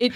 It 0.00 0.12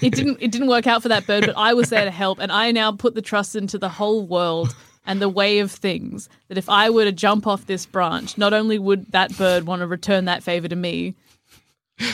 it 0.00 0.14
didn't 0.14 0.38
it 0.40 0.50
didn't 0.50 0.68
work 0.68 0.86
out 0.86 1.02
for 1.02 1.08
that 1.10 1.26
bird, 1.26 1.44
but 1.46 1.56
I 1.56 1.74
was 1.74 1.90
there 1.90 2.04
to 2.04 2.10
help, 2.10 2.38
and 2.40 2.50
I 2.50 2.72
now 2.72 2.90
put 2.92 3.14
the 3.14 3.22
trust 3.22 3.54
into 3.54 3.78
the 3.78 3.88
whole 3.90 4.26
world 4.26 4.74
and 5.06 5.20
the 5.22 5.28
way 5.28 5.58
of 5.60 5.70
things 5.70 6.28
that 6.48 6.58
if 6.58 6.68
I 6.68 6.90
were 6.90 7.04
to 7.04 7.12
jump 7.12 7.46
off 7.46 7.66
this 7.66 7.84
branch, 7.86 8.36
not 8.38 8.52
only 8.52 8.78
would 8.78 9.12
that 9.12 9.36
bird 9.36 9.64
want 9.66 9.80
to 9.80 9.86
return 9.86 10.24
that 10.24 10.42
favor 10.42 10.68
to 10.68 10.76
me, 10.76 11.14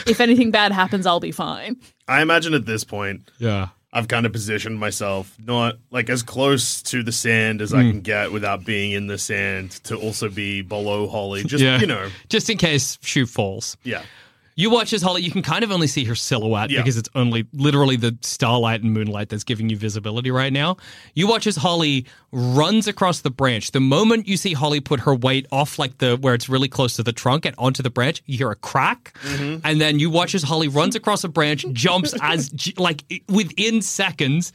if 0.05 0.19
anything 0.21 0.51
bad 0.51 0.71
happens, 0.73 1.05
I'll 1.05 1.19
be 1.19 1.31
fine. 1.31 1.77
I 2.07 2.21
imagine 2.21 2.53
at 2.53 2.65
this 2.65 2.83
point, 2.83 3.29
Yeah. 3.39 3.69
I've 3.93 4.09
kind 4.09 4.25
of 4.25 4.33
positioned 4.33 4.77
myself 4.79 5.33
not 5.43 5.77
like 5.91 6.09
as 6.09 6.21
close 6.21 6.81
to 6.83 7.03
the 7.03 7.11
sand 7.13 7.61
as 7.61 7.71
Hmm. 7.71 7.77
I 7.77 7.81
can 7.83 8.01
get 8.01 8.31
without 8.33 8.65
being 8.65 8.91
in 8.91 9.07
the 9.07 9.17
sand 9.17 9.71
to 9.85 9.95
also 9.95 10.27
be 10.29 10.61
below 10.61 11.07
Holly. 11.07 11.43
Just, 11.45 11.63
yeah. 11.63 11.79
you 11.79 11.87
know, 11.87 12.09
Just 12.29 12.49
in 12.49 12.57
case 12.57 12.97
shoe 13.01 13.25
falls. 13.25 13.77
yeah. 13.83 14.03
You 14.57 14.71
watch 14.71 14.91
as 14.91 15.03
Holly, 15.03 15.21
you 15.21 15.29
can 15.31 15.43
kind 15.43 15.63
of 15.63 15.71
only 15.71 15.85
see 15.85 16.03
her 16.05 16.15
silhouette 16.15 16.71
Yeah. 16.71 16.79
because 16.81 16.97
it's 16.97 17.09
only 17.13 17.45
literally 17.53 17.95
the 17.95 18.17
starlight 18.21 18.81
and 18.81 18.91
moonlight 18.91 19.29
that's 19.29 19.43
giving 19.43 19.69
you 19.69 19.77
visibility 19.77 20.31
right 20.31 20.51
now. 20.51 20.77
You 21.13 21.27
watch 21.27 21.45
as 21.45 21.55
Holly 21.57 22.05
runs 22.31 22.87
across 22.87 23.21
the 23.21 23.29
branch. 23.29 23.69
The 23.71 23.79
moment 23.79 24.27
you 24.27 24.35
see 24.35 24.53
Holly 24.53 24.79
put 24.79 25.01
her 25.01 25.13
weight 25.13 25.45
off 25.51 25.77
like 25.77 25.99
the 25.99 26.17
where 26.17 26.33
it's 26.33 26.49
really 26.49 26.67
close 26.67 26.95
to 26.95 27.03
the 27.03 27.13
trunk 27.13 27.45
and 27.45 27.53
onto 27.59 27.83
the 27.83 27.91
branch, 27.91 28.23
you 28.25 28.35
hear 28.37 28.49
a 28.49 28.55
crack. 28.55 29.13
Mm-hmm. 29.23 29.59
And 29.63 29.79
then 29.79 29.99
you 29.99 30.09
watch 30.09 30.33
as 30.33 30.41
Holly 30.41 30.67
runs 30.67 30.95
across 30.95 31.23
a 31.23 31.29
branch, 31.29 31.63
jumps 31.71 32.15
as 32.21 32.51
like 32.77 33.03
within 33.29 33.81
seconds. 33.83 34.51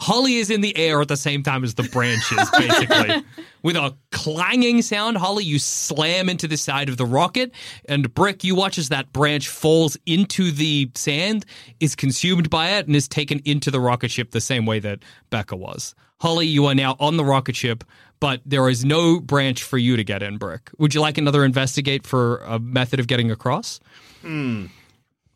Holly 0.00 0.36
is 0.36 0.48
in 0.48 0.62
the 0.62 0.76
air 0.78 1.02
at 1.02 1.08
the 1.08 1.16
same 1.16 1.42
time 1.42 1.62
as 1.62 1.74
the 1.74 1.82
branches, 1.82 2.50
basically. 2.56 3.22
With 3.62 3.76
a 3.76 3.94
clanging 4.10 4.80
sound, 4.80 5.18
Holly, 5.18 5.44
you 5.44 5.58
slam 5.58 6.30
into 6.30 6.48
the 6.48 6.56
side 6.56 6.88
of 6.88 6.96
the 6.96 7.04
rocket, 7.04 7.52
and 7.86 8.12
Brick, 8.14 8.42
you 8.42 8.54
watch 8.54 8.78
as 8.78 8.88
that 8.88 9.12
branch 9.12 9.48
falls 9.48 9.98
into 10.06 10.50
the 10.50 10.90
sand, 10.94 11.44
is 11.80 11.94
consumed 11.94 12.48
by 12.48 12.70
it, 12.70 12.86
and 12.86 12.96
is 12.96 13.06
taken 13.06 13.40
into 13.44 13.70
the 13.70 13.78
rocket 13.78 14.10
ship 14.10 14.30
the 14.30 14.40
same 14.40 14.64
way 14.64 14.78
that 14.78 15.00
Becca 15.28 15.54
was. 15.54 15.94
Holly, 16.22 16.46
you 16.46 16.64
are 16.66 16.74
now 16.74 16.96
on 16.98 17.18
the 17.18 17.24
rocket 17.24 17.54
ship, 17.54 17.84
but 18.20 18.40
there 18.46 18.70
is 18.70 18.84
no 18.84 19.20
branch 19.20 19.62
for 19.62 19.76
you 19.76 19.96
to 19.98 20.04
get 20.04 20.22
in, 20.22 20.38
Brick. 20.38 20.70
Would 20.78 20.94
you 20.94 21.02
like 21.02 21.18
another 21.18 21.44
investigate 21.44 22.06
for 22.06 22.38
a 22.38 22.58
method 22.58 23.00
of 23.00 23.06
getting 23.06 23.30
across? 23.30 23.80
Hmm. 24.22 24.66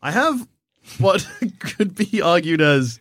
I 0.01 0.11
have 0.11 0.47
what 0.97 1.27
could 1.59 1.93
be 1.93 2.21
argued 2.21 2.61
as 2.61 2.99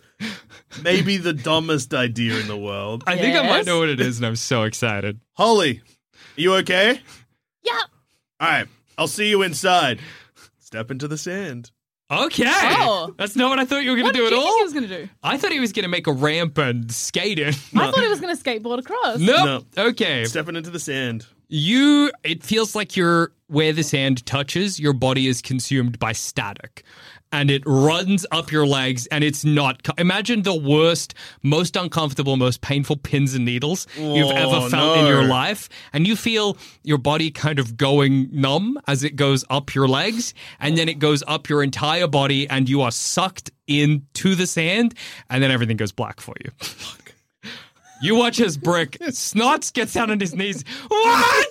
maybe 0.82 1.16
the 1.16 1.32
dumbest 1.32 1.94
idea 1.94 2.38
in 2.40 2.46
the 2.48 2.56
world. 2.56 3.04
I 3.06 3.16
think 3.16 3.36
I 3.36 3.42
might 3.42 3.56
Yes? 3.58 3.66
know 3.66 3.78
what 3.78 3.88
it 3.88 4.00
is, 4.00 4.18
and 4.18 4.26
I'm 4.26 4.36
so 4.36 4.62
excited. 4.64 5.20
Holly, 5.34 5.80
are 6.36 6.40
you 6.40 6.54
okay? 6.56 7.00
Yeah. 7.62 7.80
All 8.40 8.48
right, 8.48 8.66
I'll 8.98 9.08
see 9.08 9.28
you 9.30 9.42
inside. 9.42 10.00
Step 10.58 10.90
into 10.90 11.06
the 11.08 11.18
sand. 11.18 11.70
Okay. 12.10 12.44
Oh. 12.46 13.14
That's 13.16 13.34
not 13.34 13.48
what 13.48 13.58
I 13.58 13.64
thought 13.64 13.82
you 13.82 13.90
were 13.90 13.96
going 13.96 14.04
What 14.06 14.12
to 14.14 14.18
do 14.18 14.24
did 14.28 14.34
at 14.34 14.36
you 14.36 14.42
think 14.42 14.50
all. 14.52 14.58
he 14.58 14.62
was 14.64 14.72
going 14.74 14.88
to 14.88 14.98
do? 15.04 15.08
I 15.22 15.38
thought 15.38 15.52
he 15.52 15.60
was 15.60 15.72
going 15.72 15.84
to 15.84 15.88
make 15.88 16.06
a 16.06 16.12
ramp 16.12 16.58
and 16.58 16.92
skate 16.92 17.38
in. 17.38 17.48
I 17.74 17.90
thought 17.90 18.02
he 18.02 18.08
was 18.08 18.20
going 18.20 18.36
to 18.36 18.42
skateboard 18.42 18.78
across. 18.80 19.18
Nope. 19.18 19.64
Okay. 19.76 20.24
Stepping 20.26 20.54
into 20.54 20.68
the 20.70 20.78
sand. 20.78 21.26
You, 21.48 22.12
it 22.22 22.42
feels 22.42 22.74
like 22.74 22.94
you're 22.94 23.32
where 23.46 23.72
the 23.72 23.82
sand 23.82 24.24
touches, 24.26 24.78
your 24.78 24.92
body 24.92 25.26
is 25.28 25.40
consumed 25.40 25.98
by 25.98 26.12
static. 26.12 26.82
And 27.34 27.50
it 27.50 27.62
runs 27.66 28.24
up 28.30 28.52
your 28.52 28.64
legs, 28.66 29.06
and 29.08 29.24
it's 29.24 29.44
not. 29.44 29.82
co- 29.82 29.92
Imagine 29.98 30.42
the 30.42 30.54
worst, 30.54 31.14
most 31.42 31.74
uncomfortable, 31.74 32.36
most 32.36 32.60
painful 32.60 32.96
pins 32.96 33.34
and 33.34 33.44
needles 33.44 33.88
you've 33.96 34.28
Oh, 34.30 34.36
ever 34.36 34.68
felt 34.70 34.98
in 34.98 35.06
your 35.06 35.24
life. 35.24 35.68
And 35.92 36.06
you 36.06 36.14
feel 36.14 36.56
your 36.84 36.98
body 36.98 37.32
kind 37.32 37.58
of 37.58 37.76
going 37.76 38.28
numb 38.30 38.78
as 38.86 39.02
it 39.02 39.16
goes 39.16 39.44
up 39.50 39.74
your 39.74 39.88
legs, 39.88 40.32
and 40.60 40.78
then 40.78 40.88
it 40.88 41.00
goes 41.00 41.24
up 41.26 41.48
your 41.48 41.62
entire 41.64 42.06
body, 42.06 42.48
and 42.48 42.68
you 42.68 42.82
are 42.82 42.92
sucked 42.92 43.50
into 43.66 44.34
the 44.36 44.46
sand, 44.46 44.94
and 45.28 45.42
then 45.42 45.50
everything 45.50 45.76
goes 45.76 45.90
black 45.92 46.20
for 46.20 46.34
you. 46.44 46.50
You 48.04 48.16
watch 48.16 48.38
as 48.38 48.58
Brick 48.58 48.98
Snots 49.00 49.72
gets 49.72 49.94
down 49.94 50.10
on 50.10 50.20
his 50.20 50.34
knees. 50.34 50.62
What? 50.88 51.48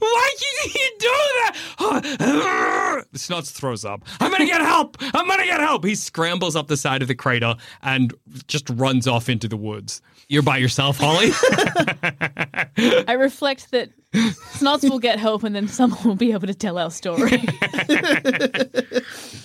Why 0.00 0.34
did 0.36 0.72
he 0.72 0.90
do 0.98 1.06
that? 1.06 3.04
Snots 3.14 3.52
throws 3.52 3.84
up. 3.84 4.04
I'm 4.18 4.32
gonna 4.32 4.46
get 4.46 4.60
help. 4.62 4.96
I'm 5.00 5.28
gonna 5.28 5.44
get 5.44 5.60
help. 5.60 5.84
He 5.84 5.94
scrambles 5.94 6.56
up 6.56 6.66
the 6.66 6.76
side 6.76 7.02
of 7.02 7.08
the 7.08 7.14
crater 7.14 7.54
and 7.82 8.12
just 8.48 8.68
runs 8.70 9.06
off 9.06 9.28
into 9.28 9.46
the 9.46 9.56
woods. 9.56 10.02
You're 10.26 10.42
by 10.42 10.56
yourself, 10.56 10.96
Holly. 10.98 11.30
I 13.06 13.12
reflect 13.12 13.70
that 13.70 13.90
Snots 14.12 14.90
will 14.90 14.98
get 14.98 15.20
help 15.20 15.44
and 15.44 15.54
then 15.54 15.68
someone 15.68 16.02
will 16.02 16.16
be 16.16 16.32
able 16.32 16.48
to 16.48 16.54
tell 16.54 16.78
our 16.78 16.90
story. 16.90 17.44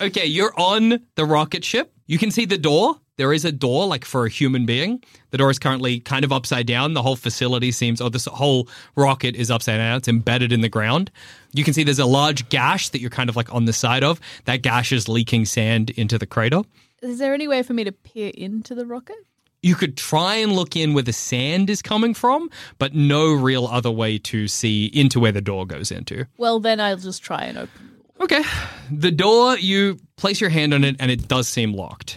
okay, 0.00 0.26
you're 0.26 0.58
on 0.58 1.06
the 1.14 1.24
rocket 1.24 1.64
ship. 1.64 1.92
You 2.08 2.18
can 2.18 2.32
see 2.32 2.46
the 2.46 2.58
door. 2.58 2.96
There 3.18 3.32
is 3.32 3.44
a 3.44 3.50
door, 3.50 3.86
like 3.86 4.04
for 4.04 4.26
a 4.26 4.30
human 4.30 4.64
being. 4.64 5.02
The 5.30 5.38
door 5.38 5.50
is 5.50 5.58
currently 5.58 5.98
kind 5.98 6.24
of 6.24 6.32
upside 6.32 6.68
down. 6.68 6.94
The 6.94 7.02
whole 7.02 7.16
facility 7.16 7.72
seems, 7.72 8.00
or 8.00 8.10
this 8.10 8.26
whole 8.26 8.68
rocket 8.94 9.34
is 9.34 9.50
upside 9.50 9.78
down. 9.78 9.98
It's 9.98 10.06
embedded 10.06 10.52
in 10.52 10.60
the 10.60 10.68
ground. 10.68 11.10
You 11.52 11.64
can 11.64 11.74
see 11.74 11.82
there's 11.82 11.98
a 11.98 12.06
large 12.06 12.48
gash 12.48 12.90
that 12.90 13.00
you're 13.00 13.10
kind 13.10 13.28
of 13.28 13.34
like 13.34 13.52
on 13.52 13.64
the 13.64 13.72
side 13.72 14.04
of. 14.04 14.20
That 14.44 14.62
gash 14.62 14.92
is 14.92 15.08
leaking 15.08 15.46
sand 15.46 15.90
into 15.90 16.16
the 16.16 16.26
crater. 16.26 16.62
Is 17.02 17.18
there 17.18 17.34
any 17.34 17.48
way 17.48 17.64
for 17.64 17.74
me 17.74 17.82
to 17.84 17.92
peer 17.92 18.30
into 18.34 18.76
the 18.76 18.86
rocket? 18.86 19.16
You 19.64 19.74
could 19.74 19.96
try 19.96 20.36
and 20.36 20.52
look 20.52 20.76
in 20.76 20.94
where 20.94 21.02
the 21.02 21.12
sand 21.12 21.68
is 21.68 21.82
coming 21.82 22.14
from, 22.14 22.48
but 22.78 22.94
no 22.94 23.32
real 23.34 23.66
other 23.66 23.90
way 23.90 24.18
to 24.18 24.46
see 24.46 24.86
into 24.86 25.18
where 25.18 25.32
the 25.32 25.40
door 25.40 25.66
goes 25.66 25.90
into. 25.90 26.24
Well, 26.36 26.60
then 26.60 26.78
I'll 26.78 26.96
just 26.96 27.20
try 27.24 27.42
and 27.42 27.58
open. 27.58 27.96
Okay. 28.20 28.44
The 28.92 29.10
door, 29.10 29.58
you 29.58 29.98
place 30.16 30.40
your 30.40 30.50
hand 30.50 30.72
on 30.72 30.84
it 30.84 30.94
and 31.00 31.10
it 31.10 31.26
does 31.26 31.48
seem 31.48 31.72
locked. 31.72 32.16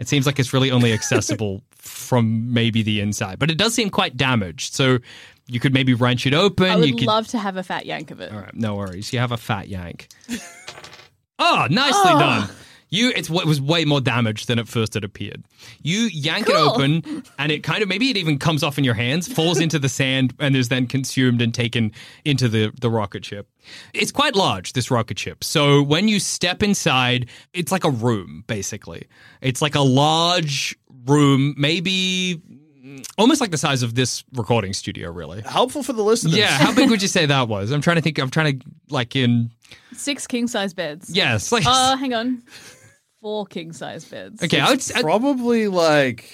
It 0.00 0.08
seems 0.08 0.26
like 0.26 0.40
it's 0.40 0.52
really 0.52 0.72
only 0.72 0.92
accessible 0.98 1.62
from 1.76 2.52
maybe 2.52 2.82
the 2.82 3.00
inside, 3.00 3.38
but 3.38 3.50
it 3.50 3.58
does 3.58 3.74
seem 3.74 3.90
quite 3.90 4.16
damaged. 4.16 4.74
So 4.74 4.98
you 5.46 5.60
could 5.60 5.72
maybe 5.72 5.94
wrench 5.94 6.26
it 6.26 6.34
open. 6.34 6.70
I 6.70 6.76
would 6.76 6.88
you 6.88 6.96
could, 6.96 7.06
love 7.06 7.28
to 7.28 7.38
have 7.38 7.56
a 7.56 7.62
fat 7.62 7.86
yank 7.86 8.10
of 8.10 8.20
it. 8.20 8.32
All 8.32 8.40
right, 8.40 8.54
no 8.54 8.74
worries. 8.74 9.12
You 9.12 9.20
have 9.20 9.30
a 9.30 9.36
fat 9.36 9.68
yank. 9.68 10.08
oh, 11.38 11.66
nicely 11.70 12.00
ah! 12.06 12.46
done. 12.46 12.56
You, 12.90 13.12
it's 13.14 13.30
it 13.30 13.46
was 13.46 13.60
way 13.60 13.84
more 13.84 14.00
damaged 14.00 14.48
than 14.48 14.58
at 14.58 14.66
first 14.68 14.96
it 14.96 15.04
appeared. 15.04 15.44
You 15.80 16.08
yank 16.12 16.48
it 16.48 16.56
open, 16.56 17.22
and 17.38 17.52
it 17.52 17.62
kind 17.62 17.82
of 17.82 17.88
maybe 17.88 18.10
it 18.10 18.16
even 18.16 18.38
comes 18.38 18.62
off 18.64 18.78
in 18.78 18.84
your 18.84 18.94
hands, 18.94 19.32
falls 19.32 19.60
into 19.60 19.78
the 19.78 19.88
sand, 19.88 20.34
and 20.40 20.56
is 20.56 20.68
then 20.68 20.86
consumed 20.88 21.40
and 21.40 21.54
taken 21.54 21.92
into 22.24 22.48
the 22.48 22.72
the 22.80 22.90
rocket 22.90 23.24
ship. 23.24 23.48
It's 23.94 24.10
quite 24.10 24.34
large, 24.34 24.72
this 24.72 24.90
rocket 24.90 25.18
ship. 25.18 25.44
So 25.44 25.82
when 25.82 26.08
you 26.08 26.18
step 26.18 26.62
inside, 26.62 27.28
it's 27.52 27.70
like 27.70 27.84
a 27.84 27.90
room, 27.90 28.42
basically. 28.48 29.06
It's 29.40 29.62
like 29.62 29.76
a 29.76 29.80
large 29.82 30.76
room, 31.06 31.54
maybe 31.56 32.42
almost 33.18 33.40
like 33.40 33.50
the 33.52 33.58
size 33.58 33.82
of 33.84 33.94
this 33.94 34.24
recording 34.34 34.72
studio, 34.72 35.12
really. 35.12 35.42
Helpful 35.42 35.82
for 35.84 35.92
the 35.92 36.02
listeners. 36.02 36.36
Yeah, 36.36 36.48
how 36.58 36.74
big 36.74 36.90
would 36.90 37.02
you 37.02 37.08
say 37.08 37.26
that 37.26 37.46
was? 37.48 37.70
I'm 37.70 37.80
trying 37.82 37.96
to 37.96 38.02
think. 38.02 38.18
I'm 38.18 38.30
trying 38.30 38.58
to 38.58 38.66
like 38.88 39.14
in 39.14 39.50
Six 39.92 40.26
king 40.26 40.48
size 40.48 40.74
beds. 40.74 41.10
yes, 41.14 41.52
like 41.52 41.64
Uh, 41.66 41.96
hang 41.96 42.14
on. 42.14 42.42
Four 43.20 43.46
king 43.46 43.72
size 43.72 44.04
beds. 44.04 44.42
okay. 44.42 44.60
I 44.60 44.70
would, 44.70 44.92
I, 44.94 45.02
Probably 45.02 45.68
like 45.68 46.30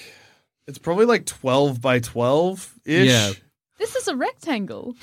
it's 0.67 0.77
probably 0.77 1.05
like 1.05 1.25
twelve 1.25 1.81
by 1.81 1.99
twelve 1.99 2.73
ish. 2.85 3.09
Yeah. 3.09 3.31
This 3.77 3.95
is 3.95 4.07
a 4.07 4.15
rectangle. 4.15 4.95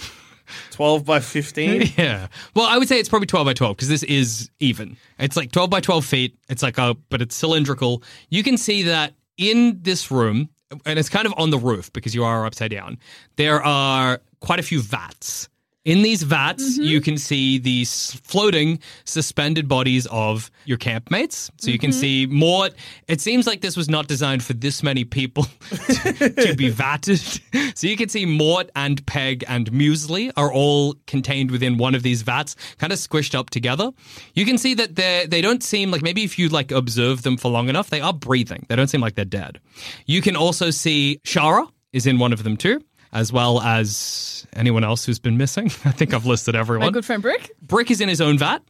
Twelve 0.70 1.05
by 1.05 1.20
fifteen. 1.20 1.91
yeah. 1.97 2.28
Well, 2.55 2.66
I 2.66 2.78
would 2.78 2.89
say 2.89 2.99
it's 2.99 3.09
probably 3.09 3.26
12 3.26 3.47
by 3.47 3.55
12 3.55 3.76
because 3.76 3.89
this 3.89 4.03
is 4.03 4.51
even. 4.61 4.97
It's 5.18 5.37
like 5.37 5.53
12 5.53 5.70
by 5.70 5.80
12 5.80 6.05
feet. 6.05 6.39
It's 6.49 6.62
like 6.62 6.76
a, 6.78 6.95
but 7.09 7.22
it's 7.22 7.35
cylindrical. 7.35 8.03
You 8.28 8.43
can 8.43 8.59
see 8.59 8.82
that 8.82 9.14
in 9.39 9.78
this 9.82 10.11
room, 10.11 10.51
and 10.85 10.99
it's 10.99 11.09
kind 11.09 11.26
of 11.26 11.35
on 11.37 11.51
the 11.51 11.59
roof 11.59 11.93
because 11.93 12.14
you 12.14 12.24
are 12.24 12.45
upside 12.45 12.70
down. 12.72 12.99
There 13.37 13.62
are 13.62 14.20
quite 14.41 14.59
a 14.59 14.62
few 14.62 14.82
vats. 14.82 15.49
In 15.85 16.01
these 16.01 16.22
vats, 16.22 16.64
mm-hmm. 16.64 16.85
you 16.85 17.01
can 17.03 17.18
see 17.18 17.59
these 17.59 18.14
floating, 18.24 18.78
suspended 19.05 19.68
bodies 19.68 20.07
of 20.07 20.51
your 20.64 20.78
campmates. 20.78 21.51
So 21.59 21.70
you 21.70 21.78
can 21.78 21.91
mm-hmm. 21.91 22.01
see 22.01 22.26
Mort. 22.26 22.72
It 23.07 23.20
seems 23.20 23.47
like 23.47 23.61
this 23.61 23.76
was 23.76 23.91
not 23.91 24.09
designed 24.09 24.43
for 24.43 24.55
this 24.55 24.82
many 24.82 25.05
people 25.05 25.45
to, 25.45 26.30
to 26.47 26.55
be 26.57 26.72
vatted. 26.72 27.76
So 27.76 27.87
you 27.87 27.99
can 27.99 28.09
see 28.09 28.24
Mort 28.24 28.70
and 28.74 29.05
Peg 29.05 29.45
and 29.47 29.70
Muesli 29.72 30.32
are 30.39 30.51
all 30.51 30.95
contained 31.07 31.51
within 31.51 31.76
one 31.76 31.95
of 31.95 32.03
these 32.03 32.22
vats, 32.22 32.57
kind 32.78 32.93
of 32.93 32.99
squished 32.99 33.35
up 33.35 33.51
together. 33.51 33.91
You 34.32 34.47
can 34.47 34.57
see 34.57 34.72
that 34.74 34.97
they 34.97 35.26
they 35.28 35.43
don't 35.43 35.62
seem 35.62 35.91
like 35.91 36.01
maybe 36.01 36.24
if 36.24 36.39
you 36.39 36.49
like 36.49 36.72
observe 36.72 37.22
them 37.22 37.37
for 37.37 37.51
long 37.51 37.68
enough, 37.68 37.91
they 37.91 38.01
are 38.01 38.14
breathing. 38.14 38.64
They 38.68 38.76
don't 38.76 38.89
seem 38.89 39.03
like 39.03 39.16
they're 39.16 39.26
dead. 39.26 39.61
You 40.07 40.22
can 40.22 40.35
also 40.35 40.70
see 40.70 41.20
Shara 41.24 41.68
is 41.93 42.07
in 42.07 42.18
one 42.18 42.32
of 42.32 42.43
them 42.43 42.57
too. 42.57 42.80
As 43.15 43.33
well 43.33 43.61
as 43.62 44.47
anyone 44.55 44.83
else 44.85 45.05
who's 45.07 45.19
been 45.21 45.37
missing. 45.39 45.67
I 45.85 45.93
think 45.93 46.12
I've 46.12 46.27
listed 46.27 46.55
everyone. 46.57 46.87
My 46.89 46.91
good 46.93 47.05
friend 47.07 47.23
Brick. 47.23 47.51
Brick 47.62 47.91
is 47.91 48.01
in 48.01 48.09
his 48.09 48.21
own 48.21 48.37
vat 48.39 48.61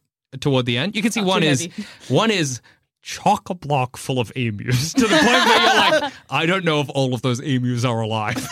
toward 0.40 0.66
the 0.66 0.76
end. 0.78 0.94
You 0.94 1.02
can 1.02 1.10
see 1.10 1.20
Oh, 1.20 1.24
one 1.24 1.40
too 1.42 1.48
is 1.48 1.62
heavy. 1.66 1.86
one 2.14 2.30
is 2.30 2.60
chock 3.00 3.50
a 3.50 3.54
block 3.54 3.96
full 3.96 4.18
of 4.20 4.32
emus 4.36 4.92
to 4.94 5.02
the 5.02 5.08
point 5.08 5.22
where 5.24 5.62
you're 5.62 6.00
like, 6.00 6.12
I 6.30 6.46
don't 6.46 6.64
know 6.64 6.80
if 6.80 6.88
all 6.90 7.12
of 7.14 7.20
those 7.22 7.38
emus 7.40 7.84
are 7.84 8.00
alive 8.00 8.36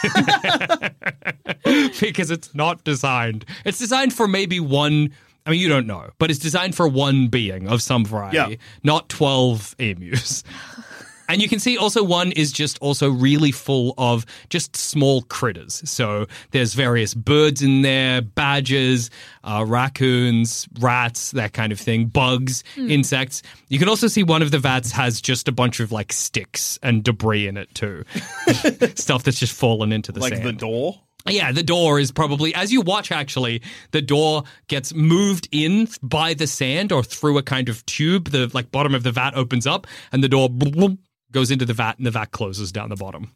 because 2.00 2.30
it's 2.30 2.54
not 2.54 2.84
designed. 2.84 3.44
It's 3.64 3.78
designed 3.78 4.12
for 4.12 4.28
maybe 4.28 4.60
one. 4.60 5.10
I 5.44 5.50
mean, 5.50 5.60
you 5.60 5.68
don't 5.68 5.86
know, 5.86 6.10
but 6.18 6.30
it's 6.30 6.38
designed 6.38 6.74
for 6.76 6.86
one 6.86 7.26
being 7.28 7.66
of 7.68 7.82
some 7.82 8.04
variety, 8.04 8.36
Yeah. 8.36 8.56
not 8.84 9.08
twelve 9.08 9.74
emus. 9.78 10.44
And 11.32 11.40
you 11.40 11.48
can 11.48 11.58
see 11.60 11.78
also 11.78 12.04
one 12.04 12.30
is 12.32 12.52
just 12.52 12.78
also 12.80 13.08
really 13.10 13.52
full 13.52 13.94
of 13.96 14.26
just 14.50 14.76
small 14.76 15.22
critters. 15.22 15.80
So 15.88 16.26
there's 16.50 16.74
various 16.74 17.14
birds 17.14 17.62
in 17.62 17.80
there, 17.80 18.20
badgers, 18.20 19.08
uh, 19.42 19.64
raccoons, 19.66 20.68
rats, 20.78 21.30
that 21.30 21.54
kind 21.54 21.72
of 21.72 21.80
thing, 21.80 22.04
bugs, 22.04 22.62
insects. 22.76 23.42
You 23.68 23.78
can 23.78 23.88
also 23.88 24.08
see 24.08 24.22
one 24.22 24.42
of 24.42 24.50
the 24.50 24.58
vats 24.58 24.92
has 24.92 25.22
just 25.22 25.48
a 25.48 25.52
bunch 25.52 25.80
of 25.80 25.90
like 25.90 26.12
sticks 26.12 26.78
and 26.82 27.02
debris 27.02 27.46
in 27.46 27.56
it 27.56 27.74
too. 27.74 28.04
Stuff 28.94 29.22
that's 29.22 29.40
just 29.40 29.54
fallen 29.54 29.90
into 29.90 30.12
the 30.12 30.20
like 30.20 30.34
sand. 30.34 30.44
Like 30.44 30.56
the 30.56 30.60
door. 30.60 31.00
Yeah, 31.26 31.50
the 31.50 31.62
door 31.62 31.98
is 31.98 32.12
probably, 32.12 32.54
as 32.54 32.72
you 32.72 32.82
watch 32.82 33.10
actually, 33.10 33.62
the 33.92 34.02
door 34.02 34.42
gets 34.66 34.92
moved 34.92 35.48
in 35.50 35.88
by 36.02 36.34
the 36.34 36.46
sand 36.46 36.92
or 36.92 37.02
through 37.02 37.38
a 37.38 37.42
kind 37.42 37.70
of 37.70 37.86
tube. 37.86 38.28
The 38.28 38.50
like 38.52 38.70
bottom 38.70 38.94
of 38.94 39.02
the 39.02 39.12
vat 39.12 39.32
opens 39.34 39.66
up 39.66 39.86
and 40.12 40.22
the 40.22 40.28
door 40.28 40.50
boom, 40.50 40.72
boom, 40.72 40.98
goes 41.32 41.50
into 41.50 41.64
the 41.64 41.74
vat 41.74 41.96
and 41.98 42.06
the 42.06 42.10
vat 42.10 42.26
closes 42.30 42.70
down 42.72 42.88
the 42.88 42.96
bottom. 42.96 43.32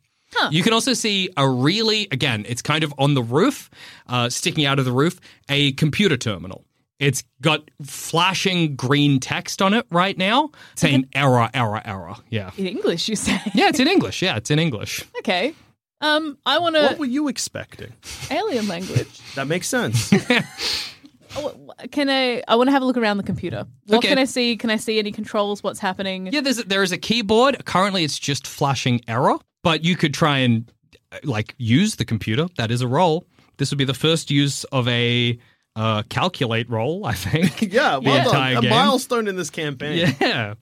You 0.50 0.62
can 0.62 0.74
also 0.74 0.92
see 0.92 1.30
a 1.36 1.48
really, 1.48 2.08
again, 2.10 2.44
it's 2.46 2.60
kind 2.60 2.84
of 2.84 2.92
on 2.98 3.14
the 3.14 3.22
roof, 3.22 3.70
uh, 4.06 4.28
sticking 4.28 4.66
out 4.66 4.78
of 4.78 4.84
the 4.84 4.92
roof, 4.92 5.18
a 5.48 5.72
computer 5.72 6.16
terminal. 6.18 6.64
It's 6.98 7.24
got 7.40 7.70
flashing 7.82 8.76
green 8.76 9.18
text 9.18 9.62
on 9.62 9.72
it 9.74 9.86
right 9.90 10.16
now 10.16 10.50
saying 10.74 11.08
error, 11.14 11.48
error, 11.54 11.80
error. 11.84 12.16
Yeah. 12.28 12.50
In 12.56 12.66
English, 12.66 13.08
you 13.08 13.16
say? 13.16 13.40
Yeah, 13.54 13.68
it's 13.68 13.80
in 13.80 13.88
English. 13.88 14.20
Yeah, 14.22 14.36
it's 14.36 14.50
in 14.50 14.58
English. 14.58 15.04
Okay. 15.18 15.54
Um, 16.00 16.36
I 16.44 16.58
want 16.58 16.76
to. 16.76 16.82
What 16.82 16.98
were 16.98 17.06
you 17.06 17.28
expecting? 17.28 17.92
alien 18.30 18.68
language. 18.68 19.20
That 19.34 19.46
makes 19.46 19.68
sense. 19.68 20.12
Oh, 21.36 21.70
Can 21.90 22.08
I? 22.08 22.42
I 22.48 22.56
want 22.56 22.68
to 22.68 22.72
have 22.72 22.82
a 22.82 22.84
look 22.84 22.96
around 22.96 23.16
the 23.18 23.22
computer. 23.22 23.66
What 23.86 23.98
Okay. 23.98 24.08
can 24.08 24.18
I 24.18 24.24
see? 24.24 24.56
Can 24.56 24.70
I 24.70 24.76
see 24.76 24.98
any 24.98 25.12
controls? 25.12 25.62
What's 25.62 25.78
happening? 25.80 26.28
Yeah, 26.32 26.40
there's 26.40 26.58
a, 26.58 26.64
there 26.64 26.82
is 26.82 26.92
a 26.92 26.98
keyboard. 26.98 27.64
Currently, 27.64 28.04
it's 28.04 28.18
just 28.18 28.46
flashing 28.46 29.00
error, 29.08 29.36
but 29.62 29.84
you 29.84 29.96
could 29.96 30.14
try 30.14 30.38
and 30.38 30.70
uh, 31.12 31.18
like 31.24 31.54
use 31.58 31.96
the 31.96 32.04
computer. 32.04 32.46
That 32.56 32.70
is 32.70 32.80
a 32.80 32.88
role. 32.88 33.26
This 33.58 33.70
would 33.70 33.78
be 33.78 33.84
the 33.84 33.94
first 33.94 34.30
use 34.30 34.64
of 34.64 34.86
a 34.88 35.38
uh, 35.76 36.02
calculate 36.08 36.68
role, 36.70 37.04
I 37.06 37.12
think. 37.14 37.60
yeah, 37.72 37.94
The 37.96 38.00
well 38.00 38.16
done. 38.18 38.26
entire 38.26 38.58
A 38.58 38.60
game. 38.62 38.70
milestone 38.70 39.28
in 39.28 39.36
this 39.36 39.50
campaign. 39.50 40.14
Yeah. 40.20 40.54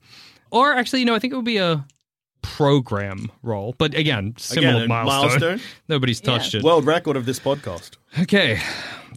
Or 0.51 0.73
actually, 0.73 0.99
you 0.99 1.05
know, 1.05 1.15
I 1.15 1.19
think 1.19 1.33
it 1.33 1.35
would 1.35 1.45
be 1.45 1.57
a 1.57 1.85
program 2.41 3.31
role. 3.43 3.75
But 3.77 3.93
again, 3.95 4.35
similar 4.37 4.69
Again, 4.75 4.81
a 4.83 4.87
milestone. 4.87 5.29
milestone. 5.29 5.61
Nobody's 5.89 6.21
touched 6.21 6.53
it. 6.55 6.63
World 6.63 6.85
record 6.85 7.17
of 7.17 7.25
this 7.25 7.39
podcast. 7.39 7.97
Okay, 8.21 8.59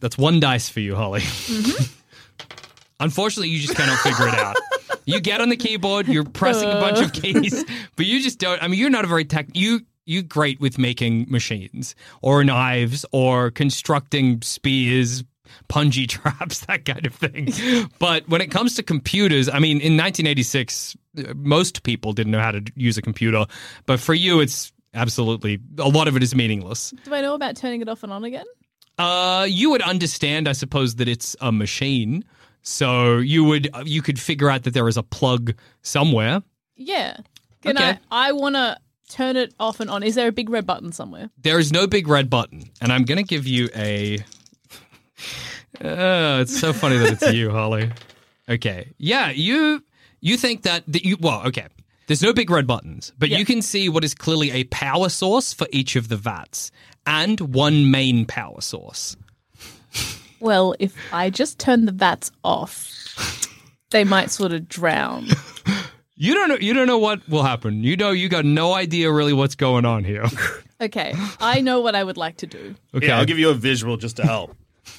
that's 0.00 0.18
one 0.18 0.40
dice 0.40 0.68
for 0.68 0.80
you, 0.80 0.94
Holly. 0.94 1.22
Unfortunately, 3.00 3.48
you 3.48 3.60
just 3.60 3.76
cannot 3.76 3.98
figure 4.00 4.26
it 4.28 4.34
out. 4.34 4.56
You 5.04 5.20
get 5.20 5.40
on 5.40 5.48
the 5.48 5.56
keyboard, 5.56 6.08
you're 6.08 6.24
pressing 6.24 6.68
a 6.68 6.74
bunch 6.74 6.98
of 7.00 7.12
keys, 7.22 7.64
but 7.96 8.06
you 8.06 8.20
just 8.22 8.38
don't. 8.38 8.62
I 8.62 8.68
mean, 8.68 8.78
you're 8.78 8.90
not 8.90 9.04
a 9.04 9.08
very 9.08 9.24
tech. 9.24 9.48
You 9.54 9.80
you 10.04 10.22
great 10.22 10.58
with 10.60 10.78
making 10.78 11.26
machines 11.28 11.94
or 12.22 12.42
knives 12.42 13.04
or 13.12 13.50
constructing 13.50 14.42
spears, 14.42 15.22
punji 15.68 16.08
traps, 16.08 16.60
that 16.66 16.84
kind 16.84 17.06
of 17.06 17.14
thing. 17.14 17.52
but 17.98 18.28
when 18.28 18.40
it 18.40 18.50
comes 18.50 18.74
to 18.76 18.82
computers, 18.82 19.48
I 19.48 19.58
mean, 19.60 19.76
in 19.80 19.96
1986, 19.96 20.96
uh, 21.18 21.34
most 21.36 21.82
people 21.84 22.12
didn't 22.12 22.32
know 22.32 22.40
how 22.40 22.52
to 22.52 22.62
use 22.74 22.98
a 22.98 23.02
computer, 23.02 23.46
but 23.86 24.00
for 24.00 24.14
you, 24.14 24.40
it's 24.40 24.72
absolutely 24.94 25.60
a 25.78 25.88
lot 25.88 26.08
of 26.08 26.16
it 26.16 26.22
is 26.22 26.34
meaningless. 26.34 26.92
Do 27.04 27.14
I 27.14 27.20
know 27.20 27.34
about 27.34 27.56
turning 27.56 27.82
it 27.82 27.88
off 27.88 28.02
and 28.02 28.12
on 28.12 28.24
again? 28.24 28.46
Uh, 28.98 29.46
you 29.48 29.70
would 29.70 29.82
understand, 29.82 30.48
I 30.48 30.52
suppose, 30.52 30.96
that 30.96 31.08
it's 31.08 31.36
a 31.40 31.52
machine. 31.52 32.24
So 32.62 33.18
you 33.18 33.44
would 33.44 33.70
you 33.84 34.02
could 34.02 34.18
figure 34.20 34.50
out 34.50 34.64
that 34.64 34.74
there 34.74 34.88
is 34.88 34.96
a 34.96 35.02
plug 35.02 35.54
somewhere. 35.82 36.42
Yeah. 36.76 37.16
Can 37.62 37.76
Okay. 37.78 37.98
I? 38.10 38.28
I 38.28 38.32
want 38.32 38.56
to 38.56 38.76
turn 39.08 39.36
it 39.36 39.54
off 39.58 39.80
and 39.80 39.88
on. 39.88 40.02
Is 40.02 40.14
there 40.16 40.28
a 40.28 40.32
big 40.32 40.50
red 40.50 40.66
button 40.66 40.92
somewhere? 40.92 41.30
There 41.40 41.58
is 41.58 41.72
no 41.72 41.86
big 41.86 42.08
red 42.08 42.28
button, 42.28 42.64
and 42.80 42.92
I'm 42.92 43.04
gonna 43.04 43.22
give 43.22 43.46
you 43.46 43.68
a. 43.74 44.18
Uh, 45.80 46.38
it's 46.42 46.58
so 46.58 46.72
funny 46.72 46.96
that 46.96 47.12
it's 47.12 47.32
you, 47.32 47.50
Holly. 47.58 47.90
Okay, 48.48 48.92
yeah, 48.98 49.30
you 49.30 49.84
you 50.20 50.36
think 50.36 50.62
that 50.62 50.82
that 50.88 51.04
you 51.04 51.16
well, 51.20 51.46
okay. 51.46 51.66
There's 52.06 52.22
no 52.22 52.32
big 52.32 52.48
red 52.50 52.66
buttons, 52.66 53.12
but 53.18 53.28
Yeah. 53.28 53.36
you 53.38 53.44
can 53.44 53.60
see 53.60 53.88
what 53.90 54.02
is 54.02 54.14
clearly 54.14 54.50
a 54.50 54.64
power 54.64 55.10
source 55.10 55.52
for 55.52 55.68
each 55.70 55.94
of 55.94 56.08
the 56.08 56.16
vats 56.16 56.70
and 57.08 57.40
one 57.40 57.90
main 57.90 58.26
power 58.26 58.60
source. 58.60 59.16
Well, 60.40 60.74
if 60.78 60.94
I 61.12 61.30
just 61.30 61.58
turn 61.58 61.86
the 61.86 61.92
vats 61.92 62.30
off, 62.44 63.48
they 63.90 64.04
might 64.04 64.30
sort 64.30 64.52
of 64.52 64.68
drown. 64.68 65.26
You 66.20 66.34
don't 66.34 66.48
know. 66.48 66.58
You 66.60 66.74
don't 66.74 66.86
know 66.86 66.98
what 66.98 67.26
will 67.28 67.42
happen. 67.42 67.82
You 67.82 67.96
know. 67.96 68.10
You 68.10 68.28
got 68.28 68.44
no 68.44 68.72
idea 68.74 69.10
really 69.10 69.32
what's 69.32 69.54
going 69.54 69.84
on 69.84 70.04
here. 70.04 70.24
Okay, 70.80 71.12
I 71.40 71.60
know 71.60 71.80
what 71.80 71.96
I 71.96 72.04
would 72.04 72.16
like 72.16 72.36
to 72.36 72.46
do. 72.46 72.74
Okay. 72.94 73.08
Yeah, 73.08 73.18
I'll 73.18 73.24
give 73.24 73.38
you 73.38 73.50
a 73.50 73.54
visual 73.54 73.96
just 73.96 74.16
to 74.18 74.22
help. 74.24 74.54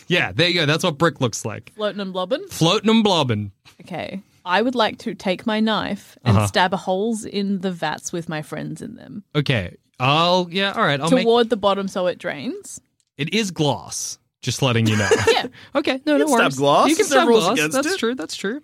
Yeah, 0.07 0.34
there 0.34 0.49
you 0.49 0.55
go. 0.55 0.66
That's 0.66 0.84
what 0.84 0.97
brick 0.97 1.22
looks 1.22 1.45
like. 1.45 1.72
Floating 1.76 2.01
and 2.01 2.12
blobbing. 2.12 2.45
Floating 2.49 2.89
and 2.89 3.03
blobbing. 3.03 3.51
Okay. 3.82 4.22
I 4.45 4.62
would 4.62 4.76
like 4.76 4.97
to 4.99 5.16
take 5.16 5.45
my 5.45 5.60
knife 5.62 6.18
and 6.26 6.36
Uh-huh. 6.36 6.47
stab 6.47 6.74
holes 6.74 7.24
in 7.24 7.60
the 7.62 7.72
vats 7.72 8.12
with 8.12 8.28
my 8.28 8.41
friends 8.41 8.82
in 8.82 8.95
them 8.95 9.24
Okay. 9.36 9.78
I'll 9.99 10.47
yeah, 10.49 10.71
all 10.73 10.83
right. 10.83 10.99
I'll 10.99 11.09
make 11.11 11.25
toward 11.25 11.49
the 11.49 11.57
bottom 11.57 11.87
so 11.87 12.07
it 12.07 12.17
drains. 12.19 12.79
it 13.17 13.33
is 13.33 13.51
glass. 13.51 14.17
Just 14.41 14.61
letting 14.61 14.87
you 14.87 14.95
know. 14.95 15.09
Yeah. 15.27 15.47
okay. 15.75 16.01
No, 16.05 16.17
no 16.17 16.25
can 16.25 16.33
worries. 16.33 16.55
glass. 16.57 16.89
You 16.89 16.95
can 16.95 17.01
Is 17.03 17.09
there 17.09 17.19
stab 17.19 17.27
rules 17.27 17.43
glass. 17.43 17.57
against 17.57 17.75
That's 17.75 17.93
it? 17.95 17.99
true. 17.99 18.15
That's 18.15 18.35
true. 18.35 18.61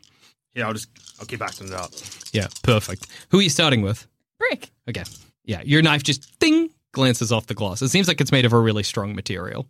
Yeah, 0.53 0.67
I'll 0.67 0.73
just 0.73 0.88
I'll 1.19 1.25
keep 1.25 1.41
acting 1.41 1.67
it 1.67 1.73
out. 1.73 2.29
Yeah, 2.31 2.47
perfect. 2.63 3.07
Who 3.29 3.39
are 3.39 3.41
you 3.41 3.49
starting 3.49 3.81
with? 3.81 4.07
Brick. 4.39 4.69
Okay. 4.89 5.03
Yeah, 5.43 5.61
your 5.65 5.81
knife 5.81 6.03
just 6.03 6.39
ding 6.39 6.69
glances 6.93 7.31
off 7.33 7.47
the 7.47 7.53
glass. 7.53 7.81
It 7.81 7.89
seems 7.89 8.07
like 8.07 8.21
it's 8.21 8.31
made 8.31 8.45
of 8.45 8.53
a 8.53 8.59
really 8.59 8.83
strong 8.83 9.13
material, 9.15 9.67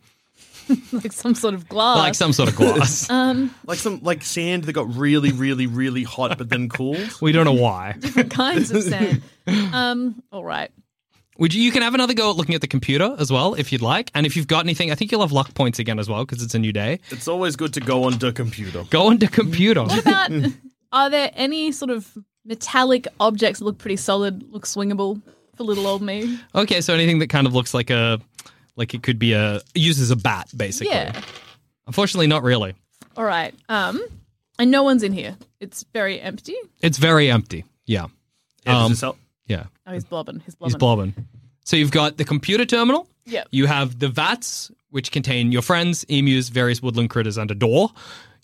Like 0.92 1.12
some 1.12 1.34
sort 1.36 1.54
of 1.56 1.68
glass. 1.68 1.98
like 1.98 2.16
some 2.16 2.34
sort 2.34 2.50
of 2.50 2.56
glass. 2.56 3.10
um 3.10 3.54
Like 3.66 3.80
some 3.80 4.00
like 4.04 4.24
sand 4.24 4.66
that 4.66 4.74
got 4.74 4.96
really, 4.96 5.32
really, 5.32 5.66
really 5.66 6.04
hot 6.04 6.38
but 6.38 6.50
then 6.50 6.70
cooled. 6.70 7.20
we 7.22 7.32
don't 7.32 7.46
know 7.46 7.54
why. 7.54 7.94
different 8.00 8.30
kinds 8.32 8.70
of 8.72 8.84
sand. 8.84 9.22
Um, 9.48 10.22
all 10.32 10.44
right. 10.44 10.70
Would 11.38 11.54
you? 11.54 11.62
You 11.62 11.72
can 11.72 11.82
have 11.82 11.94
another 11.94 12.14
go 12.14 12.30
at 12.32 12.38
looking 12.38 12.56
at 12.56 12.62
the 12.62 12.68
computer 12.68 13.16
as 13.20 13.32
well 13.32 13.56
if 13.56 13.72
you'd 13.72 13.82
like, 13.82 14.10
and 14.16 14.26
if 14.26 14.36
you've 14.38 14.48
got 14.48 14.64
anything, 14.66 14.92
I 14.92 14.96
think 14.96 15.12
you'll 15.12 15.22
have 15.22 15.32
luck 15.34 15.54
points 15.54 15.80
again 15.80 16.00
as 16.00 16.08
well 16.08 16.26
because 16.26 16.42
it's 16.42 16.56
a 16.56 16.60
new 16.60 16.72
day. 16.72 17.00
It's 17.10 17.28
always 17.28 17.56
good 17.56 17.74
to 17.74 17.82
go 17.82 18.06
on 18.06 18.18
the 18.20 18.32
computer. 18.32 18.84
Go 18.90 19.12
into 19.12 19.28
computer. 19.28 19.84
What 19.84 20.00
about 20.00 20.32
are 20.94 21.10
there 21.10 21.32
any 21.34 21.72
sort 21.72 21.92
of 21.92 22.18
metallic 22.46 23.08
objects 23.20 23.60
that 23.60 23.66
look 23.66 23.78
pretty 23.78 23.98
solid, 23.98 24.44
look 24.52 24.66
swingable 24.66 25.22
for 25.56 25.64
little 25.64 25.88
old 25.88 26.02
me? 26.02 26.40
Okay, 26.54 26.80
so 26.80 26.94
anything 26.94 27.20
that 27.20 27.30
kind 27.30 27.48
of 27.48 27.54
looks 27.54 27.74
like 27.74 27.90
a 27.90 28.20
like 28.78 28.94
it 28.94 29.04
could 29.04 29.20
be 29.20 29.34
a 29.34 29.62
uses 29.74 30.12
a 30.12 30.16
bat 30.16 30.50
basically. 30.56 30.94
Yeah. 30.94 31.20
Unfortunately, 31.88 32.28
not 32.28 32.44
really. 32.44 32.76
All 33.18 33.26
right. 33.26 33.54
Um 33.68 34.02
and 34.58 34.72
no 34.72 34.84
one's 34.84 35.04
in 35.04 35.12
here. 35.12 35.38
It's 35.60 35.84
very 35.94 36.20
empty. 36.22 36.56
It's 36.82 36.98
very 36.98 37.30
empty. 37.30 37.66
Yeah, 37.86 38.08
Yeah, 38.66 38.84
Um, 38.86 38.92
this 38.92 39.02
yeah. 39.02 39.12
Oh, 39.88 39.94
he's 39.94 40.04
blobbing. 40.04 40.40
He's 40.46 40.56
blobbing. 40.56 40.72
He's 40.74 40.78
blobbing. 40.80 41.14
So 41.64 41.76
you've 41.78 41.92
got 41.92 42.18
the 42.18 42.26
computer 42.26 42.66
terminal. 42.66 43.08
Yep. 43.26 43.48
You 43.52 43.66
have 43.66 44.00
the 44.00 44.08
vats, 44.10 44.72
which 44.92 45.12
contain 45.12 45.52
your 45.52 45.62
friends, 45.62 46.04
emus, 46.10 46.50
various 46.50 46.82
woodland 46.82 47.10
critters, 47.10 47.38
and 47.38 47.50
a 47.52 47.56
door. 47.56 47.90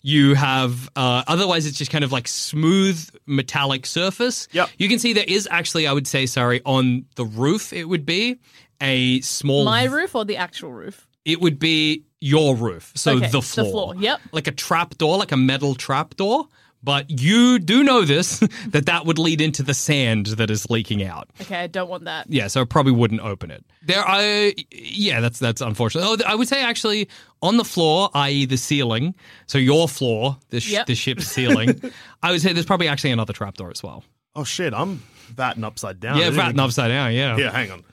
You 0.04 0.34
have, 0.34 0.90
uh, 0.96 1.22
otherwise, 1.28 1.64
it's 1.66 1.78
just 1.78 1.92
kind 1.92 2.02
of 2.02 2.10
like 2.10 2.26
smooth 2.26 3.08
metallic 3.26 3.86
surface. 3.86 4.48
Yep. 4.50 4.70
You 4.78 4.88
can 4.88 4.98
see 4.98 5.12
there 5.12 5.24
is 5.28 5.46
actually, 5.50 5.86
I 5.86 5.92
would 5.92 6.08
say, 6.08 6.26
sorry, 6.26 6.60
on 6.66 7.04
the 7.14 7.24
roof, 7.24 7.72
it 7.72 7.84
would 7.88 8.04
be 8.04 8.40
a 8.80 9.20
small. 9.20 9.64
My 9.64 9.84
roof 9.84 10.16
or 10.16 10.24
the 10.24 10.36
actual 10.36 10.72
roof? 10.72 11.06
It 11.24 11.40
would 11.40 11.60
be 11.60 12.04
your 12.20 12.56
roof. 12.56 12.90
So 12.96 13.12
Okay, 13.12 13.26
the 13.26 13.32
the 13.38 13.42
floor. 13.42 13.70
floor, 13.70 13.94
yep. 13.96 14.20
Like 14.32 14.48
a 14.48 14.52
trap 14.52 14.98
door, 14.98 15.18
like 15.18 15.30
a 15.30 15.36
metal 15.36 15.76
trap 15.76 16.16
door. 16.16 16.48
But 16.84 17.10
you 17.10 17.58
do 17.60 17.84
know 17.84 18.02
this, 18.04 18.38
that 18.68 18.86
that 18.86 19.06
would 19.06 19.18
lead 19.18 19.40
into 19.40 19.62
the 19.62 19.74
sand 19.74 20.26
that 20.26 20.50
is 20.50 20.68
leaking 20.68 21.04
out. 21.04 21.30
Okay, 21.40 21.56
I 21.60 21.66
don't 21.68 21.88
want 21.88 22.04
that. 22.04 22.26
Yeah, 22.28 22.48
so 22.48 22.60
I 22.60 22.64
probably 22.64 22.92
wouldn't 22.92 23.20
open 23.20 23.50
it. 23.52 23.64
There 23.82 24.02
I 24.04 24.54
yeah, 24.72 25.20
that's 25.20 25.38
that's 25.38 25.60
unfortunate. 25.60 26.04
Oh, 26.04 26.16
I 26.26 26.34
would 26.34 26.48
say 26.48 26.62
actually 26.62 27.08
on 27.40 27.56
the 27.56 27.64
floor, 27.64 28.10
i.e., 28.14 28.46
the 28.46 28.56
ceiling. 28.56 29.14
So 29.46 29.58
your 29.58 29.88
floor, 29.88 30.36
the 30.50 30.60
sh- 30.60 30.72
Yep. 30.72 30.86
the 30.86 30.94
ship's 30.96 31.26
ceiling. 31.28 31.80
I 32.22 32.32
would 32.32 32.40
say 32.42 32.52
there's 32.52 32.66
probably 32.66 32.88
actually 32.88 33.12
another 33.12 33.32
trapdoor 33.32 33.70
as 33.70 33.82
well. 33.82 34.02
Oh 34.34 34.44
shit, 34.44 34.74
I'm 34.74 35.02
batting 35.36 35.62
upside 35.64 36.00
down. 36.00 36.16
I 36.16 36.18
yeah, 36.18 36.24
didn't 36.26 36.38
ratting 36.38 36.54
even- 36.56 36.60
upside 36.64 36.88
down. 36.88 37.12
Yeah. 37.14 37.36
Yeah, 37.36 37.50
hang 37.52 37.70
on. 37.70 37.84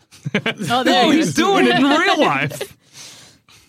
Oh, 0.70 0.84
there 0.84 1.06
Oh, 1.06 1.12
he 1.12 1.18
he's 1.18 1.28
is. 1.30 1.34
doing 1.36 1.66
it 1.68 1.76
in 1.76 1.84
real 1.84 2.20
life. 2.20 2.76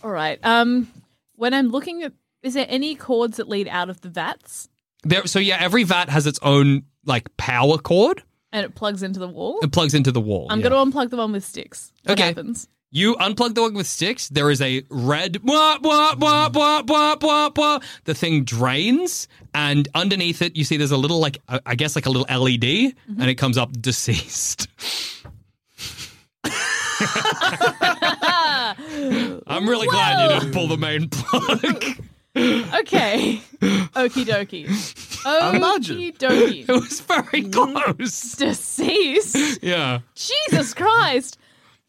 All 0.03 0.11
right. 0.11 0.39
Um, 0.43 0.89
when 1.37 1.53
I'm 1.55 1.69
looking 1.69 2.03
at, 2.03 2.13
is 2.43 2.55
there 2.55 2.67
any 2.69 2.95
cords 2.95 3.37
that 3.37 3.49
lead 3.49 3.69
out 3.69 3.91
of 3.91 4.01
the 4.01 4.09
vats 4.09 4.69
There, 5.03 5.27
so 5.27 5.39
yeah, 5.39 5.59
every 5.61 5.85
vat 5.85 6.09
has 6.09 6.27
its 6.27 6.39
own 6.43 6.85
like 7.05 7.35
power 7.37 7.79
cord. 7.79 8.23
and 8.53 8.65
it 8.65 8.75
plugs 8.75 9.03
into 9.03 9.21
the 9.21 9.29
wall? 9.29 9.59
It 9.63 9.73
plugs 9.73 9.95
into 9.95 10.13
the 10.13 10.21
wall. 10.21 10.47
I'm 10.51 10.61
yeah. 10.61 10.69
going 10.69 10.93
to 10.93 10.99
unplug 10.99 11.11
the 11.11 11.17
one 11.17 11.33
with 11.33 11.45
sticks. 11.45 11.93
What 12.05 12.13
Okay. 12.19 12.29
happens? 12.29 12.69
You 12.93 13.15
unplug 13.15 13.55
the 13.55 13.63
one 13.63 13.75
with 13.75 13.87
sticks. 13.87 14.29
There 14.29 14.51
is 14.51 14.61
a 14.61 14.83
red 14.91 15.39
wah, 15.45 15.79
wah, 15.81 16.17
wah, 16.19 16.51
wah, 16.53 16.83
wah, 16.85 17.17
wah, 17.21 17.51
wah. 17.55 17.79
The 18.05 18.15
thing 18.15 18.43
drains, 18.43 19.29
and 19.55 19.87
underneath 19.95 20.43
it, 20.43 20.57
you 20.57 20.65
see 20.65 20.77
there's 20.77 20.91
a 20.91 20.97
little 20.97 21.21
like 21.21 21.39
I 21.65 21.77
guess 21.77 21.95
like 21.95 22.07
a 22.07 22.11
little 22.11 22.27
LED, 22.29 22.61
mm-hmm. 22.61 23.21
and 23.21 23.31
it 23.31 23.37
comes 23.37 23.57
up 23.57 23.71
deceased. 23.81 24.67
I'm 29.47 29.69
really 29.69 29.87
glad 29.87 30.23
you 30.23 30.41
didn't 30.41 30.53
pull 30.53 30.69
the 30.69 30.77
main 30.77 31.09
plug. 31.09 31.85
Okay. 32.37 33.43
Okie 33.61 34.25
dokie. 34.25 34.67
Okie 34.67 35.55
Imagine. 35.55 36.13
dokie. 36.13 36.65
it 36.69 36.73
was 36.73 37.01
very 37.01 37.43
close. 37.43 38.33
Deceased. 38.33 39.63
Yeah. 39.63 40.01
Jesus 40.15 40.75
Christ. 40.75 41.39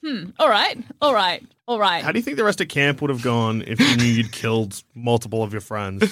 Hmm. 0.04 0.32
All 0.40 0.50
right, 0.50 0.78
all 1.00 1.14
right, 1.14 1.44
all 1.68 1.78
right. 1.78 2.04
How 2.04 2.12
do 2.12 2.18
you 2.18 2.24
think 2.24 2.38
the 2.38 2.44
rest 2.44 2.60
of 2.60 2.68
camp 2.70 3.02
would 3.02 3.12
have 3.12 3.22
gone 3.22 3.62
if 3.68 3.80
you 3.80 3.98
knew 3.98 4.04
you'd 4.06 4.32
killed 4.32 4.82
multiple 4.96 5.44
of 5.44 5.52
your 5.52 5.62
friends? 5.62 6.12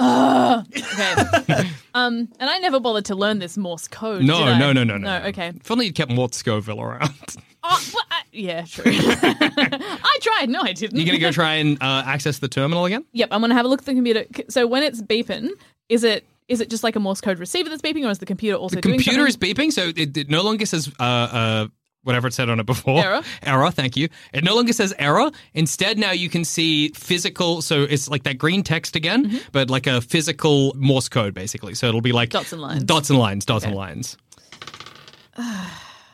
Ugh. 0.00 0.66
Okay. 0.76 1.70
um, 1.94 2.28
and 2.38 2.50
I 2.50 2.58
never 2.58 2.80
bothered 2.80 3.04
to 3.06 3.14
learn 3.14 3.38
this 3.38 3.56
Morse 3.56 3.86
code. 3.86 4.22
No, 4.22 4.38
did 4.38 4.48
I? 4.48 4.58
no, 4.58 4.72
no, 4.72 4.84
no, 4.84 4.96
no. 4.96 5.18
No, 5.18 5.26
okay. 5.28 5.48
If 5.48 5.70
only 5.70 5.86
you'd 5.86 5.94
kept 5.94 6.10
Mort 6.10 6.34
Scoville 6.34 6.80
around. 6.80 7.10
Oh, 7.62 7.90
but 7.92 8.02
I, 8.10 8.22
yeah, 8.32 8.64
true. 8.64 8.84
I 8.90 10.18
tried. 10.22 10.48
No, 10.48 10.62
I 10.62 10.72
didn't. 10.72 10.96
You're 10.96 11.04
gonna 11.04 11.18
go 11.18 11.30
try 11.30 11.56
and 11.56 11.76
uh, 11.82 12.02
access 12.06 12.38
the 12.38 12.48
terminal 12.48 12.86
again? 12.86 13.04
Yep, 13.12 13.28
I'm 13.32 13.42
gonna 13.42 13.52
have 13.52 13.66
a 13.66 13.68
look 13.68 13.80
at 13.80 13.84
the 13.84 13.92
computer. 13.92 14.24
So 14.48 14.66
when 14.66 14.82
it's 14.82 15.02
beeping, 15.02 15.50
is 15.90 16.02
it 16.02 16.24
is 16.48 16.62
it 16.62 16.70
just 16.70 16.82
like 16.82 16.96
a 16.96 17.00
Morse 17.00 17.20
code 17.20 17.38
receiver 17.38 17.68
that's 17.68 17.82
beeping, 17.82 18.06
or 18.06 18.10
is 18.10 18.18
the 18.18 18.24
computer 18.24 18.56
also 18.56 18.76
The 18.76 18.82
computer 18.82 19.26
is 19.26 19.36
beeping, 19.36 19.72
so 19.72 19.92
it, 19.94 20.16
it 20.16 20.30
no 20.30 20.40
longer 20.42 20.64
says 20.64 20.90
uh, 20.98 21.02
uh, 21.02 21.68
whatever 22.02 22.28
it 22.28 22.32
said 22.34 22.48
on 22.48 22.58
it 22.60 22.66
before. 22.66 23.02
Error. 23.04 23.22
Error, 23.42 23.70
thank 23.70 23.96
you. 23.96 24.08
It 24.32 24.42
no 24.44 24.54
longer 24.54 24.72
says 24.72 24.94
error. 24.98 25.30
Instead, 25.54 25.98
now 25.98 26.12
you 26.12 26.28
can 26.30 26.44
see 26.44 26.88
physical, 26.90 27.60
so 27.62 27.82
it's 27.82 28.08
like 28.08 28.22
that 28.24 28.38
green 28.38 28.62
text 28.62 28.96
again, 28.96 29.26
Mm-hmm. 29.26 29.38
but 29.52 29.68
like 29.70 29.86
a 29.86 30.00
physical 30.00 30.72
Morse 30.76 31.08
code, 31.08 31.34
basically. 31.34 31.74
So 31.74 31.86
it'll 31.88 32.00
be 32.00 32.12
like 32.12 32.30
Dots 32.30 32.52
and 32.52 32.62
lines. 32.62 32.84
Dots 32.84 33.10
and 33.10 33.18
lines, 33.18 33.44
dots 33.44 33.64
and 33.64 33.74
lines. 33.74 34.16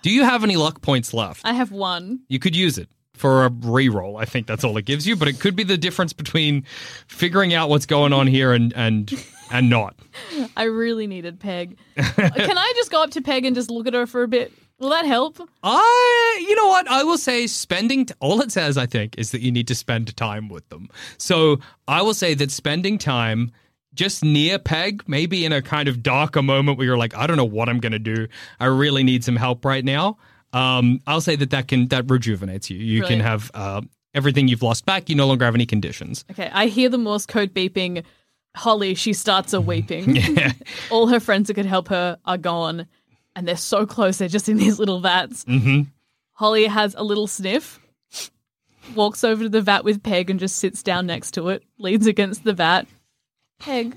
Do 0.02 0.10
you 0.10 0.22
have 0.24 0.44
any 0.44 0.56
luck 0.56 0.82
points 0.82 1.12
left? 1.12 1.42
I 1.44 1.52
have 1.52 1.72
one. 1.72 2.20
You 2.28 2.38
could 2.38 2.54
use 2.54 2.78
it 2.78 2.88
for 3.14 3.44
a 3.46 3.50
re-roll. 3.50 4.16
I 4.18 4.24
think 4.24 4.46
that's 4.46 4.62
all 4.62 4.76
it 4.76 4.84
gives 4.84 5.06
you, 5.06 5.16
but 5.16 5.26
it 5.26 5.40
could 5.40 5.56
be 5.56 5.64
the 5.64 5.78
difference 5.78 6.12
between 6.12 6.64
figuring 7.08 7.54
out 7.54 7.68
what's 7.68 7.86
going 7.86 8.12
on 8.12 8.26
here 8.26 8.52
and 8.52 8.72
and 8.74 9.10
and 9.50 9.70
not. 9.70 9.96
I 10.56 10.64
really 10.64 11.06
needed 11.06 11.40
Peg. 11.40 11.78
Can 11.96 12.58
I 12.58 12.72
just 12.76 12.90
go 12.90 13.02
up 13.02 13.10
to 13.12 13.22
Peg 13.22 13.44
and 13.44 13.54
just 13.54 13.70
look 13.70 13.86
at 13.86 13.94
her 13.94 14.06
for 14.06 14.22
a 14.22 14.28
bit? 14.28 14.52
Will 14.78 14.90
that 14.90 15.06
help? 15.06 15.40
I, 15.62 16.46
you 16.46 16.54
know 16.54 16.68
what? 16.68 16.86
I 16.88 17.02
will 17.02 17.16
say 17.16 17.46
spending, 17.46 18.06
t- 18.06 18.14
all 18.20 18.40
it 18.42 18.52
says, 18.52 18.76
I 18.76 18.84
think, 18.84 19.16
is 19.18 19.30
that 19.30 19.40
you 19.40 19.50
need 19.50 19.66
to 19.68 19.74
spend 19.74 20.14
time 20.16 20.48
with 20.48 20.68
them. 20.68 20.88
So 21.16 21.60
I 21.88 22.02
will 22.02 22.12
say 22.12 22.34
that 22.34 22.50
spending 22.50 22.98
time 22.98 23.52
just 23.94 24.22
near 24.22 24.58
Peg, 24.58 25.02
maybe 25.06 25.46
in 25.46 25.52
a 25.52 25.62
kind 25.62 25.88
of 25.88 26.02
darker 26.02 26.42
moment 26.42 26.76
where 26.76 26.86
you're 26.86 26.98
like, 26.98 27.16
I 27.16 27.26
don't 27.26 27.38
know 27.38 27.44
what 27.44 27.70
I'm 27.70 27.80
going 27.80 27.92
to 27.92 27.98
do. 27.98 28.28
I 28.60 28.66
really 28.66 29.02
need 29.02 29.24
some 29.24 29.36
help 29.36 29.64
right 29.64 29.84
now. 29.84 30.18
Um, 30.52 31.00
I'll 31.06 31.22
say 31.22 31.36
that 31.36 31.50
that 31.50 31.68
can, 31.68 31.88
that 31.88 32.10
rejuvenates 32.10 32.68
you. 32.68 32.78
You 32.78 33.02
can 33.02 33.20
have 33.20 33.50
uh, 33.54 33.80
everything 34.14 34.48
you've 34.48 34.62
lost 34.62 34.84
back. 34.84 35.08
You 35.08 35.16
no 35.16 35.26
longer 35.26 35.46
have 35.46 35.54
any 35.54 35.66
conditions. 35.66 36.24
Okay, 36.30 36.50
I 36.52 36.66
hear 36.66 36.90
the 36.90 36.98
Morse 36.98 37.24
code 37.24 37.54
beeping. 37.54 38.04
Holly, 38.56 38.94
she 38.94 39.12
starts 39.12 39.52
a 39.52 39.60
weeping. 39.60 40.18
All 40.90 41.06
her 41.08 41.20
friends 41.20 41.48
that 41.48 41.54
could 41.54 41.66
help 41.66 41.88
her 41.88 42.18
are 42.24 42.38
gone, 42.38 42.86
and 43.36 43.46
they're 43.46 43.56
so 43.56 43.86
close. 43.86 44.18
They're 44.18 44.28
just 44.28 44.48
in 44.48 44.56
these 44.56 44.78
little 44.78 45.00
vats. 45.00 45.44
Mm-hmm. 45.44 45.82
Holly 46.32 46.66
has 46.66 46.94
a 46.96 47.02
little 47.02 47.26
sniff, 47.26 47.78
walks 48.94 49.24
over 49.24 49.44
to 49.44 49.48
the 49.48 49.62
vat 49.62 49.84
with 49.84 50.02
Peg 50.02 50.30
and 50.30 50.40
just 50.40 50.56
sits 50.56 50.82
down 50.82 51.06
next 51.06 51.32
to 51.32 51.48
it, 51.48 51.62
leans 51.78 52.06
against 52.06 52.44
the 52.44 52.52
vat. 52.52 52.86
Peg, 53.58 53.94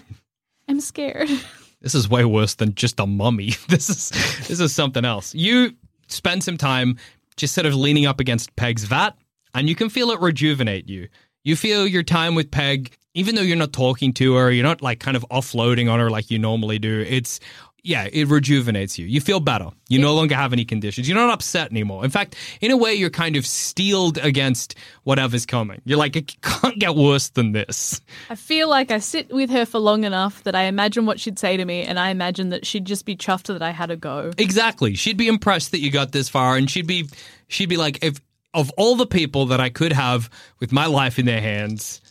I'm 0.68 0.80
scared. 0.82 1.30
This 1.82 1.95
is 1.95 2.10
way 2.10 2.26
worse 2.26 2.55
than 2.55 2.76
just 2.76 2.99
a 2.99 3.07
mummy. 3.07 3.53
This 3.70 3.89
is 3.89 4.10
this 4.49 4.60
is 4.60 4.76
something 4.76 5.05
else. 5.05 5.34
You 5.34 5.72
spend 6.07 6.43
some 6.43 6.57
time 6.57 6.97
just 7.38 7.55
sort 7.55 7.66
of 7.66 7.74
leaning 7.74 8.05
up 8.05 8.20
against 8.20 8.53
Peg's 8.57 8.84
vat, 8.84 9.12
and 9.55 9.70
you 9.70 9.76
can 9.76 9.88
feel 9.88 10.12
it 10.12 10.20
rejuvenate 10.20 10.89
you. 10.89 11.07
You 11.44 11.56
feel 11.56 11.88
your 11.88 12.04
time 12.04 12.36
with 12.36 12.52
Peg, 12.52 12.96
even 13.14 13.36
though 13.36 13.42
you're 13.42 13.58
not 13.58 13.74
talking 13.74 14.14
to 14.14 14.36
her, 14.36 14.52
you're 14.52 14.64
not 14.64 14.82
like 14.82 15.00
kind 15.00 15.18
of 15.18 15.26
offloading 15.32 15.92
on 15.92 16.00
her 16.00 16.10
like 16.10 16.30
you 16.30 16.40
normally 16.40 16.80
do. 16.80 17.06
It's 17.08 17.40
yeah, 17.84 18.08
it 18.12 18.28
rejuvenates 18.28 19.00
you. 19.00 19.06
You 19.06 19.22
feel 19.22 19.40
better. 19.40 19.70
You 19.88 20.00
no 20.00 20.14
longer 20.14 20.36
have 20.36 20.54
any 20.54 20.66
conditions. 20.66 21.08
You're 21.08 21.18
not 21.18 21.32
upset 21.32 21.72
anymore. 21.72 22.04
In 22.04 22.12
fact, 22.12 22.36
in 22.62 22.72
a 22.72 22.78
way, 22.78 22.94
you're 22.94 23.10
kind 23.10 23.36
of 23.36 23.46
steeled 23.46 24.18
against 24.18 24.76
whatever's 25.04 25.46
coming. 25.46 25.82
You're 25.86 25.98
like, 25.98 26.16
it 26.16 26.42
can't 26.42 26.78
get 26.78 26.96
worse 26.96 27.30
than 27.30 27.54
this. 27.54 28.02
I 28.30 28.36
feel 28.36 28.70
like 28.70 28.92
I 28.92 29.00
sit 29.00 29.34
with 29.34 29.50
her 29.50 29.66
for 29.66 29.80
long 29.80 30.04
enough 30.04 30.44
that 30.44 30.56
I 30.56 30.64
imagine 30.64 31.06
what 31.06 31.20
she'd 31.20 31.40
say 31.40 31.58
to 31.58 31.66
me, 31.66 31.84
and 31.84 32.00
I 32.00 32.10
imagine 32.10 32.50
that 32.50 32.66
she'd 32.66 32.86
just 32.86 33.06
be 33.06 33.16
chuffed 33.16 33.48
that 33.48 33.62
I 33.62 33.72
had 33.72 33.92
a 33.92 33.98
go. 33.98 34.32
Exactly. 34.38 34.96
She'd 34.96 35.18
be 35.18 35.28
impressed 35.28 35.72
that 35.72 35.80
you 35.80 35.92
got 35.92 36.12
this 36.12 36.30
far, 36.30 36.58
and 36.58 36.70
she'd 36.70 36.88
be 36.88 37.08
she'd 37.48 37.70
be 37.70 37.78
like, 37.78 38.04
if 38.04 38.20
of 38.54 38.72
all 38.78 38.95
the 38.95 39.06
people 39.06 39.47
that 39.47 39.60
I 39.60 39.70
could 39.70 39.93
have 39.93 40.30
with 40.60 40.72
my 40.72 40.86
life 40.86 41.20
in 41.20 41.26
their 41.26 41.41
hands, 41.41 42.02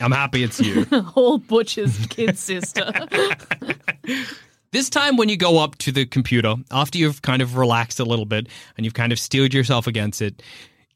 I'm 0.00 0.12
happy 0.12 0.42
it's 0.42 0.60
you. 0.60 0.86
All 1.14 1.38
Butcher's 1.38 2.06
kid 2.06 2.38
sister. 2.38 2.92
this 4.72 4.90
time, 4.90 5.16
when 5.16 5.28
you 5.28 5.36
go 5.36 5.58
up 5.58 5.76
to 5.78 5.92
the 5.92 6.06
computer 6.06 6.56
after 6.70 6.98
you've 6.98 7.22
kind 7.22 7.42
of 7.42 7.56
relaxed 7.56 8.00
a 8.00 8.04
little 8.04 8.24
bit 8.24 8.48
and 8.76 8.84
you've 8.84 8.94
kind 8.94 9.12
of 9.12 9.18
steeled 9.18 9.54
yourself 9.54 9.86
against 9.86 10.22
it. 10.22 10.42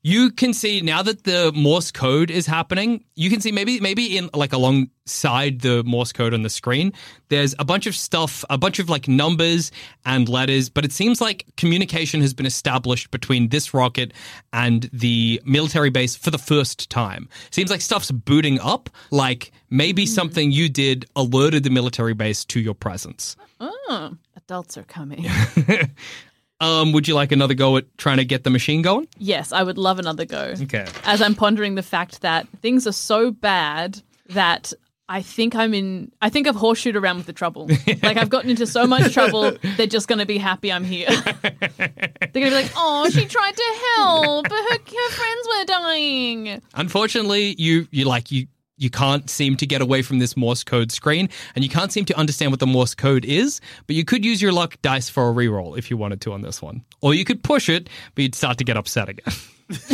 You 0.06 0.30
can 0.30 0.54
see 0.54 0.82
now 0.82 1.02
that 1.02 1.24
the 1.24 1.50
Morse 1.52 1.90
code 1.90 2.30
is 2.30 2.46
happening. 2.46 3.02
You 3.16 3.28
can 3.28 3.40
see 3.40 3.50
maybe 3.50 3.80
maybe 3.80 4.16
in 4.16 4.30
like 4.32 4.52
alongside 4.52 5.62
the 5.62 5.82
Morse 5.82 6.12
code 6.12 6.32
on 6.32 6.42
the 6.42 6.48
screen, 6.48 6.92
there's 7.28 7.56
a 7.58 7.64
bunch 7.64 7.88
of 7.88 7.96
stuff, 7.96 8.44
a 8.48 8.56
bunch 8.56 8.78
of 8.78 8.88
like 8.88 9.08
numbers 9.08 9.72
and 10.04 10.28
letters. 10.28 10.68
But 10.68 10.84
it 10.84 10.92
seems 10.92 11.20
like 11.20 11.44
communication 11.56 12.20
has 12.20 12.34
been 12.34 12.46
established 12.46 13.10
between 13.10 13.48
this 13.48 13.74
rocket 13.74 14.12
and 14.52 14.88
the 14.92 15.42
military 15.44 15.90
base 15.90 16.14
for 16.14 16.30
the 16.30 16.38
first 16.38 16.88
time. 16.88 17.28
Seems 17.50 17.72
like 17.72 17.80
stuff's 17.80 18.12
booting 18.12 18.60
up. 18.60 18.88
Like 19.10 19.50
maybe 19.70 20.04
hmm. 20.04 20.10
something 20.10 20.52
you 20.52 20.68
did 20.68 21.06
alerted 21.16 21.64
the 21.64 21.70
military 21.70 22.14
base 22.14 22.44
to 22.44 22.60
your 22.60 22.74
presence. 22.74 23.34
oh, 23.58 24.12
adults 24.36 24.78
are 24.78 24.84
coming. 24.84 25.26
Um, 26.60 26.92
would 26.92 27.06
you 27.06 27.14
like 27.14 27.32
another 27.32 27.54
go 27.54 27.76
at 27.76 27.84
trying 27.98 28.16
to 28.16 28.24
get 28.24 28.44
the 28.44 28.50
machine 28.50 28.82
going? 28.82 29.08
Yes, 29.18 29.52
I 29.52 29.62
would 29.62 29.76
love 29.78 29.98
another 29.98 30.24
go. 30.24 30.54
Okay. 30.62 30.86
As 31.04 31.20
I'm 31.20 31.34
pondering 31.34 31.74
the 31.74 31.82
fact 31.82 32.22
that 32.22 32.48
things 32.62 32.86
are 32.86 32.92
so 32.92 33.30
bad 33.30 34.00
that 34.30 34.72
I 35.08 35.22
think 35.22 35.54
I'm 35.54 35.72
in. 35.72 36.10
I 36.20 36.30
think 36.30 36.48
I've 36.48 36.56
horseshoed 36.56 36.96
around 36.96 37.18
with 37.18 37.26
the 37.26 37.32
trouble. 37.32 37.68
like 38.02 38.16
I've 38.16 38.28
gotten 38.28 38.50
into 38.50 38.66
so 38.66 38.86
much 38.86 39.12
trouble, 39.12 39.56
they're 39.76 39.86
just 39.86 40.08
going 40.08 40.18
to 40.18 40.26
be 40.26 40.38
happy 40.38 40.72
I'm 40.72 40.82
here. 40.82 41.08
they're 41.42 41.52
going 41.62 42.32
to 42.32 42.32
be 42.32 42.50
like, 42.50 42.72
"Oh, 42.74 43.08
she 43.10 43.24
tried 43.26 43.56
to 43.56 43.74
help, 43.96 44.48
but 44.48 44.52
her, 44.52 44.78
her 44.78 45.10
friends 45.10 45.48
were 45.48 45.64
dying." 45.64 46.62
Unfortunately, 46.74 47.54
you 47.56 47.86
you 47.92 48.04
like 48.04 48.32
you 48.32 48.48
you 48.76 48.90
can't 48.90 49.28
seem 49.30 49.56
to 49.56 49.66
get 49.66 49.80
away 49.80 50.02
from 50.02 50.18
this 50.18 50.36
Morse 50.36 50.62
code 50.62 50.92
screen, 50.92 51.28
and 51.54 51.64
you 51.64 51.70
can't 51.70 51.92
seem 51.92 52.04
to 52.06 52.16
understand 52.16 52.50
what 52.52 52.60
the 52.60 52.66
Morse 52.66 52.94
code 52.94 53.24
is. 53.24 53.60
But 53.86 53.96
you 53.96 54.04
could 54.04 54.24
use 54.24 54.42
your 54.42 54.52
luck 54.52 54.76
dice 54.82 55.08
for 55.08 55.28
a 55.28 55.32
reroll 55.32 55.78
if 55.78 55.90
you 55.90 55.96
wanted 55.96 56.20
to 56.22 56.32
on 56.32 56.42
this 56.42 56.60
one, 56.60 56.84
or 57.00 57.14
you 57.14 57.24
could 57.24 57.42
push 57.42 57.68
it, 57.68 57.88
but 58.14 58.22
you'd 58.22 58.34
start 58.34 58.58
to 58.58 58.64
get 58.64 58.76
upset 58.76 59.08
again. 59.08 59.34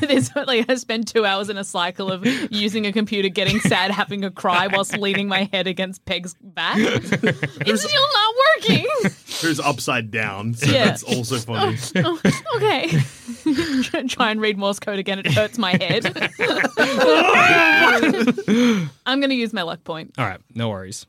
There's 0.00 0.30
like 0.36 0.68
I 0.68 0.74
spend 0.74 1.08
two 1.08 1.24
hours 1.24 1.48
in 1.48 1.56
a 1.56 1.64
cycle 1.64 2.12
of 2.12 2.26
using 2.52 2.84
a 2.84 2.92
computer, 2.92 3.30
getting 3.30 3.60
sad, 3.60 3.90
having 3.90 4.24
a 4.24 4.30
cry 4.30 4.66
whilst 4.66 4.98
leaning 4.98 5.26
my 5.26 5.48
head 5.50 5.66
against 5.66 6.04
Peg's 6.04 6.34
back. 6.42 6.76
it's 6.78 7.82
still 7.82 8.08
not 8.12 8.34
working. 8.58 8.86
Who's 9.40 9.58
upside 9.58 10.10
down? 10.10 10.52
So 10.52 10.70
Yeah. 10.70 10.84
that's 10.84 11.02
also 11.02 11.36
oh, 11.36 11.38
funny. 11.38 11.78
Oh, 11.96 12.20
oh 12.24 12.56
okay. 12.56 12.88
Try 14.08 14.30
and 14.30 14.40
read 14.42 14.58
Morse 14.58 14.78
code 14.78 14.98
again. 14.98 15.18
It 15.18 15.32
hurts 15.32 15.56
my 15.56 15.70
head. 15.72 16.04
I'm 19.06 19.20
going 19.20 19.30
to 19.30 19.34
use 19.34 19.54
my 19.54 19.62
luck 19.62 19.82
point. 19.82 20.14
All 20.18 20.26
right, 20.26 20.40
no 20.54 20.68
worries. 20.68 21.06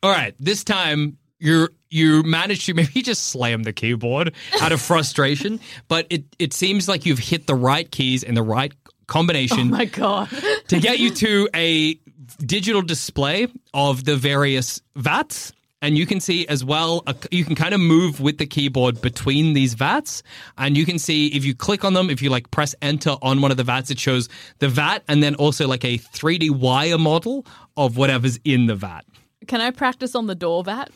All 0.00 0.12
right, 0.12 0.34
this 0.38 0.62
time 0.62 1.18
you 1.44 1.68
you 1.90 2.22
managed 2.22 2.66
to 2.66 2.74
maybe 2.74 3.02
just 3.02 3.26
slam 3.26 3.62
the 3.62 3.72
keyboard 3.72 4.34
out 4.60 4.72
of 4.72 4.80
frustration, 4.80 5.60
but 5.88 6.06
it 6.10 6.24
it 6.38 6.52
seems 6.52 6.88
like 6.88 7.06
you've 7.06 7.18
hit 7.18 7.46
the 7.46 7.54
right 7.54 7.90
keys 7.90 8.24
and 8.24 8.36
the 8.36 8.42
right 8.42 8.72
combination. 9.06 9.68
Oh 9.68 9.76
my 9.76 9.84
god. 9.84 10.28
to 10.68 10.80
get 10.80 10.98
you 10.98 11.10
to 11.10 11.48
a 11.54 11.94
digital 12.38 12.82
display 12.82 13.48
of 13.72 14.04
the 14.04 14.16
various 14.16 14.80
vats. 14.96 15.52
And 15.82 15.98
you 15.98 16.06
can 16.06 16.18
see 16.18 16.48
as 16.48 16.64
well, 16.64 17.02
a, 17.06 17.14
you 17.30 17.44
can 17.44 17.54
kind 17.54 17.74
of 17.74 17.80
move 17.80 18.18
with 18.18 18.38
the 18.38 18.46
keyboard 18.46 19.02
between 19.02 19.52
these 19.52 19.74
vats. 19.74 20.22
And 20.56 20.78
you 20.78 20.86
can 20.86 20.98
see 20.98 21.26
if 21.26 21.44
you 21.44 21.54
click 21.54 21.84
on 21.84 21.92
them, 21.92 22.08
if 22.08 22.22
you 22.22 22.30
like 22.30 22.50
press 22.50 22.74
enter 22.80 23.16
on 23.20 23.42
one 23.42 23.50
of 23.50 23.58
the 23.58 23.64
vats, 23.64 23.90
it 23.90 23.98
shows 23.98 24.30
the 24.60 24.68
vat 24.68 25.00
and 25.08 25.22
then 25.22 25.34
also 25.34 25.68
like 25.68 25.84
a 25.84 25.98
3D 25.98 26.50
wire 26.50 26.96
model 26.96 27.44
of 27.76 27.98
whatever's 27.98 28.40
in 28.44 28.64
the 28.64 28.74
vat. 28.74 29.04
Can 29.46 29.60
I 29.60 29.70
practice 29.70 30.14
on 30.14 30.26
the 30.26 30.34
door 30.34 30.64
vat? 30.64 30.90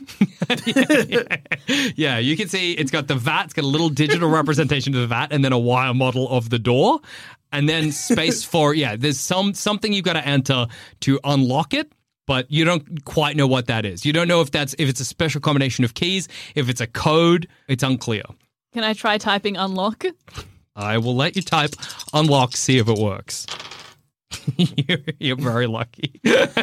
Yeah, 1.96 2.18
you 2.18 2.36
can 2.36 2.48
see 2.48 2.72
it's 2.72 2.90
got 2.90 3.06
the 3.08 3.14
vat, 3.14 3.44
it's 3.44 3.52
got 3.54 3.64
a 3.64 3.68
little 3.68 3.88
digital 3.88 4.28
representation 4.30 4.94
of 4.94 5.00
the 5.00 5.06
vat, 5.06 5.28
and 5.32 5.44
then 5.44 5.52
a 5.52 5.58
wire 5.58 5.92
model 5.94 6.28
of 6.30 6.48
the 6.50 6.58
door. 6.58 7.00
and 7.52 7.68
then 7.68 7.92
space 7.92 8.44
for 8.52 8.74
yeah. 8.74 8.96
There's 8.96 9.18
some 9.20 9.54
something 9.54 9.92
you've 9.92 10.04
got 10.04 10.14
to 10.14 10.26
enter 10.26 10.66
to 11.00 11.20
unlock 11.24 11.74
it. 11.74 11.92
But 12.26 12.50
you 12.50 12.66
don't 12.66 13.04
quite 13.06 13.36
know 13.36 13.46
what 13.46 13.68
that 13.68 13.86
is. 13.86 14.04
You 14.04 14.12
don't 14.12 14.28
know 14.28 14.42
if 14.42 14.50
that's 14.50 14.74
if 14.78 14.86
it's 14.88 15.00
a 15.00 15.04
special 15.04 15.40
combination 15.40 15.82
of 15.84 15.94
keys, 15.94 16.28
if 16.54 16.68
it's 16.68 16.80
a 16.82 16.86
code. 16.86 17.48
It's 17.68 17.82
unclear. 17.82 18.22
Can 18.74 18.84
I 18.84 18.92
try 18.92 19.16
typing 19.16 19.56
unlock? 19.56 20.04
I 20.76 20.98
will 20.98 21.16
let 21.16 21.36
you 21.36 21.42
type 21.42 21.70
unlock, 22.12 22.54
see 22.54 22.76
if 22.78 22.86
it 22.86 22.98
works. 22.98 23.46
you're, 24.56 24.98
you're 25.18 25.36
very 25.36 25.66
lucky. 25.66 26.20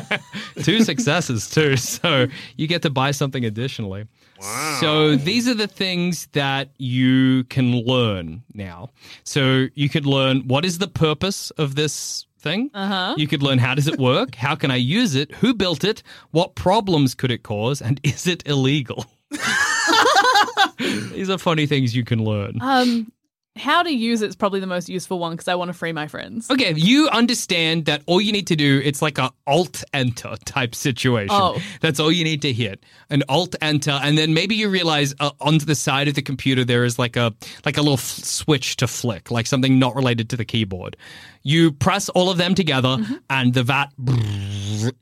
Two 0.63 0.81
successes 0.83 1.49
too, 1.49 1.77
so 1.77 2.27
you 2.57 2.67
get 2.67 2.81
to 2.83 2.89
buy 2.89 3.11
something 3.11 3.45
additionally. 3.45 4.07
Wow. 4.41 4.77
So 4.81 5.15
these 5.15 5.47
are 5.47 5.53
the 5.53 5.67
things 5.67 6.27
that 6.33 6.69
you 6.77 7.45
can 7.45 7.71
learn 7.71 8.43
now. 8.53 8.89
So 9.23 9.67
you 9.75 9.89
could 9.89 10.05
learn 10.05 10.47
what 10.47 10.65
is 10.65 10.77
the 10.77 10.87
purpose 10.87 11.51
of 11.51 11.75
this 11.75 12.25
thing. 12.39 12.69
Uh-huh. 12.73 13.15
You 13.17 13.27
could 13.27 13.41
learn 13.41 13.57
how 13.57 13.75
does 13.75 13.87
it 13.87 13.97
work? 13.97 14.35
How 14.35 14.55
can 14.55 14.71
I 14.71 14.75
use 14.75 15.15
it? 15.15 15.31
Who 15.35 15.53
built 15.53 15.83
it? 15.83 16.03
What 16.31 16.55
problems 16.55 17.15
could 17.15 17.31
it 17.31 17.43
cause? 17.43 17.81
And 17.81 17.99
is 18.03 18.27
it 18.27 18.47
illegal? 18.47 19.05
These 20.77 21.29
are 21.29 21.37
funny 21.37 21.65
things 21.65 21.95
you 21.95 22.03
can 22.03 22.23
learn. 22.23 22.57
Um, 22.61 23.11
how 23.55 23.83
to 23.83 23.89
use 23.89 24.21
it's 24.21 24.35
probably 24.35 24.59
the 24.59 24.67
most 24.67 24.89
useful 24.89 25.17
one 25.17 25.31
because 25.31 25.47
I 25.47 25.55
want 25.55 25.69
to 25.69 25.73
free 25.73 25.93
my 25.93 26.07
friends. 26.07 26.51
Okay, 26.51 26.73
you 26.75 27.07
understand 27.09 27.85
that 27.85 28.01
all 28.05 28.19
you 28.19 28.31
need 28.31 28.47
to 28.47 28.55
do 28.55 28.81
it's 28.83 29.01
like 29.01 29.17
a 29.17 29.31
alt 29.47 29.83
enter 29.93 30.35
type 30.45 30.75
situation. 30.75 31.29
Oh. 31.31 31.61
That's 31.79 31.99
all 31.99 32.11
you 32.11 32.23
need 32.23 32.41
to 32.41 32.51
hit. 32.51 32.83
An 33.09 33.23
alt 33.29 33.55
enter 33.61 33.91
and 33.91 34.17
then 34.17 34.33
maybe 34.33 34.55
you 34.55 34.69
realize 34.69 35.15
uh, 35.19 35.31
onto 35.39 35.65
the 35.65 35.75
side 35.75 36.07
of 36.07 36.15
the 36.15 36.21
computer 36.21 36.65
there 36.65 36.83
is 36.83 36.99
like 36.99 37.15
a 37.15 37.33
like 37.65 37.77
a 37.77 37.81
little 37.81 37.93
f- 37.93 38.01
switch 38.01 38.75
to 38.77 38.87
flick, 38.87 39.31
like 39.31 39.47
something 39.47 39.79
not 39.79 39.95
related 39.95 40.29
to 40.31 40.37
the 40.37 40.45
keyboard. 40.45 40.97
You 41.43 41.71
press 41.71 42.09
all 42.09 42.29
of 42.29 42.37
them 42.37 42.55
together 42.55 42.97
and 43.29 43.53
the 43.53 43.63
vat 43.63 43.91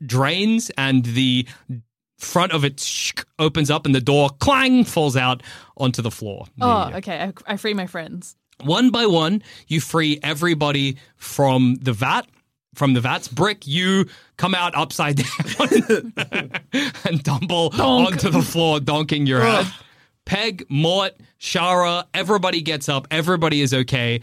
drains 0.06 0.70
and 0.78 1.04
the 1.04 1.48
front 2.18 2.52
of 2.52 2.64
it 2.64 3.12
opens 3.38 3.70
up 3.70 3.86
and 3.86 3.94
the 3.94 4.00
door 4.00 4.30
clang 4.38 4.84
falls 4.84 5.16
out 5.16 5.42
onto 5.76 6.02
the 6.02 6.10
floor. 6.10 6.46
Oh, 6.60 6.90
okay. 6.94 7.32
I, 7.46 7.54
I 7.54 7.56
free 7.56 7.74
my 7.74 7.86
friends. 7.86 8.36
One 8.62 8.90
by 8.90 9.06
one, 9.06 9.42
you 9.66 9.80
free 9.80 10.18
everybody 10.22 10.96
from 11.16 11.76
the 11.80 11.92
vat. 11.92 12.26
From 12.74 12.92
the 12.94 13.00
vat's 13.00 13.28
brick, 13.28 13.68
you 13.68 14.06
come 14.36 14.52
out 14.52 14.74
upside 14.74 15.16
down 15.58 16.52
and 17.04 17.24
tumble 17.24 17.70
onto 17.80 18.30
the 18.30 18.42
floor, 18.42 18.80
donking 18.80 19.28
your 19.28 19.40
head. 19.42 19.66
Peg, 20.24 20.64
Mort, 20.68 21.12
Shara, 21.38 22.04
everybody 22.12 22.62
gets 22.62 22.88
up. 22.88 23.06
Everybody 23.12 23.60
is 23.60 23.72
okay. 23.72 24.22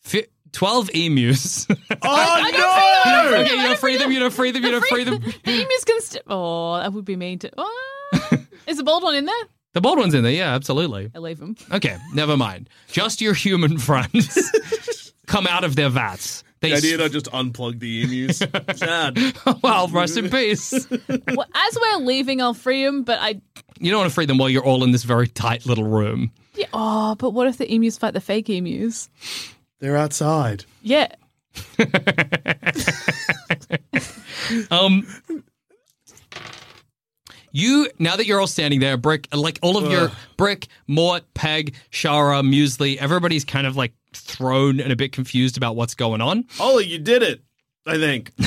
Fi 0.00 0.26
12 0.52 0.90
emus. 0.94 1.66
Oh 1.90 1.96
I 2.02 2.50
no! 2.50 2.58
don't 2.58 3.32
free 3.32 3.48
them, 3.48 3.60
I 3.60 3.66
don't 3.66 3.78
free 3.78 3.96
them, 3.96 4.06
Okay, 4.06 4.12
you 4.12 4.18
don't 4.20 4.20
don't 4.20 4.32
free 4.32 4.50
them, 4.52 4.62
you 4.62 4.70
don't 4.70 4.84
free 4.84 5.04
them, 5.04 5.14
you 5.14 5.20
don't 5.20 5.30
free 5.30 5.32
them. 5.32 5.32
The 5.44 5.62
emus 5.62 5.84
can. 5.84 6.00
St- 6.02 6.22
oh, 6.26 6.76
that 6.76 6.92
would 6.92 7.04
be 7.06 7.16
mean 7.16 7.38
to. 7.38 7.50
Oh. 7.56 8.10
Is 8.66 8.76
the 8.76 8.84
bald 8.84 9.02
one 9.02 9.14
in 9.14 9.24
there? 9.24 9.44
The 9.74 9.80
bald 9.80 9.98
one's 9.98 10.14
in 10.14 10.22
there, 10.22 10.32
yeah, 10.32 10.54
absolutely. 10.54 11.10
I 11.14 11.18
leave 11.18 11.40
him. 11.40 11.56
Okay, 11.72 11.96
never 12.14 12.36
mind. 12.36 12.70
Just 12.88 13.20
your 13.20 13.34
human 13.34 13.78
friends 13.78 15.12
come 15.26 15.46
out 15.46 15.64
of 15.64 15.74
their 15.76 15.88
vats. 15.88 16.44
They 16.60 16.70
The 16.70 16.76
idea 16.76 16.96
to 16.98 17.08
just 17.08 17.26
unplug 17.26 17.80
the 17.80 18.04
emus. 18.04 18.38
Sad. 18.78 19.18
well, 19.62 19.88
rest 19.88 20.16
in 20.16 20.30
peace. 20.30 20.72
well, 20.88 21.46
as 21.54 21.78
we're 21.80 21.98
leaving, 22.04 22.40
I'll 22.40 22.54
free 22.54 22.82
him. 22.84 23.02
But 23.02 23.18
I. 23.20 23.40
You 23.80 23.90
don't 23.90 23.98
want 24.00 24.10
to 24.10 24.14
free 24.14 24.26
them 24.26 24.38
while 24.38 24.48
you're 24.48 24.64
all 24.64 24.84
in 24.84 24.92
this 24.92 25.02
very 25.02 25.26
tight 25.28 25.66
little 25.66 25.84
room. 25.84 26.30
Yeah, 26.54 26.66
oh, 26.72 27.16
but 27.16 27.30
what 27.30 27.48
if 27.48 27.58
the 27.58 27.70
emus 27.70 27.98
fight 27.98 28.14
the 28.14 28.20
fake 28.20 28.48
emus? 28.48 29.10
They're 29.80 29.96
outside. 29.96 30.64
Yeah. 30.82 31.08
Um, 34.70 35.06
you 37.54 37.88
now 38.00 38.16
that 38.16 38.26
you're 38.26 38.40
all 38.40 38.48
standing 38.48 38.80
there, 38.80 38.96
Brick, 38.96 39.28
like 39.32 39.60
all 39.62 39.78
of 39.78 39.90
your 39.90 40.10
Brick, 40.36 40.66
Mort, 40.88 41.22
Peg, 41.34 41.74
Shara, 41.90 42.42
Muesli, 42.42 42.96
everybody's 42.96 43.44
kind 43.44 43.66
of 43.66 43.76
like 43.76 43.92
thrown 44.12 44.80
and 44.80 44.92
a 44.92 44.96
bit 44.96 45.12
confused 45.12 45.56
about 45.56 45.76
what's 45.76 45.94
going 45.94 46.20
on. 46.20 46.44
Ollie, 46.58 46.86
you 46.86 46.98
did 46.98 47.22
it. 47.22 47.42
I 47.86 47.96
think. 47.96 48.32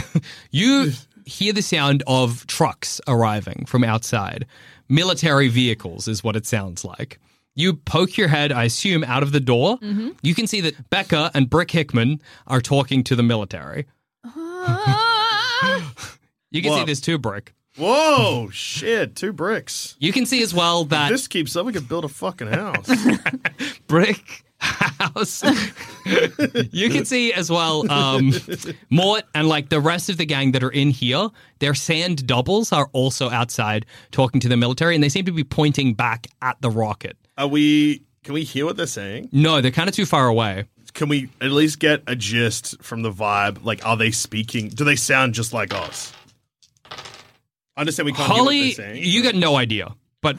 You 0.51 0.91
hear 1.25 1.53
the 1.53 1.61
sound 1.61 2.03
of 2.07 2.45
trucks 2.47 2.99
arriving 3.07 3.65
from 3.65 3.83
outside. 3.83 4.45
Military 4.89 5.47
vehicles 5.47 6.07
is 6.07 6.23
what 6.23 6.35
it 6.35 6.45
sounds 6.45 6.83
like. 6.83 7.19
You 7.55 7.73
poke 7.73 8.17
your 8.17 8.27
head, 8.27 8.51
I 8.51 8.65
assume, 8.65 9.03
out 9.03 9.23
of 9.23 9.31
the 9.31 9.39
door. 9.39 9.77
Mm-hmm. 9.77 10.09
You 10.21 10.33
can 10.33 10.47
see 10.47 10.61
that 10.61 10.89
Becca 10.89 11.31
and 11.33 11.49
Brick 11.49 11.71
Hickman 11.71 12.21
are 12.47 12.61
talking 12.61 13.03
to 13.05 13.15
the 13.15 13.23
military. 13.23 13.85
You 16.49 16.61
can 16.61 16.71
see 16.71 16.79
Whoa. 16.79 16.85
this 16.85 17.01
too, 17.01 17.17
Brick. 17.17 17.53
Whoa, 17.77 18.49
shit! 18.51 19.15
Two 19.15 19.31
bricks. 19.33 19.95
You 19.99 20.11
can 20.11 20.25
see 20.25 20.41
as 20.41 20.53
well 20.53 20.81
If 20.81 20.89
that 20.89 21.09
this 21.11 21.27
keeps 21.27 21.55
up, 21.55 21.65
we 21.65 21.73
could 21.73 21.87
build 21.87 22.05
a 22.05 22.09
fucking 22.09 22.47
house. 22.47 22.89
brick 23.87 24.43
house. 24.57 25.43
you 26.71 26.89
can 26.89 27.05
see 27.05 27.31
as 27.33 27.51
well, 27.51 27.89
um, 27.91 28.33
Mort 28.89 29.23
and 29.35 29.47
like 29.47 29.69
the 29.69 29.79
rest 29.79 30.09
of 30.09 30.17
the 30.17 30.25
gang 30.25 30.53
that 30.53 30.63
are 30.63 30.71
in 30.71 30.89
here, 30.89 31.29
their 31.59 31.75
sand 31.75 32.25
doubles 32.25 32.71
are 32.71 32.89
also 32.93 33.29
outside 33.29 33.85
talking 34.11 34.41
to 34.41 34.49
the 34.49 34.57
military, 34.57 34.95
and 34.95 35.03
they 35.03 35.09
seem 35.09 35.25
to 35.25 35.31
be 35.31 35.43
pointing 35.43 35.93
back 35.93 36.27
at 36.41 36.59
the 36.61 36.71
rocket. 36.71 37.15
Are 37.37 37.47
we? 37.47 38.03
Can 38.23 38.33
we 38.33 38.43
hear 38.43 38.65
what 38.65 38.75
they're 38.75 38.87
saying? 38.87 39.29
No, 39.31 39.61
they're 39.61 39.71
kind 39.71 39.87
of 39.87 39.95
too 39.95 40.05
far 40.05 40.27
away. 40.27 40.65
Can 40.93 41.09
we 41.09 41.29
at 41.41 41.51
least 41.51 41.77
get 41.79 42.01
a 42.07 42.15
gist 42.15 42.81
from 42.81 43.03
the 43.03 43.11
vibe? 43.11 43.63
Like, 43.63 43.85
are 43.85 43.95
they 43.95 44.09
speaking? 44.09 44.69
Do 44.69 44.83
they 44.83 44.95
sound 44.95 45.35
just 45.35 45.53
like 45.53 45.73
us? 45.73 46.11
I 47.77 47.81
understand 47.81 48.07
we 48.07 48.13
can't 48.13 48.27
Holly, 48.27 48.55
hear 48.55 48.67
what 48.67 48.77
they're 48.77 48.95
saying. 48.95 49.03
you 49.05 49.23
got 49.23 49.35
no 49.35 49.55
idea. 49.55 49.95
But 50.19 50.35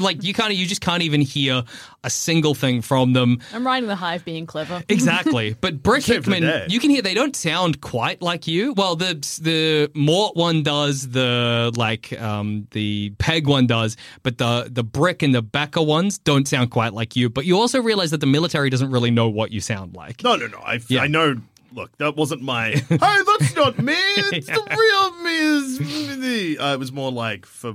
like 0.00 0.24
you 0.24 0.34
kind 0.34 0.52
of 0.52 0.58
you 0.58 0.66
just 0.66 0.80
can't 0.80 1.02
even 1.02 1.20
hear 1.20 1.62
a 2.02 2.10
single 2.10 2.54
thing 2.54 2.82
from 2.82 3.12
them. 3.12 3.38
I'm 3.52 3.64
riding 3.64 3.88
the 3.88 3.94
hive 3.94 4.24
being 4.24 4.46
clever. 4.46 4.82
Exactly. 4.88 5.54
But 5.60 5.80
Brick 5.80 6.02
Save 6.02 6.24
the 6.24 6.34
Hickman, 6.34 6.70
you 6.70 6.80
can 6.80 6.90
hear 6.90 7.02
they 7.02 7.14
don't 7.14 7.36
sound 7.36 7.80
quite 7.80 8.20
like 8.20 8.48
you. 8.48 8.72
Well, 8.72 8.96
the 8.96 9.14
the 9.40 9.90
Mort 9.94 10.34
one 10.36 10.64
does, 10.64 11.08
the 11.10 11.72
like 11.76 12.20
um 12.20 12.66
the 12.72 13.10
Peg 13.18 13.46
one 13.46 13.68
does, 13.68 13.96
but 14.24 14.38
the 14.38 14.68
the 14.70 14.82
Brick 14.82 15.22
and 15.22 15.32
the 15.32 15.42
Becca 15.42 15.82
ones 15.82 16.18
don't 16.18 16.48
sound 16.48 16.72
quite 16.72 16.92
like 16.92 17.14
you. 17.14 17.30
But 17.30 17.46
you 17.46 17.58
also 17.58 17.80
realize 17.80 18.10
that 18.10 18.20
the 18.20 18.26
military 18.26 18.70
doesn't 18.70 18.90
really 18.90 19.12
know 19.12 19.28
what 19.28 19.52
you 19.52 19.60
sound 19.60 19.94
like. 19.94 20.24
No, 20.24 20.34
no, 20.34 20.48
no. 20.48 20.58
I, 20.58 20.80
Yeah. 20.88 21.02
I 21.02 21.06
know. 21.06 21.36
Look, 21.76 21.96
that 21.98 22.16
wasn't 22.16 22.42
my. 22.42 22.70
hey, 22.88 22.96
that's 22.98 23.54
not 23.54 23.78
me. 23.78 23.92
It's 23.96 24.46
the 24.46 24.54
real 24.70 25.22
me. 25.22 25.36
Is 25.38 26.18
me. 26.18 26.58
Uh, 26.58 26.72
it 26.74 26.78
was 26.78 26.90
more 26.90 27.12
like 27.12 27.44
for 27.46 27.74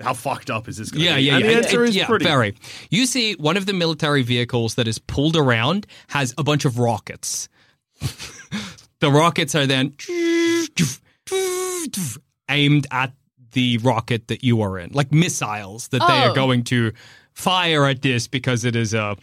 how 0.00 0.12
fucked 0.14 0.50
up 0.50 0.68
is 0.68 0.76
this? 0.76 0.90
Gonna 0.90 1.04
Yeah, 1.04 1.16
be? 1.16 1.22
yeah, 1.22 1.34
And 1.36 1.44
yeah. 1.44 1.50
The 1.50 1.56
answer 1.56 1.84
it- 1.84 1.88
is 1.90 1.96
yeah, 1.96 2.06
pretty. 2.06 2.24
very. 2.26 2.54
You 2.90 3.06
see, 3.06 3.34
one 3.36 3.56
of 3.56 3.66
the 3.66 3.72
military 3.72 4.22
vehicles 4.22 4.74
that 4.74 4.86
is 4.86 4.98
pulled 4.98 5.36
around 5.36 5.86
has 6.08 6.34
a 6.38 6.44
bunch 6.44 6.64
of 6.66 6.78
rockets. 6.78 7.48
the 9.00 9.10
rockets 9.10 9.54
are 9.54 9.66
then 9.66 9.94
aimed 12.48 12.86
at 12.90 13.12
the 13.52 13.78
rocket 13.78 14.28
that 14.28 14.42
you 14.44 14.60
are 14.62 14.78
in, 14.78 14.90
like 14.92 15.12
missiles 15.12 15.88
that 15.88 16.00
they 16.06 16.14
are 16.24 16.30
Oh. 16.30 16.34
going 16.34 16.64
to 16.64 16.92
fire 17.32 17.86
at 17.86 18.02
this 18.02 18.28
because 18.28 18.64
it 18.64 18.76
is 18.76 18.92
a 18.94 19.16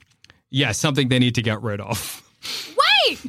yeah 0.50 0.72
something 0.72 1.10
they 1.10 1.20
need 1.20 1.36
to 1.36 1.42
get 1.42 1.62
rid 1.62 1.80
of. 1.82 2.24
Wait! 3.08 3.20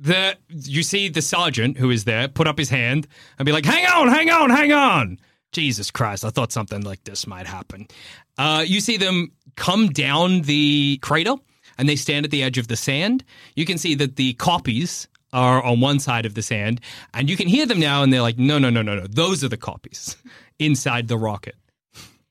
The 0.00 0.36
you 0.48 0.82
see 0.82 1.08
the 1.08 1.22
sergeant 1.22 1.76
who 1.76 1.90
is 1.90 2.04
there 2.04 2.28
put 2.28 2.46
up 2.46 2.58
his 2.58 2.70
hand 2.70 3.08
and 3.38 3.46
be 3.46 3.52
like, 3.52 3.64
"Hang 3.64 3.84
on, 3.86 4.08
hang 4.08 4.30
on, 4.30 4.50
hang 4.50 4.72
on." 4.72 5.18
Jesus 5.50 5.90
Christ, 5.90 6.24
I 6.24 6.30
thought 6.30 6.52
something 6.52 6.82
like 6.82 7.02
this 7.04 7.26
might 7.26 7.46
happen. 7.46 7.88
Uh, 8.36 8.64
you 8.66 8.80
see 8.80 8.96
them 8.96 9.32
come 9.56 9.88
down 9.88 10.42
the 10.42 10.98
crater 11.02 11.34
and 11.78 11.88
they 11.88 11.96
stand 11.96 12.24
at 12.24 12.30
the 12.30 12.42
edge 12.42 12.58
of 12.58 12.68
the 12.68 12.76
sand. 12.76 13.24
You 13.56 13.64
can 13.64 13.78
see 13.78 13.94
that 13.96 14.16
the 14.16 14.34
copies 14.34 15.08
are 15.32 15.62
on 15.62 15.80
one 15.80 15.98
side 15.98 16.26
of 16.26 16.34
the 16.34 16.42
sand 16.42 16.80
and 17.14 17.28
you 17.28 17.36
can 17.36 17.48
hear 17.48 17.66
them 17.66 17.80
now 17.80 18.02
and 18.02 18.12
they're 18.12 18.22
like, 18.22 18.38
"No, 18.38 18.58
no, 18.58 18.70
no, 18.70 18.82
no, 18.82 18.94
no. 18.94 19.06
Those 19.08 19.42
are 19.42 19.48
the 19.48 19.56
copies 19.56 20.16
inside 20.58 21.08
the 21.08 21.18
rocket." 21.18 21.56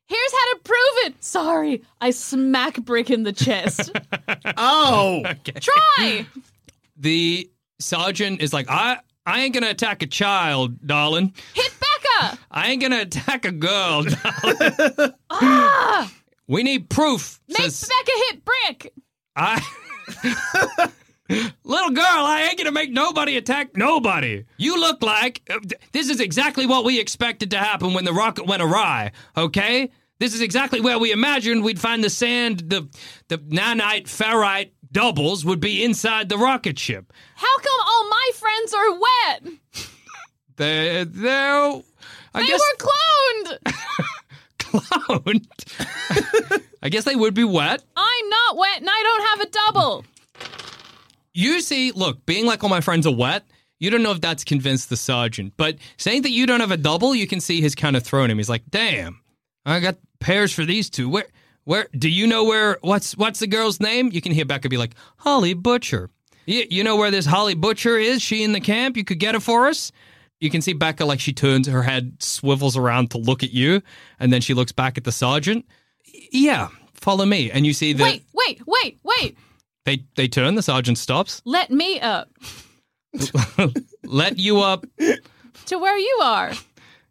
Here's 0.06 0.32
how 0.32 0.54
to 0.54 0.60
prove 0.64 1.06
it. 1.08 1.22
Sorry, 1.22 1.82
I 2.00 2.12
smack 2.12 2.80
Brick 2.82 3.10
in 3.10 3.24
the 3.24 3.34
chest. 3.34 3.92
Oh, 4.58 5.24
Try. 5.60 6.26
The 6.96 7.50
sergeant 7.80 8.42
is 8.42 8.54
like, 8.54 8.70
"I 8.70 9.00
I 9.26 9.42
ain't 9.42 9.54
to 9.56 9.70
attack 9.70 10.02
a 10.02 10.08
child, 10.08 10.88
darling. 10.88 11.34
Hit 11.54 11.74
Becca. 11.80 12.40
I 12.52 12.70
ain't 12.70 12.82
gonna 12.82 13.02
attack 13.02 13.46
a 13.46 13.52
girl. 13.52 14.06
Ah! 15.30 16.12
we 16.48 16.64
need 16.64 16.90
proof. 16.90 17.40
Make 17.48 17.58
Says 17.58 17.90
Becca 17.90 18.18
hit 18.30 18.46
Brick. 18.46 18.94
I. 19.36 20.92
Little 21.64 21.92
girl, 21.92 22.06
I 22.06 22.48
ain't 22.50 22.58
gonna 22.58 22.72
make 22.72 22.90
nobody 22.90 23.36
attack 23.36 23.76
nobody. 23.76 24.46
You 24.58 24.80
look 24.80 25.04
like 25.04 25.42
uh, 25.50 25.60
th- 25.60 25.82
this 25.92 26.10
is 26.10 26.22
exactly 26.22 26.66
what 26.66 26.86
we 26.86 27.00
expected 27.00 27.52
to 27.52 27.58
happen 27.58 27.94
when 27.94 28.06
the 28.06 28.14
rocket 28.14 28.48
went 28.48 28.62
awry. 28.62 29.12
Okay, 29.36 29.92
this 30.20 30.34
is 30.34 30.40
exactly 30.42 30.80
where 30.80 30.98
we 30.98 31.12
imagined 31.12 31.64
we'd 31.64 31.80
find 31.80 32.02
the 32.04 32.10
sand, 32.10 32.60
the 32.70 32.88
the 33.28 33.40
nanite, 33.40 34.06
ferrite, 34.06 34.72
doubles 34.92 35.46
would 35.46 35.60
be 35.60 35.84
inside 35.84 36.30
the 36.30 36.38
rocket 36.38 36.78
ship. 36.80 37.12
How 37.36 37.58
come 37.58 37.80
all 37.86 38.10
my 38.10 38.32
friends 38.36 38.74
are 38.74 39.00
wet? 39.00 39.44
They, 40.58 41.04
they're, 41.08 41.82
I 42.34 42.42
They 42.42 42.48
guess, 42.48 42.60
were 42.60 42.88
cloned. 42.88 43.58
cloned. 44.60 46.64
I 46.82 46.90
guess 46.90 47.04
they 47.04 47.16
would 47.16 47.34
be 47.34 47.44
wet. 47.44 47.84
I'm 47.96 48.30
not 48.30 48.58
wet 48.58 48.80
and 48.80 48.90
I 48.90 49.04
don't 49.04 49.28
have 49.30 49.42
a 49.48 49.52
double. 49.52 50.06
You 51.34 51.62
see, 51.62 51.92
look, 51.92 52.26
being 52.26 52.46
like 52.46 52.64
all 52.64 52.70
my 52.70 52.82
friends 52.82 53.06
are 53.06 53.14
wet, 53.14 53.46
you 53.80 53.90
don't 53.92 54.02
know 54.02 54.12
if 54.12 54.22
that's 54.22 54.44
convinced 54.44 54.90
the 54.90 54.98
sergeant. 54.98 55.54
But 55.56 55.78
saying 55.98 56.24
that 56.24 56.32
you 56.32 56.48
don't 56.48 56.62
have 56.62 56.72
a 56.72 56.78
double, 56.78 57.14
you 57.14 57.28
can 57.28 57.40
see 57.40 57.62
his 57.62 57.76
kind 57.76 57.96
of 57.96 58.04
thrown 58.04 58.32
him. 58.32 58.38
He's 58.38 58.50
like, 58.50 58.64
damn, 58.70 59.22
I 59.66 59.80
got 59.80 59.98
pairs 60.20 60.52
for 60.52 60.66
these 60.66 60.90
two. 60.90 61.10
Where, 61.10 61.26
where, 61.68 61.90
do 61.92 62.08
you 62.08 62.26
know 62.28 62.46
where, 62.46 62.78
what's, 62.80 63.18
what's 63.18 63.40
the 63.40 63.48
girl's 63.48 63.82
name? 63.82 64.10
You 64.14 64.22
can 64.22 64.32
hear 64.32 64.46
Becca 64.46 64.70
be 64.70 64.78
like, 64.78 64.96
Holly 65.18 65.54
Butcher. 65.54 66.10
You, 66.46 66.66
you 66.70 66.82
know 66.82 66.96
where 66.96 67.12
this 67.12 67.26
Holly 67.26 67.56
Butcher 67.56 67.98
is? 67.98 68.22
She 68.22 68.42
in 68.42 68.54
the 68.54 68.62
camp? 68.62 68.96
You 68.96 69.04
could 69.04 69.20
get 69.20 69.34
her 69.34 69.42
for 69.42 69.68
us? 69.68 69.92
You 70.40 70.50
can 70.50 70.62
see 70.62 70.72
Becca 70.72 71.04
like 71.04 71.20
she 71.20 71.34
turns 71.34 71.68
her 71.68 71.84
head, 71.84 72.24
swivels 72.24 72.78
around 72.78 73.12
to 73.12 73.18
look 73.18 73.44
at 73.44 73.52
you, 73.52 73.82
and 74.18 74.32
then 74.32 74.40
she 74.40 74.54
looks 74.54 74.72
back 74.72 74.98
at 74.98 75.04
the 75.04 75.12
sergeant. 75.12 75.66
Yeah, 76.32 76.70
follow 76.94 77.26
me. 77.26 77.52
And 77.52 77.66
you 77.66 77.74
see 77.74 77.92
the 77.92 78.04
Wait, 78.04 78.24
wait, 78.34 78.62
wait, 78.66 79.00
wait. 79.04 79.38
they, 79.84 80.06
they 80.16 80.30
turn, 80.30 80.56
the 80.56 80.62
sergeant 80.62 80.98
stops. 80.98 81.42
Let 81.44 81.70
me 81.70 82.00
up 82.00 82.30
let 84.06 84.40
you 84.40 84.62
up. 84.62 84.86
to 85.66 85.78
where 85.78 85.98
you 85.98 86.20
are. 86.24 86.54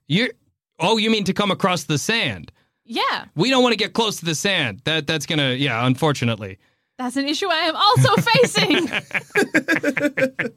You 0.09 0.31
oh, 0.79 0.97
you 0.97 1.11
mean 1.11 1.25
to 1.25 1.35
come 1.35 1.51
across 1.51 1.85
the 1.85 1.99
sand? 1.99 2.53
Yeah, 2.87 3.25
We 3.35 3.51
don't 3.51 3.63
want 3.63 3.73
to 3.73 3.77
get 3.77 3.93
close 3.95 4.17
to 4.21 4.25
the 4.25 4.35
sand. 4.35 4.81
That 4.85 5.07
that's 5.07 5.27
gonna 5.27 5.55
yeah. 5.55 5.85
Unfortunately, 5.87 6.59
that's 6.99 7.17
an 7.17 7.27
issue 7.29 7.49
I 7.51 7.59
am 7.69 7.75
also 7.77 8.15
facing. 8.23 8.87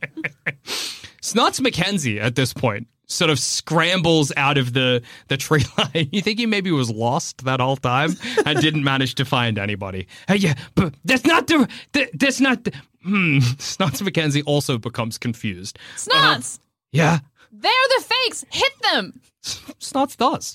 Snots 1.21 1.59
McKenzie 1.59 2.19
at 2.21 2.35
this 2.35 2.53
point 2.53 2.87
sort 3.07 3.31
of 3.31 3.39
scrambles 3.39 4.31
out 4.37 4.57
of 4.57 4.73
the 4.73 5.01
the 5.27 5.37
tree 5.37 5.63
line. 5.77 6.09
You 6.11 6.21
think 6.21 6.39
he 6.39 6.45
maybe 6.45 6.71
was 6.71 6.89
lost 6.89 7.43
that 7.45 7.59
whole 7.59 7.77
time 7.77 8.11
and 8.45 8.59
didn't 8.61 8.83
manage 8.83 9.15
to 9.15 9.25
find 9.25 9.57
anybody? 9.57 10.07
Hey, 10.27 10.35
yeah, 10.37 10.53
but 10.75 10.93
that's 11.05 11.25
not 11.25 11.47
the 11.47 11.67
th- 11.93 12.11
that's 12.13 12.39
not 12.39 12.63
the. 12.63 12.71
Hmm. 13.03 13.37
Snots 13.57 14.01
Mackenzie 14.01 14.43
also 14.43 14.77
becomes 14.77 15.17
confused. 15.17 15.79
Snots, 15.95 16.59
Yeah, 16.91 17.19
they're 17.51 17.71
the 17.97 18.03
fakes. 18.03 18.45
Hit 18.51 18.73
them. 18.91 19.21
Snots 19.41 20.17
does. 20.17 20.53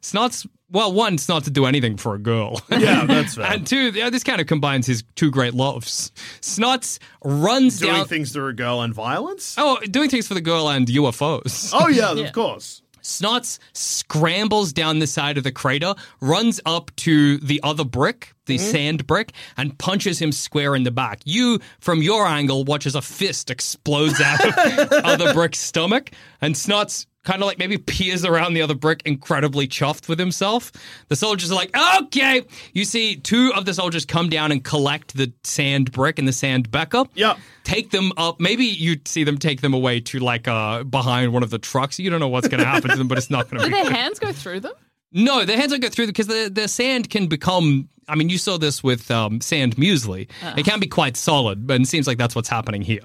Snots 0.00 0.46
well, 0.72 0.92
one, 0.92 1.14
it's 1.14 1.28
not 1.28 1.44
to 1.44 1.50
do 1.50 1.66
anything 1.66 1.96
for 1.96 2.14
a 2.14 2.18
girl. 2.18 2.60
Yeah, 2.82 3.04
that's 3.04 3.36
fair. 3.36 3.46
And 3.46 3.64
two, 3.64 3.90
yeah, 3.90 4.10
this 4.10 4.24
kind 4.24 4.40
of 4.40 4.48
combines 4.48 4.86
his 4.86 5.04
two 5.14 5.30
great 5.30 5.54
loves. 5.54 6.10
Snots 6.40 6.98
runs 7.22 7.78
down. 7.78 7.88
Doing 7.88 8.00
down. 8.00 8.08
things 8.08 8.32
to 8.32 8.46
a 8.46 8.52
girl 8.52 8.80
and 8.80 8.92
violence? 8.92 9.54
oh, 9.56 9.78
doing 9.88 10.10
things 10.10 10.26
for 10.26 10.34
the 10.34 10.40
girl 10.40 10.68
and 10.68 10.88
UFOs. 10.88 11.70
Oh, 11.72 11.86
yeah, 11.88 12.12
of 12.12 12.32
course. 12.32 12.82
Snots 13.02 13.58
scrambles 13.72 14.72
down 14.72 15.00
the 15.00 15.06
side 15.06 15.36
of 15.36 15.44
the 15.44 15.52
crater, 15.52 15.94
runs 16.20 16.60
up 16.64 16.94
to 16.96 17.38
the 17.38 17.60
other 17.62 17.84
brick, 17.84 18.32
the 18.46 18.56
mm-hmm. 18.56 18.70
sand 18.70 19.06
brick, 19.06 19.32
and 19.56 19.76
punches 19.78 20.20
him 20.20 20.32
square 20.32 20.74
in 20.74 20.84
the 20.84 20.90
back. 20.90 21.20
You, 21.24 21.60
from 21.80 22.02
your 22.02 22.26
angle, 22.26 22.64
watch 22.64 22.86
as 22.86 22.94
a 22.94 23.02
fist 23.02 23.50
explodes 23.50 24.20
out 24.20 24.44
of 24.46 25.18
the 25.18 25.32
brick's 25.34 25.58
stomach, 25.58 26.10
and 26.40 26.54
Snots 26.54 27.06
kind 27.24 27.40
of 27.42 27.46
like 27.46 27.58
maybe 27.58 27.78
peers 27.78 28.24
around 28.24 28.54
the 28.54 28.62
other 28.62 28.74
brick, 28.74 29.02
incredibly 29.04 29.68
chuffed 29.68 30.08
with 30.08 30.18
himself. 30.18 30.72
The 31.08 31.16
soldiers 31.16 31.52
are 31.52 31.54
like, 31.54 31.74
okay. 32.02 32.42
You 32.72 32.84
see 32.84 33.16
two 33.16 33.52
of 33.54 33.64
the 33.64 33.74
soldiers 33.74 34.04
come 34.04 34.28
down 34.28 34.50
and 34.52 34.64
collect 34.64 35.16
the 35.16 35.32
sand 35.44 35.92
brick 35.92 36.18
and 36.18 36.26
the 36.26 36.32
sand 36.32 36.70
Becca 36.70 37.06
Yep. 37.14 37.38
take 37.64 37.90
them 37.90 38.12
up. 38.16 38.40
Maybe 38.40 38.64
you 38.64 38.96
see 39.04 39.22
them 39.24 39.38
take 39.38 39.60
them 39.60 39.72
away 39.74 40.00
to 40.00 40.18
like 40.18 40.48
uh 40.48 40.82
behind 40.84 41.32
one 41.32 41.42
of 41.42 41.50
the 41.50 41.58
trucks. 41.58 41.98
You 41.98 42.10
don't 42.10 42.20
know 42.20 42.28
what's 42.28 42.48
going 42.48 42.60
to 42.62 42.66
happen 42.68 42.90
to 42.90 42.96
them, 42.96 43.08
but 43.08 43.18
it's 43.18 43.30
not 43.30 43.48
going 43.48 43.62
to 43.62 43.68
Do 43.68 43.74
be. 43.76 43.82
their 43.82 43.92
hands 43.92 44.18
go 44.18 44.32
through 44.32 44.60
them? 44.60 44.72
No, 45.12 45.44
their 45.44 45.56
hands 45.58 45.70
don't 45.72 45.80
go 45.80 45.88
through 45.90 46.06
because 46.06 46.26
the 46.26 46.50
the 46.52 46.66
sand 46.66 47.08
can 47.10 47.26
become. 47.28 47.88
I 48.08 48.16
mean, 48.16 48.30
you 48.30 48.38
saw 48.38 48.58
this 48.58 48.82
with 48.82 49.10
um, 49.12 49.40
sand 49.40 49.76
muesli. 49.76 50.28
It 50.56 50.64
can 50.64 50.80
be 50.80 50.88
quite 50.88 51.16
solid, 51.16 51.66
but 51.68 51.80
it 51.80 51.86
seems 51.86 52.06
like 52.08 52.18
that's 52.18 52.34
what's 52.34 52.48
happening 52.48 52.82
here. 52.82 53.00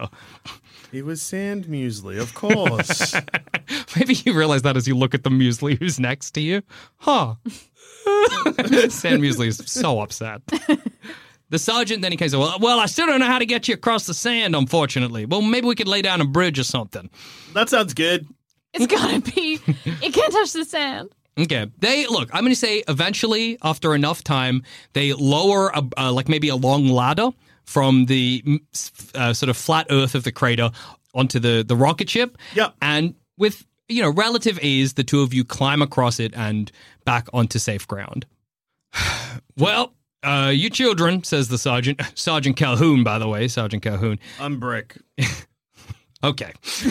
He 0.92 1.02
was 1.02 1.22
sand 1.22 1.66
muesli, 1.66 2.20
of 2.20 2.34
course. 2.34 3.14
Maybe 3.96 4.14
you 4.26 4.34
realize 4.34 4.62
that 4.62 4.78
as 4.78 4.88
you 4.88 4.96
look 4.96 5.14
at 5.14 5.24
the 5.24 5.30
muesli 5.30 5.78
who's 5.78 6.00
next 6.00 6.32
to 6.32 6.42
you. 6.42 6.62
Huh. 6.98 7.36
Sand 8.90 9.22
muesli 9.22 9.48
is 9.48 9.62
so 9.66 10.00
upset. 10.02 10.42
The 11.50 11.58
sergeant 11.58 12.02
then 12.02 12.12
he 12.12 12.18
comes, 12.18 12.36
well, 12.36 12.58
well, 12.60 12.78
I 12.78 12.88
still 12.88 13.06
don't 13.06 13.22
know 13.22 13.26
how 13.26 13.40
to 13.40 13.46
get 13.46 13.70
you 13.70 13.74
across 13.74 14.06
the 14.06 14.14
sand, 14.14 14.54
unfortunately. 14.54 15.26
Well, 15.26 15.42
maybe 15.42 15.66
we 15.66 15.76
could 15.76 15.88
lay 15.88 16.02
down 16.02 16.20
a 16.20 16.26
bridge 16.26 16.60
or 16.60 16.66
something. 16.66 17.10
that 17.54 17.70
sounds 17.70 17.94
good. 17.94 18.28
It's 18.74 18.86
gotta 18.86 19.22
be. 19.22 19.58
It 19.86 20.14
can't 20.14 20.34
touch 20.34 20.52
the 20.52 20.66
sand. 20.66 21.10
Okay. 21.40 21.72
They 21.80 22.06
look. 22.08 22.30
I'm 22.34 22.42
going 22.42 22.52
to 22.52 22.56
say 22.56 22.84
eventually, 22.88 23.58
after 23.64 23.96
enough 23.96 24.24
time, 24.26 24.64
they 24.94 25.14
lower 25.14 25.70
a, 25.70 25.84
uh, 25.98 26.12
like 26.12 26.28
maybe 26.28 26.50
a 26.50 26.56
long 26.58 26.88
ladder 26.88 27.30
from 27.68 28.06
the 28.06 28.44
uh, 29.14 29.34
sort 29.34 29.50
of 29.50 29.58
flat 29.58 29.86
Earth 29.92 30.16
of 30.16 30.24
the 30.24 30.32
crater 30.32 30.72
onto 31.14 31.40
the 31.40 31.64
the 31.68 31.76
rocket 31.76 32.10
ship. 32.10 32.38
Yep. 32.56 32.74
And 32.82 33.14
with 33.38 33.66
you 33.88 34.02
know 34.02 34.10
relative 34.10 34.60
ease, 34.64 34.94
the 34.94 35.04
two 35.04 35.22
of 35.22 35.34
you 35.34 35.44
climb 35.44 35.82
across 35.82 36.20
it 36.20 36.34
and 36.36 36.72
back 37.06 37.28
onto 37.34 37.60
safe 37.60 37.88
ground. 37.88 38.26
well. 39.58 39.94
Uh, 40.24 40.50
you 40.50 40.68
children, 40.70 41.24
says 41.24 41.48
the 41.48 41.60
sergeant. 41.60 42.02
Sergeant 42.16 42.58
Calhoun, 42.58 43.04
by 43.04 43.20
the 43.20 43.28
way, 43.30 43.48
Sergeant 43.48 43.84
Calhoun. 43.84 44.20
I'm 44.40 44.60
Brick. 44.60 44.98
Okay. 46.24 46.52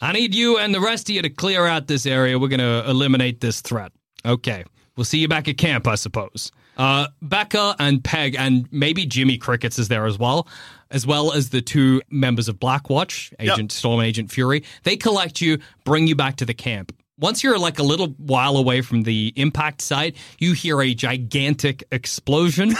I 0.00 0.12
need 0.12 0.34
you 0.34 0.58
and 0.58 0.74
the 0.74 0.80
rest 0.80 1.08
of 1.08 1.14
you 1.14 1.22
to 1.22 1.28
clear 1.28 1.66
out 1.66 1.88
this 1.88 2.06
area. 2.06 2.38
We're 2.38 2.48
going 2.48 2.60
to 2.60 2.88
eliminate 2.88 3.40
this 3.40 3.60
threat. 3.60 3.92
Okay. 4.24 4.64
We'll 4.96 5.04
see 5.04 5.18
you 5.18 5.28
back 5.28 5.48
at 5.48 5.58
camp, 5.58 5.86
I 5.88 5.96
suppose. 5.96 6.52
Uh, 6.76 7.08
Becca 7.20 7.76
and 7.78 8.02
Peg, 8.02 8.34
and 8.38 8.66
maybe 8.72 9.04
Jimmy 9.04 9.36
Crickets 9.36 9.78
is 9.78 9.88
there 9.88 10.06
as 10.06 10.18
well, 10.18 10.48
as 10.90 11.06
well 11.06 11.32
as 11.32 11.50
the 11.50 11.60
two 11.60 12.00
members 12.10 12.48
of 12.48 12.58
Blackwatch, 12.58 13.32
Agent 13.38 13.72
Storm, 13.72 14.00
Agent 14.00 14.30
Fury. 14.30 14.64
They 14.84 14.96
collect 14.96 15.40
you, 15.40 15.58
bring 15.84 16.06
you 16.06 16.16
back 16.16 16.36
to 16.36 16.44
the 16.44 16.54
camp. 16.54 16.94
Once 17.18 17.44
you're 17.44 17.58
like 17.58 17.78
a 17.78 17.82
little 17.82 18.08
while 18.18 18.56
away 18.56 18.80
from 18.80 19.02
the 19.02 19.32
impact 19.36 19.82
site, 19.82 20.16
you 20.38 20.54
hear 20.54 20.80
a 20.80 20.94
gigantic 20.94 21.84
explosion. 21.92 22.72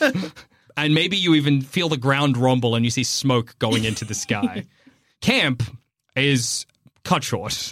and 0.76 0.94
maybe 0.94 1.16
you 1.16 1.34
even 1.34 1.60
feel 1.60 1.88
the 1.88 1.96
ground 1.96 2.36
rumble 2.36 2.74
and 2.74 2.84
you 2.84 2.90
see 2.90 3.04
smoke 3.04 3.58
going 3.58 3.84
into 3.84 4.04
the 4.04 4.14
sky. 4.14 4.64
Camp 5.20 5.62
is 6.14 6.64
cut 7.06 7.24
short. 7.24 7.52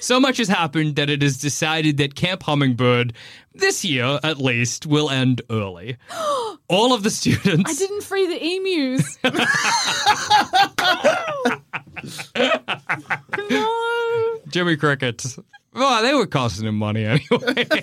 so 0.00 0.18
much 0.18 0.38
has 0.38 0.48
happened 0.48 0.96
that 0.96 1.08
it 1.10 1.22
is 1.22 1.38
decided 1.38 1.98
that 1.98 2.14
Camp 2.14 2.42
Hummingbird, 2.42 3.12
this 3.54 3.84
year 3.84 4.18
at 4.22 4.38
least, 4.38 4.86
will 4.86 5.10
end 5.10 5.42
early. 5.50 5.96
All 6.68 6.92
of 6.92 7.02
the 7.04 7.10
students. 7.10 7.70
I 7.70 7.74
didn't 7.74 8.02
free 8.02 8.26
the 8.26 8.44
emus. 8.44 9.18
no, 13.50 14.38
Jimmy 14.48 14.76
Cricket. 14.76 15.24
Well, 15.72 16.02
they 16.02 16.14
were 16.14 16.26
costing 16.26 16.66
him 16.66 16.76
money 16.76 17.04
anyway. 17.04 17.66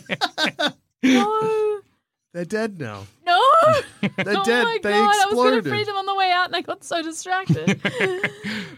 no, 1.04 1.80
They're 2.34 2.46
dead 2.46 2.80
now. 2.80 3.06
no. 3.26 3.40
They're 4.02 4.38
oh 4.38 4.44
dead. 4.44 4.64
my 4.66 4.80
they 4.82 4.92
god, 4.92 5.16
I 5.16 5.26
was 5.28 5.36
going 5.36 5.64
to 5.64 5.70
free 5.70 5.84
them 5.84 5.96
on 5.96 6.06
the 6.06 6.16
way 6.16 6.32
out 6.32 6.48
and 6.48 6.56
I 6.56 6.62
got 6.62 6.84
so 6.84 7.02
distracted 7.02 7.80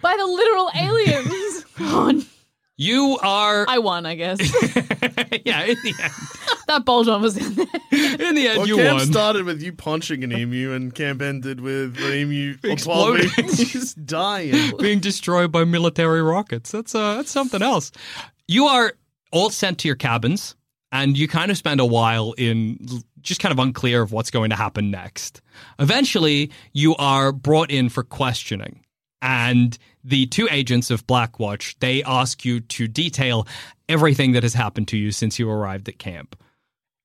by 0.05 0.15
the 0.17 0.25
literal 0.25 0.69
aliens. 0.75 2.25
You 2.77 3.17
are. 3.21 3.65
I 3.69 3.79
won, 3.79 4.05
I 4.05 4.15
guess. 4.15 4.37
yeah, 5.45 5.63
in 5.63 5.77
the 5.81 5.93
end. 6.03 6.13
that 6.67 6.83
Boldon 6.83 7.21
was 7.21 7.37
in 7.37 7.53
there. 7.55 7.65
In 8.27 8.35
the 8.35 8.49
end, 8.49 8.57
Well, 8.57 8.67
you 8.67 8.75
camp 8.75 8.97
won. 8.99 9.07
started 9.07 9.45
with 9.45 9.61
you 9.63 9.71
punching 9.71 10.25
an 10.25 10.33
emu, 10.33 10.73
and 10.73 10.93
camp 10.93 11.21
ended 11.21 11.61
with 11.61 11.95
the 11.95 12.17
emu 12.17 12.57
Exploding. 12.63 13.29
just 13.47 14.05
dying. 14.05 14.73
being 14.77 14.99
destroyed 14.99 15.53
by 15.53 15.63
military 15.63 16.21
rockets. 16.21 16.69
That's 16.71 16.93
uh, 16.93 17.15
that's 17.15 17.31
something 17.31 17.61
else. 17.61 17.93
You 18.49 18.65
are 18.65 18.91
all 19.31 19.49
sent 19.51 19.79
to 19.79 19.87
your 19.87 19.95
cabins, 19.95 20.57
and 20.91 21.17
you 21.17 21.29
kind 21.29 21.51
of 21.51 21.57
spend 21.57 21.79
a 21.79 21.85
while 21.85 22.33
in 22.37 22.77
just 23.21 23.39
kind 23.39 23.53
of 23.53 23.59
unclear 23.59 24.01
of 24.01 24.11
what's 24.11 24.31
going 24.31 24.49
to 24.49 24.57
happen 24.57 24.91
next. 24.91 25.41
Eventually, 25.79 26.51
you 26.73 26.93
are 26.97 27.31
brought 27.31 27.71
in 27.71 27.87
for 27.87 28.03
questioning, 28.03 28.81
and 29.21 29.77
the 30.05 30.27
two 30.27 30.47
agents 30.51 30.91
of 30.91 31.05
Blackwatch 31.07 31.75
they 31.79 32.03
ask 32.03 32.45
you 32.45 32.59
to 32.59 32.87
detail 32.87 33.47
everything 33.89 34.33
that 34.33 34.43
has 34.43 34.53
happened 34.53 34.87
to 34.89 34.97
you 34.97 35.11
since 35.11 35.39
you 35.39 35.49
arrived 35.49 35.89
at 35.89 35.97
camp. 35.97 36.35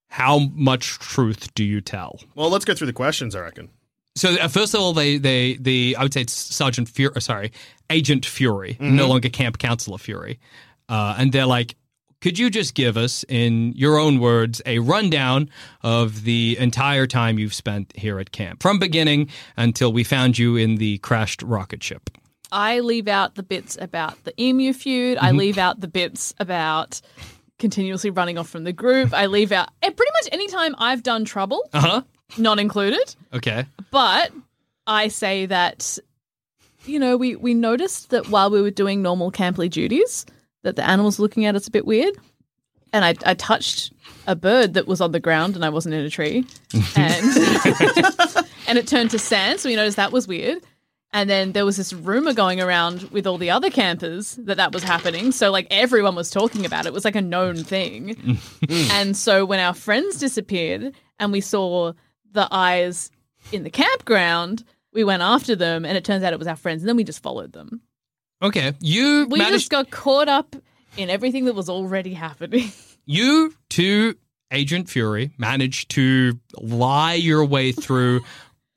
How 0.09 0.39
much 0.39 0.99
truth 0.99 1.55
do 1.55 1.65
you 1.65 1.81
tell? 1.81 2.21
Well, 2.35 2.51
let's 2.51 2.65
go 2.65 2.75
through 2.75 2.89
the 2.89 2.93
questions. 2.93 3.35
I 3.35 3.41
reckon. 3.41 3.71
So 4.17 4.35
uh, 4.35 4.49
first 4.49 4.75
of 4.75 4.81
all, 4.81 4.93
they 4.93 5.19
they 5.19 5.55
the 5.55 5.97
I 5.99 6.03
would 6.03 6.13
say 6.13 6.23
it's 6.23 6.33
Sergeant 6.33 6.89
Fury, 6.89 7.21
sorry, 7.23 7.53
Agent 7.89 8.27
Fury, 8.27 8.77
no 8.81 9.07
longer 9.07 9.29
Camp 9.29 9.59
Counselor 9.59 9.99
Fury, 9.99 10.41
uh, 10.89 11.15
and 11.17 11.33
they're 11.33 11.47
like, 11.47 11.77
could 12.21 12.39
you 12.39 12.51
just 12.51 12.75
give 12.75 12.97
us, 12.97 13.25
in 13.29 13.73
your 13.73 13.99
own 13.99 14.19
words, 14.19 14.61
a 14.67 14.79
rundown 14.81 15.49
of 15.83 16.25
the 16.25 16.57
entire 16.59 17.07
time 17.07 17.39
you've 17.39 17.55
spent 17.55 17.97
here 17.97 18.19
at 18.19 18.31
camp, 18.31 18.63
from 18.63 18.79
beginning 18.79 19.31
until 19.57 19.93
we 19.93 20.05
found 20.05 20.37
you 20.39 20.57
in 20.57 20.77
the 20.77 20.99
crashed 20.99 21.41
rocket 21.43 21.83
ship? 21.83 22.11
I 22.53 22.81
leave 22.81 23.09
out 23.09 23.35
the 23.35 23.43
bits 23.43 23.77
about 23.81 24.23
the 24.25 24.33
emu 24.43 24.73
feud. 24.73 25.19
I 25.19 25.31
leave 25.33 25.59
out 25.59 25.81
the 25.81 25.89
bits 25.89 26.35
about 26.39 27.01
continuously 27.59 28.11
running 28.11 28.39
off 28.39 28.49
from 28.49 28.65
the 28.65 28.73
group. 28.73 29.13
I 29.13 29.27
leave 29.27 29.53
out 29.53 29.69
eh, 29.83 29.91
pretty 29.91 30.13
much 30.23 30.29
any 30.33 30.49
time 30.49 30.75
I've 30.79 31.03
done 31.03 31.25
trouble, 31.25 31.69
Uh 31.73 31.81
huh. 31.81 32.03
not 32.39 32.59
included. 32.59 33.15
Okay. 33.33 33.67
But 33.91 34.33
I 34.87 35.09
say 35.09 35.47
that, 35.47 35.99
you 36.87 36.99
know, 36.99 37.17
we, 37.17 37.37
we 37.37 37.55
noticed 37.55 38.11
that 38.11 38.29
while 38.31 38.51
we 38.51 38.63
were 38.63 38.71
doing 38.71 39.03
normal 39.03 39.31
camply 39.31 39.69
duties, 39.71 40.25
that 40.63 40.77
the 40.77 40.87
animals 40.87 41.19
were 41.19 41.23
looking 41.25 41.45
at 41.47 41.55
us 41.55 41.67
a 41.67 41.71
bit 41.71 41.87
weird. 41.87 42.15
And 42.93 43.05
I, 43.05 43.15
I 43.25 43.35
touched 43.35 43.93
a 44.27 44.35
bird 44.35 44.75
that 44.75 44.89
was 44.89 45.01
on 45.01 45.13
the 45.13 45.21
ground 45.21 45.55
and 45.55 45.65
I 45.65 45.69
wasn't 45.69 45.95
in 45.95 46.05
a 46.05 46.11
tree. 46.11 46.45
And, 46.97 47.25
and 48.67 48.79
it 48.79 48.87
turned 48.89 49.11
to 49.13 49.19
sand. 49.19 49.61
So 49.61 49.69
we 49.69 49.77
noticed 49.77 49.97
that 49.97 50.13
was 50.13 50.27
weird. 50.27 50.59
And 51.13 51.29
then 51.29 51.53
there 51.53 51.65
was 51.65 51.77
this 51.77 51.93
rumor 51.93 52.33
going 52.33 52.61
around 52.61 53.03
with 53.11 53.27
all 53.27 53.37
the 53.37 53.51
other 53.51 53.69
campers 53.69 54.37
that 54.37 54.59
that 54.59 54.73
was 54.73 54.85
happening. 54.85 55.33
So, 55.33 55.51
like, 55.51 55.67
everyone 55.71 56.15
was 56.15 56.31
talking 56.31 56.65
about 56.65 56.87
it. 56.87 56.89
It 56.91 56.93
was 56.95 57.05
like 57.05 57.17
a 57.17 57.21
known 57.23 57.57
thing. 57.65 58.39
and 58.71 59.17
so, 59.17 59.45
when 59.45 59.59
our 59.59 59.75
friends 59.75 60.19
disappeared 60.19 60.95
and 61.19 61.33
we 61.33 61.41
saw 61.41 61.95
the 62.31 62.47
eyes 62.53 63.11
in 63.51 63.65
the 63.65 63.71
campground, 63.71 64.63
we 64.93 65.03
went 65.03 65.23
after 65.23 65.57
them. 65.57 65.85
And 65.85 65.97
it 65.97 66.05
turns 66.05 66.23
out 66.23 66.33
it 66.33 66.39
was 66.39 66.47
our 66.49 66.55
friends. 66.57 66.83
And 66.83 66.89
then 66.89 66.97
we 66.97 67.03
just 67.05 67.23
followed 67.23 67.53
them. 67.53 67.81
Okay. 68.41 68.73
You 68.81 69.27
We 69.29 69.39
managed. 69.39 69.55
just 69.55 69.71
got 69.71 69.91
caught 69.91 70.29
up 70.29 70.55
in 70.97 71.11
everything 71.11 71.45
that 71.47 71.55
was 71.55 71.69
already 71.69 72.15
happening. 72.15 72.71
you 73.05 73.53
to 73.71 74.15
Agent 74.53 74.89
Fury 74.89 75.31
managed 75.39 75.91
to 75.93 76.39
lie 76.57 77.15
your 77.15 77.45
way 77.45 77.73
through 77.73 78.21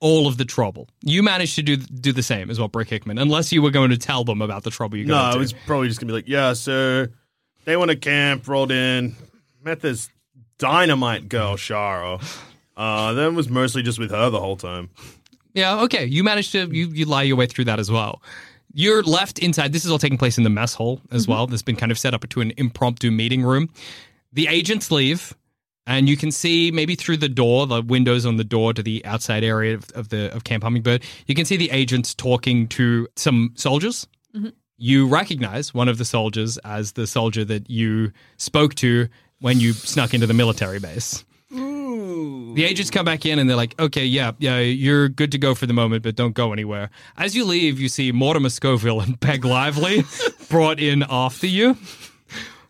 all 0.04 0.26
of 0.26 0.36
the 0.36 0.44
trouble. 0.44 0.86
You 1.02 1.22
managed 1.22 1.54
to 1.56 1.62
do 1.62 1.78
do 1.78 2.12
the 2.12 2.22
same 2.22 2.50
as 2.50 2.58
well, 2.58 2.68
Brick 2.68 2.90
Hickman, 2.90 3.16
unless 3.16 3.50
you 3.52 3.62
were 3.62 3.70
going 3.70 3.88
to 3.88 3.96
tell 3.96 4.22
them 4.22 4.42
about 4.42 4.62
the 4.62 4.70
trouble 4.70 4.98
you 4.98 5.06
No, 5.06 5.14
got 5.14 5.34
I 5.34 5.36
was 5.38 5.54
probably 5.54 5.88
just 5.88 5.98
gonna 5.98 6.12
be 6.12 6.14
like, 6.14 6.28
yeah, 6.28 6.52
so 6.52 7.06
they 7.64 7.74
went 7.78 7.90
to 7.90 7.96
camp, 7.96 8.46
rolled 8.46 8.70
in, 8.70 9.16
met 9.62 9.80
this 9.80 10.10
dynamite 10.58 11.30
girl, 11.30 11.56
Shara. 11.56 12.22
Uh, 12.76 13.14
then 13.14 13.34
was 13.34 13.48
mostly 13.48 13.82
just 13.82 13.98
with 13.98 14.10
her 14.10 14.28
the 14.28 14.40
whole 14.40 14.56
time. 14.56 14.90
Yeah, 15.54 15.80
okay. 15.82 16.04
You 16.04 16.22
managed 16.22 16.52
to 16.52 16.68
you 16.70 16.88
you 16.88 17.06
lie 17.06 17.22
your 17.22 17.36
way 17.36 17.46
through 17.46 17.64
that 17.64 17.78
as 17.78 17.90
well. 17.90 18.20
You're 18.74 19.02
left 19.02 19.38
inside. 19.38 19.72
This 19.72 19.86
is 19.86 19.90
all 19.90 19.98
taking 19.98 20.18
place 20.18 20.36
in 20.36 20.44
the 20.44 20.50
mess 20.50 20.74
hall 20.74 21.00
as 21.10 21.26
well. 21.26 21.46
This 21.46 21.54
has 21.54 21.62
been 21.62 21.76
kind 21.76 21.90
of 21.90 21.98
set 21.98 22.12
up 22.12 22.28
to 22.28 22.40
an 22.42 22.52
impromptu 22.58 23.10
meeting 23.10 23.42
room. 23.42 23.70
The 24.34 24.48
agents 24.48 24.90
leave, 24.90 25.32
and 25.86 26.08
you 26.08 26.16
can 26.16 26.30
see 26.30 26.70
maybe 26.70 26.94
through 26.94 27.18
the 27.18 27.28
door, 27.28 27.66
the 27.66 27.82
windows 27.82 28.24
on 28.24 28.36
the 28.36 28.44
door 28.44 28.72
to 28.72 28.82
the 28.82 29.04
outside 29.04 29.44
area 29.44 29.74
of, 29.74 29.90
of 29.90 30.08
the 30.08 30.34
of 30.34 30.44
Camp 30.44 30.62
Hummingbird. 30.62 31.02
You 31.26 31.34
can 31.34 31.44
see 31.44 31.56
the 31.56 31.70
agents 31.70 32.14
talking 32.14 32.68
to 32.68 33.08
some 33.16 33.52
soldiers. 33.54 34.06
Mm-hmm. 34.34 34.50
You 34.76 35.06
recognize 35.06 35.72
one 35.72 35.88
of 35.88 35.98
the 35.98 36.04
soldiers 36.04 36.58
as 36.58 36.92
the 36.92 37.06
soldier 37.06 37.44
that 37.44 37.70
you 37.70 38.12
spoke 38.36 38.74
to 38.76 39.08
when 39.40 39.60
you 39.60 39.72
snuck 39.72 40.14
into 40.14 40.26
the 40.26 40.34
military 40.34 40.80
base. 40.80 41.24
The 42.54 42.64
agents 42.64 42.90
come 42.90 43.04
back 43.04 43.26
in 43.26 43.38
and 43.38 43.48
they're 43.48 43.56
like, 43.56 43.78
okay, 43.80 44.04
yeah, 44.04 44.32
yeah, 44.38 44.58
you're 44.58 45.08
good 45.08 45.32
to 45.32 45.38
go 45.38 45.54
for 45.54 45.66
the 45.66 45.72
moment, 45.72 46.02
but 46.02 46.14
don't 46.14 46.32
go 46.32 46.52
anywhere. 46.52 46.90
As 47.16 47.34
you 47.34 47.44
leave, 47.44 47.80
you 47.80 47.88
see 47.88 48.12
Mortimer 48.12 48.48
Scoville 48.48 49.00
and 49.00 49.20
Peg 49.20 49.44
Lively 49.44 50.04
brought 50.48 50.80
in 50.80 51.04
after 51.08 51.46
you. 51.46 51.76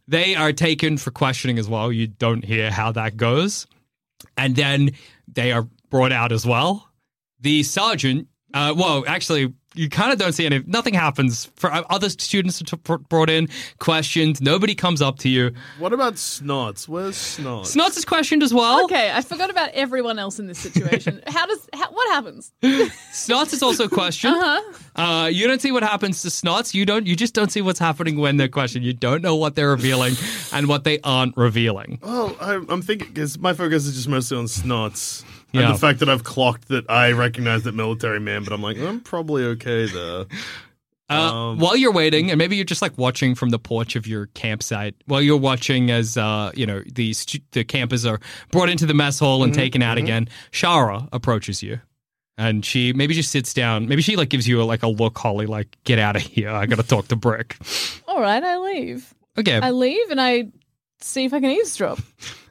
They 0.07 0.35
are 0.35 0.53
taken 0.53 0.99
for 0.99 1.11
questioning 1.11 1.59
as 1.59 1.69
well. 1.69 1.91
You 1.91 2.07
don't 2.07 2.45
hear 2.45 2.71
how 2.71 2.93
that 2.93 3.17
goes. 3.17 3.67
And 4.37 4.55
then 4.55 4.91
they 5.27 5.53
are 5.53 5.69
brought 5.91 6.13
out 6.13 6.33
as 6.33 6.45
well. 6.45 6.91
The 7.41 7.63
sergeant, 7.63 8.29
uh, 8.53 8.75
well, 8.77 9.05
actually, 9.07 9.55
you 9.75 9.89
kind 9.89 10.13
of 10.13 10.19
don't 10.19 10.33
see 10.33 10.47
any, 10.47 10.63
nothing 10.67 10.95
happens. 10.95 11.51
For 11.57 11.73
uh, 11.73 11.83
other 11.91 12.09
students 12.09 12.61
are 12.61 12.65
t- 12.65 13.05
brought 13.09 13.31
in, 13.31 13.49
questioned, 13.79 14.41
nobody 14.41 14.75
comes 14.75 15.03
up 15.03 15.19
to 15.21 15.29
you. 15.29 15.53
What 15.79 15.93
about 15.93 16.15
Snots? 16.15 16.89
Where's 16.89 17.17
Snots? 17.17 17.77
Snots 17.77 17.97
is 17.97 18.05
questioned 18.05 18.43
as 18.43 18.55
well. 18.55 18.85
Okay, 18.85 19.11
I 19.13 19.21
forgot 19.21 19.51
about 19.51 19.71
everyone 19.71 20.19
else 20.19 20.39
in 20.39 20.47
this 20.47 20.59
situation. 20.59 21.23
How 21.27 21.47
does 21.47 21.69
how, 21.73 21.91
what 21.91 22.09
happens? 22.11 22.53
Snots 22.63 23.53
is 23.53 23.63
also 23.63 23.89
questioned. 23.89 24.35
Uh-huh. 24.35 25.03
Uh, 25.03 25.27
you 25.27 25.47
don't 25.47 25.61
see 25.61 25.73
what 25.73 25.83
happens 25.83 26.23
to 26.23 26.29
Snots. 26.29 26.75
You 26.75 26.87
don't. 26.87 27.07
You 27.07 27.17
just 27.17 27.35
don't 27.35 27.51
see 27.51 27.61
what's 27.61 27.79
happening 27.79 28.19
when 28.19 28.37
they're 28.37 28.49
questioned. 28.49 28.85
You 28.85 28.93
don't 28.93 29.23
know 29.23 29.35
what 29.35 29.55
they're 29.57 29.71
revealing 29.71 30.15
and 30.53 30.69
what 30.69 30.85
they 30.85 31.01
aren't 31.01 31.37
revealing. 31.37 31.99
Well, 32.03 32.37
I, 32.41 32.55
I'm 32.69 32.83
thinking 32.83 33.09
because 33.09 33.39
my 33.39 33.53
focus 33.53 33.87
is 33.87 33.95
just 33.95 34.09
mostly 34.09 34.37
on 34.37 34.45
Snots. 34.45 35.25
Yeah. 35.55 35.67
And 35.67 35.75
the 35.75 35.79
fact 35.79 36.01
that 36.01 36.09
I've 36.09 36.25
clocked 36.25 36.69
that 36.69 36.91
I 36.91 37.13
recognize 37.13 37.63
that 37.63 37.75
military 37.75 38.21
man, 38.21 38.45
but 38.45 38.53
I'm 38.53 38.61
like, 38.63 38.77
I'm 38.79 39.01
probably 39.01 39.45
okay 39.45 39.87
there. 39.87 40.25
Uh, 41.09 41.15
Um, 41.15 41.59
while 41.59 41.77
you're 41.77 41.93
waiting, 41.93 42.31
and 42.31 42.39
maybe 42.39 42.57
you're 42.57 42.65
just 42.65 42.81
like 42.83 42.97
watching 42.99 43.35
from 43.35 43.51
the 43.51 43.59
porch 43.59 43.95
of 43.95 44.07
your 44.07 44.27
campsite, 44.29 44.95
while 45.07 45.21
you're 45.23 45.37
watching 45.37 45.91
as 45.91 46.17
uh, 46.17 46.51
you 46.55 46.67
know 46.67 46.83
the 46.93 47.13
stu- 47.13 47.41
the 47.53 47.63
campers 47.63 48.05
are 48.07 48.19
brought 48.51 48.69
into 48.71 48.87
the 48.87 48.95
mess 48.95 49.19
hall 49.19 49.43
and 49.45 49.53
Mm-hmm, 49.53 49.61
taken 49.61 49.83
out 49.83 49.99
again. 49.99 50.29
Shara 50.51 51.07
approaches 51.13 51.63
you, 51.63 51.79
and 52.39 52.65
she 52.65 52.95
maybe 52.95 53.13
just 53.15 53.31
sits 53.31 53.53
down. 53.53 53.87
Maybe 53.87 54.01
she 54.01 54.17
like 54.17 54.31
gives 54.31 54.49
you 54.49 54.63
a, 54.63 54.65
like 54.65 54.83
a 54.83 54.89
look, 54.89 55.17
Holly, 55.19 55.45
like 55.47 55.77
get 55.85 55.99
out 55.99 56.17
of 56.17 56.23
here. 56.23 56.49
I 56.51 56.65
got 56.67 56.77
to 56.77 56.83
talk 56.83 57.09
to 57.09 57.17
Brick. 57.17 57.59
All 58.09 58.21
right, 58.23 58.43
I 58.43 58.57
leave. 58.57 59.15
Okay, 59.39 59.57
I 59.61 59.73
leave 59.73 60.11
and 60.11 60.21
I 60.21 60.49
see 61.01 61.27
if 61.27 61.35
I 61.35 61.41
can 61.41 61.51
eavesdrop. 61.51 61.99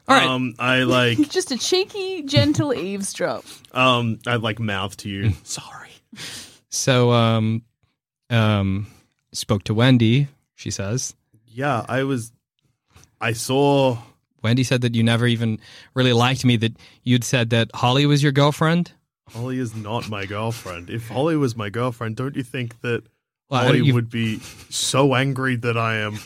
All 0.08 0.16
right. 0.16 0.26
Um, 0.28 0.54
I 0.58 0.82
like, 0.82 1.18
Just 1.30 1.50
a 1.50 1.58
cheeky, 1.58 2.22
gentle 2.22 2.74
eavesdrop. 2.74 3.44
um, 3.72 4.18
I 4.26 4.36
like 4.36 4.58
mouth 4.58 4.96
to 4.98 5.08
you. 5.08 5.32
Sorry. 5.44 5.90
So, 6.68 7.12
um, 7.12 7.62
um, 8.30 8.86
spoke 9.32 9.64
to 9.64 9.74
Wendy. 9.74 10.28
She 10.54 10.70
says 10.70 11.14
Yeah, 11.46 11.84
I 11.88 12.02
was. 12.04 12.32
I 13.20 13.32
saw. 13.32 13.98
Wendy 14.42 14.62
said 14.62 14.82
that 14.82 14.94
you 14.94 15.02
never 15.02 15.26
even 15.26 15.58
really 15.94 16.12
liked 16.12 16.44
me. 16.44 16.56
That 16.56 16.76
you'd 17.02 17.24
said 17.24 17.50
that 17.50 17.70
Holly 17.74 18.04
was 18.06 18.22
your 18.22 18.32
girlfriend. 18.32 18.92
Holly 19.30 19.58
is 19.58 19.74
not 19.74 20.08
my 20.10 20.26
girlfriend. 20.26 20.90
If 20.90 21.08
Holly 21.08 21.36
was 21.36 21.56
my 21.56 21.70
girlfriend, 21.70 22.16
don't 22.16 22.36
you 22.36 22.42
think 22.42 22.78
that 22.82 23.04
Well, 23.48 23.60
I 23.60 23.64
Holly 23.64 23.78
don't- 23.78 23.86
you- 23.86 23.94
would 23.94 24.10
be 24.10 24.38
so 24.68 25.14
angry 25.14 25.56
that 25.56 25.78
I 25.78 25.96
am 25.96 26.18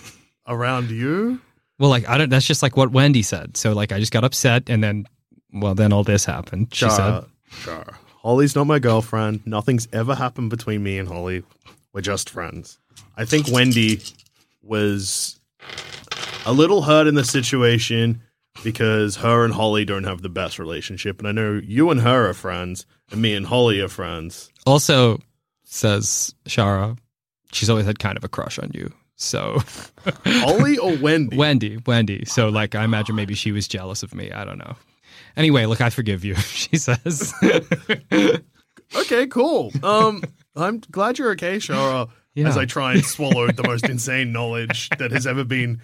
around 0.48 0.90
you? 0.90 1.40
Well, 1.78 1.90
like 1.90 2.08
I 2.08 2.18
don't. 2.18 2.28
That's 2.28 2.46
just 2.46 2.62
like 2.62 2.76
what 2.76 2.90
Wendy 2.90 3.22
said. 3.22 3.56
So, 3.56 3.72
like, 3.72 3.92
I 3.92 4.00
just 4.00 4.12
got 4.12 4.24
upset, 4.24 4.68
and 4.68 4.82
then, 4.82 5.06
well, 5.52 5.74
then 5.74 5.92
all 5.92 6.04
this 6.04 6.24
happened. 6.24 6.68
She 6.72 6.88
said, 6.90 7.24
Sure. 7.50 7.84
Holly's 8.22 8.54
not 8.54 8.66
my 8.66 8.78
girlfriend. 8.78 9.46
Nothing's 9.46 9.88
ever 9.92 10.14
happened 10.14 10.50
between 10.50 10.82
me 10.82 10.98
and 10.98 11.08
Holly. 11.08 11.44
We're 11.92 12.00
just 12.00 12.28
friends. 12.30 12.78
I 13.16 13.24
think 13.24 13.48
Wendy 13.48 14.00
was 14.62 15.38
a 16.44 16.52
little 16.52 16.82
hurt 16.82 17.06
in 17.06 17.14
the 17.14 17.24
situation 17.24 18.22
because 18.64 19.16
her 19.16 19.44
and 19.44 19.54
Holly 19.54 19.84
don't 19.84 20.04
have 20.04 20.22
the 20.22 20.28
best 20.28 20.58
relationship. 20.58 21.18
And 21.18 21.28
I 21.28 21.32
know 21.32 21.60
you 21.62 21.90
and 21.90 22.00
her 22.00 22.28
are 22.28 22.34
friends, 22.34 22.86
and 23.10 23.22
me 23.22 23.34
and 23.34 23.46
Holly 23.46 23.80
are 23.80 23.88
friends. 23.88 24.50
Also, 24.66 25.20
says 25.64 26.34
Shara, 26.46 26.98
she's 27.52 27.70
always 27.70 27.86
had 27.86 27.98
kind 27.98 28.16
of 28.16 28.24
a 28.24 28.28
crush 28.28 28.58
on 28.58 28.72
you. 28.74 28.92
So, 29.20 29.58
Holly 30.24 30.78
or 30.78 30.96
Wendy? 30.96 31.36
Wendy, 31.36 31.78
Wendy. 31.84 32.24
So, 32.24 32.48
like, 32.48 32.74
I 32.76 32.84
imagine 32.84 33.16
maybe 33.16 33.34
she 33.34 33.50
was 33.52 33.66
jealous 33.68 34.02
of 34.04 34.14
me. 34.14 34.30
I 34.30 34.44
don't 34.44 34.58
know. 34.58 34.76
Anyway, 35.36 35.66
look, 35.66 35.80
I 35.80 35.90
forgive 35.90 36.24
you. 36.24 36.34
She 36.48 36.76
says, 36.76 37.34
Okay, 38.96 39.26
cool. 39.26 39.72
Um, 39.82 40.22
I'm 40.56 40.80
glad 40.90 41.18
you're 41.18 41.32
okay, 41.32 41.56
Shara. 41.58 42.08
Yeah. 42.34 42.48
As 42.48 42.56
I 42.56 42.64
try 42.66 42.94
and 42.94 43.04
swallow 43.04 43.48
the 43.50 43.64
most 43.64 43.88
insane 43.88 44.32
knowledge 44.32 44.88
that 44.98 45.10
has 45.10 45.26
ever 45.26 45.42
been. 45.44 45.80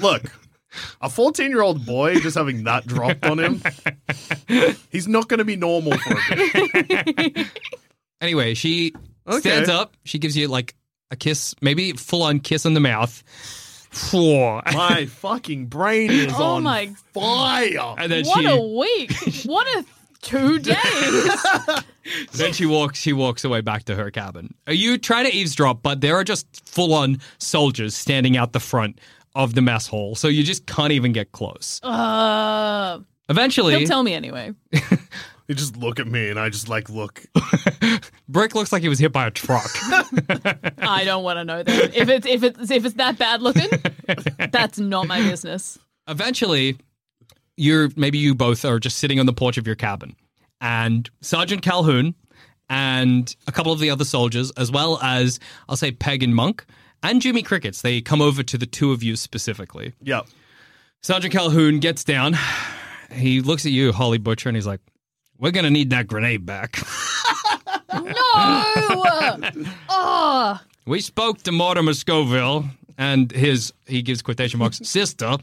Look, 0.00 0.22
a 1.02 1.10
14 1.10 1.50
year 1.50 1.60
old 1.60 1.84
boy 1.84 2.14
just 2.16 2.36
having 2.38 2.64
that 2.64 2.86
dropped 2.86 3.26
on 3.26 3.38
him, 3.38 3.62
he's 4.90 5.06
not 5.06 5.28
going 5.28 5.38
to 5.38 5.44
be 5.44 5.56
normal 5.56 5.98
for 5.98 6.14
a 6.14 7.04
bit. 7.04 7.46
Anyway, 8.22 8.54
she 8.54 8.92
Okay. 9.28 9.40
stands 9.40 9.68
up. 9.68 9.94
She 10.04 10.18
gives 10.18 10.36
you 10.36 10.48
like 10.48 10.74
a 11.10 11.16
kiss, 11.16 11.54
maybe 11.60 11.92
full 11.92 12.22
on 12.22 12.40
kiss 12.40 12.64
on 12.66 12.74
the 12.74 12.80
mouth. 12.80 13.22
Whoa. 14.12 14.60
My 14.72 15.06
fucking 15.10 15.66
brain 15.66 16.10
is 16.10 16.32
Oh 16.36 16.42
on 16.56 16.62
my- 16.62 16.92
fire. 17.12 17.94
And 17.98 18.10
then 18.10 18.24
What 18.24 18.40
she 18.40 18.46
a 18.46 18.56
week! 18.56 19.12
What 19.46 19.66
a 19.76 19.84
two 20.22 20.58
days! 20.60 21.84
then 22.32 22.52
she 22.52 22.66
walks 22.66 22.98
she 23.00 23.12
walks 23.12 23.44
away 23.44 23.60
back 23.62 23.84
to 23.84 23.94
her 23.96 24.10
cabin. 24.10 24.54
Uh, 24.68 24.72
You 24.72 24.96
try 24.98 25.22
to 25.24 25.34
eavesdrop, 25.34 25.82
but 25.82 26.00
there 26.00 26.14
are 26.16 26.24
just 26.24 26.46
full 26.68 26.94
on 26.94 27.20
soldiers 27.38 27.96
standing 27.96 28.36
out 28.36 28.52
the 28.52 28.60
front 28.60 29.00
of 29.34 29.54
the 29.54 29.62
mess 29.62 29.86
hall, 29.86 30.14
so 30.14 30.28
you 30.28 30.42
just 30.44 30.66
can't 30.66 30.92
even 30.92 31.12
get 31.12 31.32
close. 31.32 31.80
Uh, 31.82 32.98
Eventually, 33.28 33.76
he'll 33.78 33.86
tell 33.88 34.02
me 34.02 34.12
anyway. 34.14 34.52
They 35.50 35.54
just 35.54 35.76
look 35.76 35.98
at 35.98 36.06
me, 36.06 36.28
and 36.28 36.38
I 36.38 36.48
just 36.48 36.68
like 36.68 36.88
look. 36.88 37.24
Brick 38.28 38.54
looks 38.54 38.70
like 38.70 38.82
he 38.82 38.88
was 38.88 39.00
hit 39.00 39.10
by 39.10 39.26
a 39.26 39.32
truck. 39.32 39.68
I 40.78 41.02
don't 41.04 41.24
want 41.24 41.38
to 41.38 41.44
know 41.44 41.64
that. 41.64 41.92
If 41.92 42.08
it's 42.08 42.24
if 42.24 42.44
it's 42.44 42.70
if 42.70 42.84
it's 42.84 42.94
that 42.94 43.18
bad 43.18 43.42
looking, 43.42 43.68
that's 44.52 44.78
not 44.78 45.08
my 45.08 45.20
business. 45.20 45.76
Eventually, 46.06 46.78
you're 47.56 47.90
maybe 47.96 48.16
you 48.16 48.32
both 48.32 48.64
are 48.64 48.78
just 48.78 48.98
sitting 48.98 49.18
on 49.18 49.26
the 49.26 49.32
porch 49.32 49.58
of 49.58 49.66
your 49.66 49.74
cabin, 49.74 50.14
and 50.60 51.10
Sergeant 51.20 51.62
Calhoun 51.62 52.14
and 52.68 53.34
a 53.48 53.50
couple 53.50 53.72
of 53.72 53.80
the 53.80 53.90
other 53.90 54.04
soldiers, 54.04 54.52
as 54.52 54.70
well 54.70 55.00
as 55.02 55.40
I'll 55.68 55.74
say 55.74 55.90
Peg 55.90 56.22
and 56.22 56.32
Monk 56.32 56.64
and 57.02 57.20
Jimmy 57.20 57.42
Crickets, 57.42 57.82
they 57.82 58.00
come 58.00 58.22
over 58.22 58.44
to 58.44 58.56
the 58.56 58.66
two 58.66 58.92
of 58.92 59.02
you 59.02 59.16
specifically. 59.16 59.94
Yep. 60.00 60.28
Sergeant 61.02 61.34
Calhoun 61.34 61.80
gets 61.80 62.04
down. 62.04 62.36
He 63.10 63.40
looks 63.40 63.66
at 63.66 63.72
you, 63.72 63.90
Holly 63.90 64.18
Butcher, 64.18 64.48
and 64.48 64.54
he's 64.54 64.68
like, 64.68 64.80
"We're 65.40 65.50
gonna 65.50 65.70
need 65.70 65.90
that 65.90 66.06
grenade 66.06 66.46
back." 66.46 66.80
No. 67.92 68.12
oh. 69.88 70.60
We 70.86 71.00
spoke 71.00 71.42
to 71.42 71.52
Mortimer 71.52 71.92
Scoville 71.92 72.64
and 73.00 73.32
his, 73.32 73.72
he 73.86 74.02
gives 74.02 74.20
quotation 74.22 74.58
marks, 74.58 74.78
sister, 74.82 75.38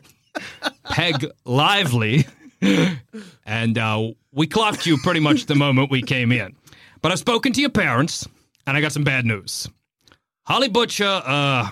Peg 0.91 1.25
Lively, 1.43 2.27
and 3.45 3.77
uh, 3.77 4.11
we 4.31 4.47
clocked 4.47 4.85
you 4.85 4.97
pretty 4.99 5.19
much 5.19 5.47
the 5.47 5.55
moment 5.55 5.89
we 5.89 6.01
came 6.01 6.31
in. 6.31 6.55
But 7.01 7.11
I've 7.11 7.19
spoken 7.19 7.53
to 7.53 7.61
your 7.61 7.71
parents, 7.71 8.27
and 8.65 8.77
I 8.77 8.81
got 8.81 8.91
some 8.91 9.03
bad 9.03 9.25
news. 9.25 9.67
Holly 10.43 10.69
Butcher, 10.69 11.21
uh, 11.25 11.69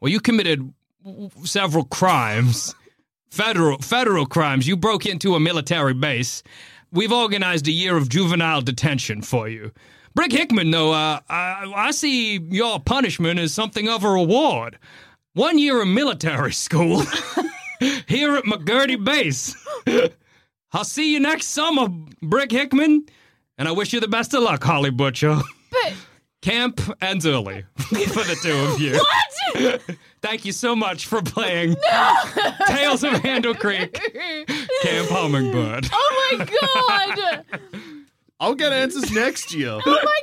well, 0.00 0.12
you 0.12 0.20
committed 0.20 0.72
several 1.44 1.84
crimes, 1.84 2.74
federal 3.30 3.78
federal 3.78 4.26
crimes. 4.26 4.68
You 4.68 4.76
broke 4.76 5.06
into 5.06 5.34
a 5.34 5.40
military 5.40 5.94
base. 5.94 6.42
We've 6.92 7.12
organized 7.12 7.66
a 7.68 7.72
year 7.72 7.96
of 7.96 8.10
juvenile 8.10 8.60
detention 8.60 9.22
for 9.22 9.48
you. 9.48 9.72
Brick 10.14 10.30
Hickman, 10.30 10.70
though, 10.70 10.92
uh, 10.92 11.20
I, 11.26 11.72
I 11.74 11.90
see 11.90 12.38
your 12.38 12.78
punishment 12.80 13.40
as 13.40 13.54
something 13.54 13.88
of 13.88 14.04
a 14.04 14.10
reward. 14.10 14.78
One 15.32 15.56
year 15.58 15.80
of 15.80 15.88
military 15.88 16.52
school 16.66 17.00
here 18.06 18.36
at 18.36 18.44
McGurdy 18.44 19.02
Base. 19.02 19.56
I'll 20.72 20.84
see 20.84 21.12
you 21.14 21.20
next 21.20 21.46
summer, 21.46 21.88
Brick 22.22 22.50
Hickman, 22.50 23.06
and 23.56 23.68
I 23.68 23.72
wish 23.72 23.94
you 23.94 24.00
the 24.00 24.08
best 24.08 24.34
of 24.34 24.42
luck, 24.42 24.62
Holly 24.62 24.90
Butcher. 24.90 25.38
But 25.70 25.94
Camp 26.42 26.80
and 27.00 27.24
early 27.24 27.64
for 27.76 28.24
the 28.24 28.36
two 28.42 28.52
of 28.52 28.80
you. 28.80 28.98
what? 28.98 29.80
Thank 30.20 30.44
you 30.44 30.52
so 30.52 30.74
much 30.76 31.06
for 31.06 31.22
playing 31.22 31.76
Tales 32.66 33.02
of 33.04 33.12
Handle 33.14 33.54
Creek, 33.54 33.92
Camp 34.82 35.08
Hummingbird. 35.08 35.88
Oh 35.92 36.36
my 36.38 36.44
god! 36.44 37.44
I'll 38.40 38.54
get 38.56 38.72
answers 38.72 39.10
next 39.12 39.54
year. 39.54 39.78
Oh 39.86 39.98
my 40.04 40.20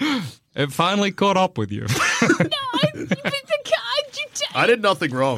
god! 0.00 0.22
It 0.54 0.72
finally 0.72 1.10
caught 1.12 1.36
up 1.36 1.56
with 1.58 1.70
you. 1.70 1.86
No, 2.22 2.28
I, 2.74 2.88
but 2.94 3.08
the 3.08 3.58
guy, 3.64 4.02
you 4.14 4.26
t- 4.34 4.46
I 4.54 4.66
did 4.66 4.80
nothing 4.82 5.12
wrong. 5.12 5.36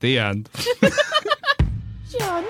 the 0.00 0.18
end. 0.18 0.48
John, 2.10 2.44